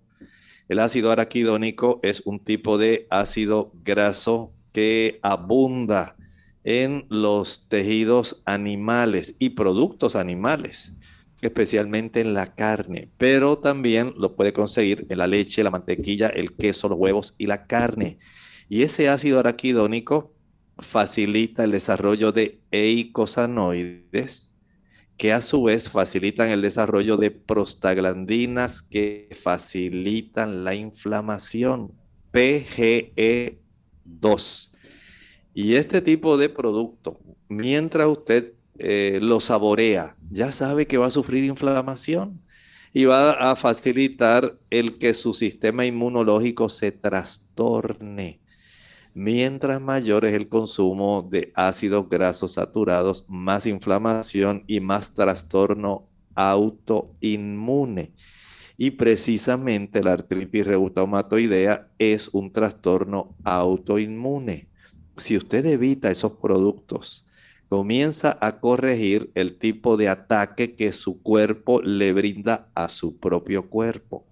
El 0.68 0.80
ácido 0.80 1.12
araquidónico 1.12 2.00
es 2.02 2.24
un 2.26 2.40
tipo 2.40 2.80
de 2.80 3.06
ácido 3.12 3.72
graso 3.84 4.52
que 4.72 5.20
abunda 5.22 6.16
en 6.64 7.06
los 7.10 7.68
tejidos 7.70 8.42
animales 8.46 9.36
y 9.38 9.50
productos 9.50 10.16
animales, 10.16 10.94
especialmente 11.42 12.22
en 12.22 12.34
la 12.34 12.56
carne, 12.56 13.12
pero 13.20 13.60
también 13.60 14.16
lo 14.18 14.36
puede 14.36 14.52
conseguir 14.52 15.06
en 15.10 15.20
la 15.20 15.28
leche, 15.28 15.64
la 15.64 15.70
mantequilla, 15.70 16.30
el 16.30 16.56
queso, 16.56 16.90
los 16.90 16.98
huevos 16.98 17.36
y 17.38 17.46
la 17.46 17.68
carne. 17.68 18.18
Y 18.68 18.82
ese 18.82 19.10
ácido 19.10 19.40
araquidónico 19.40 20.35
facilita 20.80 21.64
el 21.64 21.72
desarrollo 21.72 22.32
de 22.32 22.60
eicosanoides, 22.72 24.56
que 25.18 25.34
a 25.34 25.42
su 25.42 25.64
vez 25.64 25.90
facilitan 25.90 26.50
el 26.50 26.62
desarrollo 26.62 27.18
de 27.18 27.32
prostaglandinas 27.32 28.82
que 28.82 29.30
facilitan 29.42 30.64
la 30.64 30.76
inflamación, 30.76 31.94
PGE2. 32.34 33.56
Y 35.54 35.76
este 35.76 36.02
tipo 36.02 36.38
de 36.38 36.50
producto, 36.50 37.20
mientras 37.48 38.08
usted 38.10 38.54
eh, 38.78 39.20
lo 39.22 39.40
saborea, 39.40 40.18
ya 40.30 40.52
sabe 40.52 40.86
que 40.86 40.98
va 40.98 41.06
a 41.08 41.12
sufrir 41.12 41.46
inflamación 41.46 42.42
y 42.92 43.06
va 43.06 43.52
a 43.52 43.56
facilitar 43.56 44.58
el 44.70 44.98
que 44.98 45.14
su 45.14 45.34
sistema 45.34 45.86
inmunológico 45.86 46.68
se 46.68 46.92
trastorne. 46.92 48.42
Mientras 49.16 49.82
mayor 49.82 50.26
es 50.26 50.34
el 50.34 50.48
consumo 50.48 51.28
de 51.28 51.52
ácidos 51.56 52.08
grasos 52.08 52.54
saturados, 52.54 53.26
más 53.28 53.66
inflamación 53.66 54.64
y 54.68 54.80
más 54.80 55.16
trastorno 55.16 56.08
autoinmune. 56.36 58.14
Y 58.78 58.92
precisamente 58.92 60.04
la 60.04 60.14
artritis 60.14 60.68
reumatoidea 60.68 61.88
es 61.98 62.30
un 62.32 62.52
trastorno 62.52 63.36
autoinmune 63.44 64.70
si 65.18 65.38
usted 65.38 65.66
evita 65.66 66.12
esos 66.12 66.34
productos, 66.34 67.26
comienza 67.70 68.38
a 68.42 68.60
corregir 68.60 69.32
el 69.36 69.58
tipo 69.58 69.98
de 69.98 70.10
ataque 70.10 70.76
que 70.76 70.92
su 70.94 71.22
cuerpo 71.22 71.82
le 71.82 72.14
brinda 72.14 72.70
a 72.76 72.90
su 72.90 73.18
propio 73.18 73.70
cuerpo. 73.70 74.26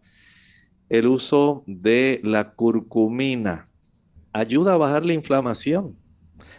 El 0.89 1.07
uso 1.07 1.63
de 1.65 2.19
la 2.23 2.51
curcumina 2.51 3.69
ayuda 4.33 4.73
a 4.73 4.77
bajar 4.77 5.05
la 5.05 5.13
inflamación. 5.13 5.95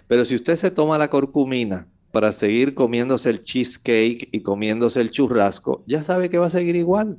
Pero 0.07 0.25
si 0.25 0.35
usted 0.35 0.57
se 0.57 0.71
toma 0.71 0.99
la 0.99 1.11
curcumina 1.11 1.89
para 2.13 2.33
seguir 2.33 2.75
comiéndose 2.75 3.29
el 3.31 3.41
cheesecake 3.41 4.29
y 4.33 4.41
comiéndose 4.41 5.01
el 5.01 5.11
churrasco, 5.11 5.85
ya 5.87 6.03
sabe 6.03 6.31
que 6.31 6.39
va 6.39 6.47
a 6.47 6.51
seguir 6.51 6.77
igual. 6.77 7.19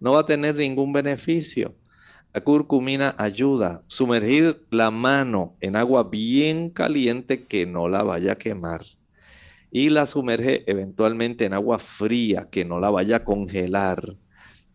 No 0.00 0.12
va 0.12 0.20
a 0.20 0.26
tener 0.26 0.56
ningún 0.56 0.92
beneficio. 0.92 1.74
La 2.32 2.40
curcumina 2.40 3.14
ayuda 3.18 3.82
sumergir 3.88 4.64
la 4.70 4.90
mano 4.90 5.56
en 5.60 5.76
agua 5.76 6.04
bien 6.04 6.70
caliente 6.70 7.44
que 7.44 7.66
no 7.66 7.88
la 7.88 8.02
vaya 8.02 8.32
a 8.32 8.38
quemar. 8.38 8.84
Y 9.72 9.90
la 9.90 10.06
sumerge 10.06 10.64
eventualmente 10.70 11.44
en 11.44 11.52
agua 11.52 11.78
fría 11.78 12.48
que 12.50 12.64
no 12.64 12.80
la 12.80 12.90
vaya 12.90 13.16
a 13.16 13.24
congelar. 13.24 14.16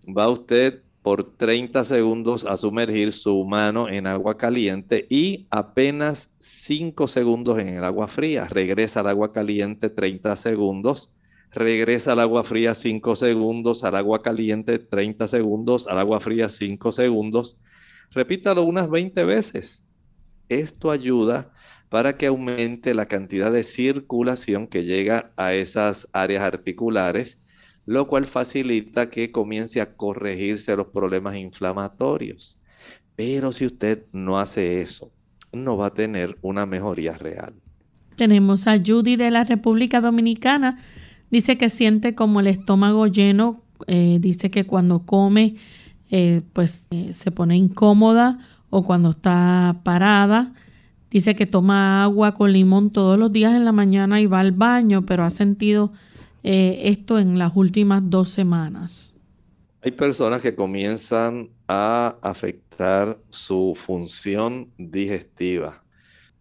Va 0.05 0.29
usted 0.29 0.84
por 1.05 1.37
30 1.37 1.83
segundos 1.83 2.45
a 2.45 2.57
sumergir 2.57 3.13
su 3.13 3.45
mano 3.45 3.87
en 3.87 4.07
agua 4.07 4.39
caliente 4.39 5.05
y 5.07 5.45
apenas 5.51 6.31
5 6.39 7.07
segundos 7.07 7.59
en 7.59 7.67
el 7.67 7.83
agua 7.83 8.07
fría. 8.07 8.45
Regresa 8.45 9.01
al 9.01 9.09
agua 9.09 9.31
caliente 9.31 9.91
30 9.91 10.35
segundos 10.35 11.13
regresa 11.51 12.13
al 12.13 12.21
agua 12.21 12.43
fría 12.43 12.73
5 12.73 13.15
segundos, 13.15 13.83
al 13.83 13.95
agua 13.95 14.23
caliente 14.23 14.79
30 14.79 15.27
segundos, 15.27 15.87
al 15.87 15.99
agua 15.99 16.19
fría 16.19 16.49
5 16.49 16.91
segundos. 16.91 17.59
Repítalo 18.09 18.63
unas 18.63 18.89
20 18.89 19.23
veces. 19.25 19.85
Esto 20.49 20.89
ayuda 20.89 21.53
para 21.89 22.17
que 22.17 22.25
aumente 22.25 22.95
la 22.95 23.05
cantidad 23.05 23.51
de 23.51 23.61
circulación 23.61 24.65
que 24.65 24.83
llega 24.83 25.31
a 25.37 25.53
esas 25.53 26.07
áreas 26.13 26.43
articulares, 26.43 27.39
lo 27.85 28.07
cual 28.07 28.25
facilita 28.25 29.09
que 29.09 29.31
comience 29.31 29.81
a 29.81 29.95
corregirse 29.95 30.75
los 30.75 30.87
problemas 30.87 31.37
inflamatorios. 31.37 32.57
Pero 33.15 33.51
si 33.51 33.65
usted 33.65 34.05
no 34.11 34.39
hace 34.39 34.81
eso, 34.81 35.11
no 35.53 35.77
va 35.77 35.87
a 35.87 35.93
tener 35.93 36.37
una 36.41 36.65
mejoría 36.65 37.13
real. 37.13 37.53
Tenemos 38.15 38.67
a 38.67 38.77
Judy 38.83 39.15
de 39.15 39.31
la 39.31 39.43
República 39.43 40.01
Dominicana. 40.01 40.79
Dice 41.29 41.57
que 41.57 41.69
siente 41.69 42.15
como 42.15 42.39
el 42.39 42.47
estómago 42.47 43.07
lleno, 43.07 43.63
eh, 43.87 44.17
dice 44.19 44.49
que 44.49 44.65
cuando 44.65 45.05
come 45.05 45.55
eh, 46.11 46.43
pues 46.53 46.87
eh, 46.91 47.13
se 47.13 47.31
pone 47.31 47.57
incómoda 47.57 48.39
o 48.69 48.85
cuando 48.85 49.11
está 49.11 49.81
parada. 49.83 50.53
Dice 51.09 51.35
que 51.35 51.45
toma 51.45 52.03
agua 52.03 52.35
con 52.35 52.51
limón 52.51 52.91
todos 52.91 53.17
los 53.17 53.31
días 53.31 53.53
en 53.55 53.65
la 53.65 53.71
mañana 53.71 54.19
y 54.19 54.25
va 54.25 54.39
al 54.39 54.51
baño, 54.51 55.05
pero 55.05 55.23
ha 55.23 55.29
sentido 55.29 55.93
esto 56.45 57.19
en 57.19 57.39
las 57.39 57.53
últimas 57.55 58.01
dos 58.05 58.29
semanas. 58.29 59.17
Hay 59.81 59.91
personas 59.91 60.41
que 60.41 60.55
comienzan 60.55 61.49
a 61.67 62.17
afectar 62.21 63.17
su 63.29 63.73
función 63.75 64.71
digestiva 64.77 65.85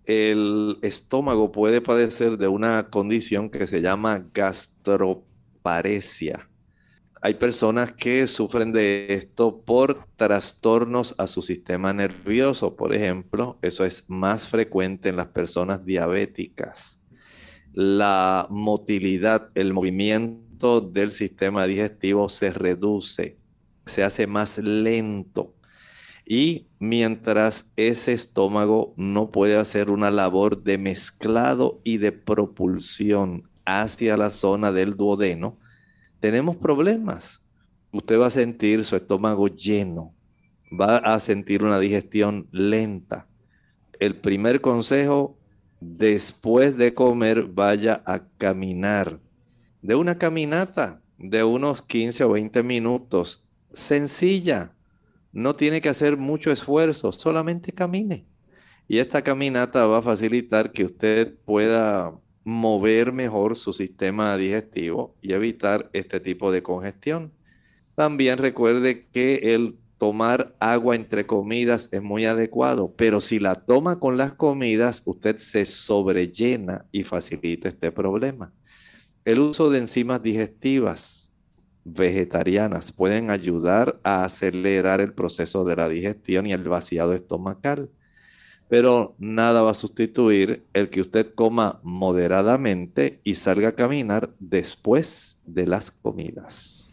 el 0.06 0.78
estómago 0.82 1.50
puede 1.50 1.80
padecer 1.80 2.36
de 2.36 2.48
una 2.48 2.90
condición 2.90 3.48
que 3.48 3.66
se 3.66 3.80
llama 3.80 4.26
gastroparesia. 4.34 6.50
Hay 7.22 7.32
personas 7.34 7.92
que 7.92 8.26
sufren 8.26 8.72
de 8.72 9.06
esto 9.08 9.62
por 9.62 10.06
trastornos 10.16 11.14
a 11.16 11.26
su 11.26 11.40
sistema 11.40 11.94
nervioso, 11.94 12.76
por 12.76 12.94
ejemplo. 12.94 13.58
Eso 13.62 13.86
es 13.86 14.04
más 14.08 14.46
frecuente 14.46 15.08
en 15.08 15.16
las 15.16 15.28
personas 15.28 15.86
diabéticas. 15.86 17.00
La 17.74 18.46
motilidad, 18.50 19.50
el 19.54 19.74
movimiento 19.74 20.80
del 20.80 21.12
sistema 21.12 21.66
digestivo 21.66 22.28
se 22.28 22.52
reduce, 22.52 23.36
se 23.84 24.04
hace 24.04 24.26
más 24.26 24.58
lento 24.58 25.54
y 26.26 26.68
mientras 26.78 27.66
ese 27.76 28.12
estómago 28.12 28.94
no 28.96 29.30
puede 29.30 29.56
hacer 29.56 29.90
una 29.90 30.10
labor 30.10 30.62
de 30.62 30.78
mezclado 30.78 31.80
y 31.84 31.98
de 31.98 32.12
propulsión 32.12 33.48
hacia 33.66 34.16
la 34.16 34.30
zona 34.30 34.72
del 34.72 34.96
duodeno, 34.96 35.58
tenemos 36.20 36.56
problemas. 36.56 37.42
Usted 37.92 38.18
va 38.18 38.26
a 38.26 38.30
sentir 38.30 38.84
su 38.84 38.96
estómago 38.96 39.48
lleno, 39.48 40.14
va 40.72 40.96
a 40.96 41.18
sentir 41.20 41.62
una 41.62 41.78
digestión 41.78 42.48
lenta. 42.50 43.26
El 44.00 44.16
primer 44.16 44.60
consejo, 44.60 45.36
después 45.84 46.76
de 46.76 46.94
comer, 46.94 47.44
vaya 47.44 48.02
a 48.06 48.26
caminar. 48.38 49.20
De 49.82 49.94
una 49.94 50.18
caminata 50.18 51.02
de 51.18 51.44
unos 51.44 51.82
15 51.82 52.24
o 52.24 52.30
20 52.30 52.62
minutos, 52.62 53.44
sencilla. 53.72 54.74
No 55.32 55.54
tiene 55.54 55.80
que 55.80 55.88
hacer 55.88 56.16
mucho 56.16 56.50
esfuerzo, 56.50 57.12
solamente 57.12 57.72
camine. 57.72 58.26
Y 58.88 58.98
esta 58.98 59.22
caminata 59.22 59.86
va 59.86 59.98
a 59.98 60.02
facilitar 60.02 60.72
que 60.72 60.84
usted 60.84 61.34
pueda 61.44 62.14
mover 62.44 63.12
mejor 63.12 63.56
su 63.56 63.72
sistema 63.72 64.36
digestivo 64.36 65.16
y 65.20 65.32
evitar 65.32 65.90
este 65.92 66.20
tipo 66.20 66.52
de 66.52 66.62
congestión. 66.62 67.32
También 67.94 68.38
recuerde 68.38 69.06
que 69.12 69.54
el 69.54 69.78
tomar 70.04 70.54
agua 70.60 70.96
entre 70.96 71.24
comidas 71.24 71.88
es 71.90 72.02
muy 72.02 72.26
adecuado, 72.26 72.92
pero 72.94 73.20
si 73.20 73.38
la 73.38 73.54
toma 73.54 73.98
con 73.98 74.18
las 74.18 74.34
comidas, 74.34 75.00
usted 75.06 75.38
se 75.38 75.64
sobrellena 75.64 76.84
y 76.92 77.04
facilita 77.04 77.70
este 77.70 77.90
problema. 77.90 78.52
El 79.24 79.40
uso 79.40 79.70
de 79.70 79.78
enzimas 79.78 80.22
digestivas 80.22 81.32
vegetarianas 81.84 82.92
pueden 82.92 83.30
ayudar 83.30 83.98
a 84.04 84.24
acelerar 84.24 85.00
el 85.00 85.14
proceso 85.14 85.64
de 85.64 85.76
la 85.76 85.88
digestión 85.88 86.44
y 86.44 86.52
el 86.52 86.64
vaciado 86.64 87.14
estomacal 87.14 87.88
pero 88.68 89.14
nada 89.18 89.62
va 89.62 89.70
a 89.70 89.74
sustituir 89.74 90.66
el 90.72 90.90
que 90.90 91.00
usted 91.00 91.34
coma 91.34 91.80
moderadamente 91.82 93.20
y 93.22 93.34
salga 93.34 93.68
a 93.68 93.74
caminar 93.74 94.34
después 94.38 95.38
de 95.46 95.66
las 95.66 95.90
comidas. 95.90 96.83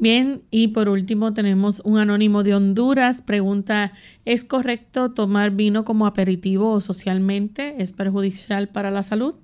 Bien, 0.00 0.42
y 0.52 0.68
por 0.68 0.88
último 0.88 1.34
tenemos 1.34 1.82
un 1.84 1.98
anónimo 1.98 2.44
de 2.44 2.54
Honduras. 2.54 3.20
Pregunta, 3.20 3.92
¿es 4.24 4.44
correcto 4.44 5.10
tomar 5.10 5.50
vino 5.50 5.84
como 5.84 6.06
aperitivo 6.06 6.70
o 6.70 6.80
socialmente? 6.80 7.74
¿Es 7.82 7.90
perjudicial 7.90 8.68
para 8.68 8.92
la 8.92 9.02
salud? 9.02 9.34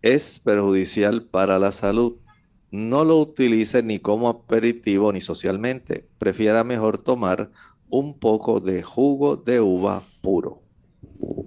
Es 0.00 0.38
perjudicial 0.38 1.24
para 1.24 1.58
la 1.58 1.72
salud. 1.72 2.14
No 2.70 3.04
lo 3.04 3.18
utilice 3.18 3.82
ni 3.82 3.98
como 3.98 4.28
aperitivo 4.28 5.12
ni 5.12 5.20
socialmente. 5.20 6.06
Prefiera 6.18 6.62
mejor 6.62 7.02
tomar 7.02 7.50
un 7.90 8.16
poco 8.16 8.60
de 8.60 8.84
jugo 8.84 9.36
de 9.36 9.60
uva 9.60 10.04
puro. 10.22 10.62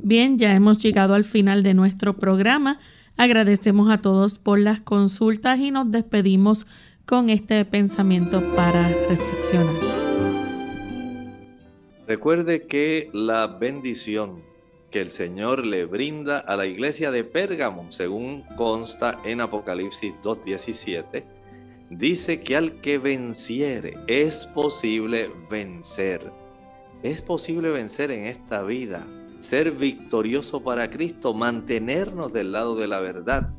Bien, 0.03 0.37
ya 0.37 0.53
hemos 0.53 0.79
llegado 0.79 1.13
al 1.13 1.23
final 1.23 1.63
de 1.63 1.73
nuestro 1.73 2.17
programa. 2.17 2.79
Agradecemos 3.15 3.89
a 3.89 3.99
todos 3.99 4.39
por 4.39 4.59
las 4.59 4.81
consultas 4.81 5.59
y 5.59 5.71
nos 5.71 5.89
despedimos 5.89 6.65
con 7.11 7.29
este 7.29 7.65
pensamiento 7.65 8.41
para 8.55 8.87
reflexionar. 8.87 9.75
Recuerde 12.07 12.65
que 12.67 13.09
la 13.11 13.47
bendición 13.47 14.41
que 14.91 15.01
el 15.01 15.09
Señor 15.09 15.65
le 15.65 15.83
brinda 15.83 16.39
a 16.39 16.55
la 16.55 16.65
iglesia 16.67 17.11
de 17.11 17.25
Pérgamo, 17.25 17.91
según 17.91 18.43
consta 18.55 19.19
en 19.25 19.41
Apocalipsis 19.41 20.13
2.17, 20.23 21.25
dice 21.89 22.39
que 22.39 22.55
al 22.55 22.79
que 22.79 22.97
venciere 22.97 23.97
es 24.07 24.45
posible 24.45 25.29
vencer. 25.49 26.31
Es 27.03 27.21
posible 27.21 27.71
vencer 27.71 28.11
en 28.11 28.23
esta 28.23 28.63
vida 28.63 29.05
ser 29.41 29.71
victorioso 29.71 30.63
para 30.63 30.89
Cristo, 30.89 31.33
mantenernos 31.33 32.31
del 32.31 32.53
lado 32.53 32.77
de 32.77 32.87
la 32.87 33.01
verdad. 33.01 33.51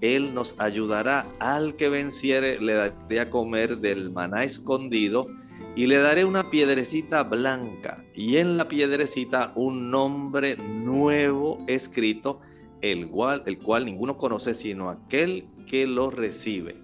Él 0.00 0.34
nos 0.34 0.54
ayudará 0.58 1.26
al 1.40 1.74
que 1.76 1.88
venciere, 1.88 2.60
le 2.60 2.74
daré 2.74 3.20
a 3.20 3.30
comer 3.30 3.78
del 3.78 4.10
maná 4.10 4.44
escondido 4.44 5.28
y 5.74 5.86
le 5.86 5.98
daré 5.98 6.24
una 6.24 6.50
piedrecita 6.50 7.24
blanca 7.24 8.04
y 8.14 8.36
en 8.36 8.56
la 8.56 8.68
piedrecita 8.68 9.52
un 9.56 9.90
nombre 9.90 10.56
nuevo 10.56 11.58
escrito, 11.66 12.40
el 12.80 13.08
cual, 13.08 13.42
el 13.46 13.58
cual 13.58 13.84
ninguno 13.84 14.16
conoce 14.16 14.54
sino 14.54 14.90
aquel 14.90 15.48
que 15.66 15.86
lo 15.86 16.10
recibe. 16.10 16.76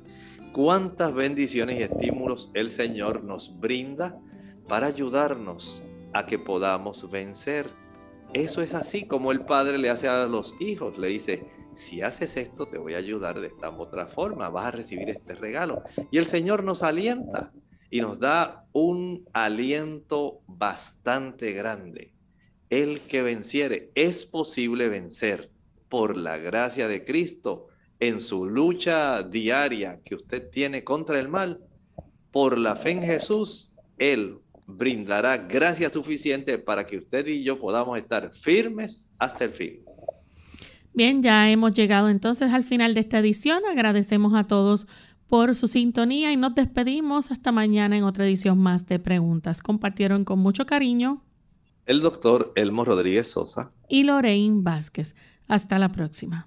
Cuántas 0.52 1.14
bendiciones 1.14 1.78
y 1.78 1.82
estímulos 1.82 2.50
el 2.54 2.70
Señor 2.70 3.24
nos 3.24 3.58
brinda 3.60 4.18
para 4.68 4.86
ayudarnos 4.86 5.84
a 6.12 6.26
que 6.26 6.38
podamos 6.38 7.10
vencer 7.10 7.66
eso 8.34 8.62
es 8.62 8.74
así 8.74 9.04
como 9.04 9.30
el 9.30 9.42
padre 9.42 9.78
le 9.78 9.90
hace 9.90 10.08
a 10.08 10.26
los 10.26 10.56
hijos. 10.58 10.98
Le 10.98 11.08
dice, 11.08 11.46
si 11.76 12.02
haces 12.02 12.36
esto, 12.36 12.66
te 12.66 12.78
voy 12.78 12.94
a 12.94 12.98
ayudar 12.98 13.40
de 13.40 13.48
esta 13.48 13.70
otra 13.70 14.06
forma, 14.06 14.48
vas 14.48 14.66
a 14.66 14.70
recibir 14.70 15.10
este 15.10 15.34
regalo. 15.34 15.82
Y 16.10 16.18
el 16.18 16.26
Señor 16.26 16.64
nos 16.64 16.82
alienta 16.82 17.52
y 17.90 18.00
nos 18.00 18.18
da 18.18 18.66
un 18.72 19.28
aliento 19.32 20.40
bastante 20.46 21.52
grande. 21.52 22.12
El 22.70 23.00
que 23.00 23.22
venciere, 23.22 23.90
es 23.94 24.24
posible 24.24 24.88
vencer 24.88 25.50
por 25.88 26.16
la 26.16 26.38
gracia 26.38 26.88
de 26.88 27.04
Cristo 27.04 27.68
en 28.00 28.20
su 28.20 28.46
lucha 28.46 29.22
diaria 29.22 30.00
que 30.04 30.16
usted 30.16 30.50
tiene 30.50 30.82
contra 30.82 31.20
el 31.20 31.28
mal. 31.28 31.60
Por 32.32 32.58
la 32.58 32.74
fe 32.74 32.90
en 32.90 33.02
Jesús, 33.02 33.72
Él 33.96 34.38
brindará 34.66 35.36
gracia 35.36 35.90
suficiente 35.90 36.58
para 36.58 36.84
que 36.84 36.96
usted 36.96 37.26
y 37.26 37.44
yo 37.44 37.60
podamos 37.60 37.98
estar 37.98 38.32
firmes 38.34 39.08
hasta 39.18 39.44
el 39.44 39.50
fin. 39.50 39.83
Bien, 40.94 41.22
ya 41.22 41.50
hemos 41.50 41.72
llegado 41.72 42.08
entonces 42.08 42.52
al 42.52 42.62
final 42.62 42.94
de 42.94 43.00
esta 43.00 43.18
edición. 43.18 43.62
Agradecemos 43.68 44.32
a 44.34 44.46
todos 44.46 44.86
por 45.26 45.56
su 45.56 45.66
sintonía 45.66 46.30
y 46.30 46.36
nos 46.36 46.54
despedimos 46.54 47.32
hasta 47.32 47.50
mañana 47.50 47.98
en 47.98 48.04
otra 48.04 48.24
edición 48.24 48.58
más 48.58 48.86
de 48.86 49.00
preguntas. 49.00 49.60
Compartieron 49.60 50.24
con 50.24 50.38
mucho 50.38 50.66
cariño 50.66 51.22
el 51.86 52.00
doctor 52.00 52.52
Elmo 52.54 52.84
Rodríguez 52.84 53.28
Sosa 53.30 53.72
y 53.88 54.04
Lorraine 54.04 54.62
Vázquez. 54.62 55.16
Hasta 55.48 55.80
la 55.80 55.90
próxima. 55.90 56.46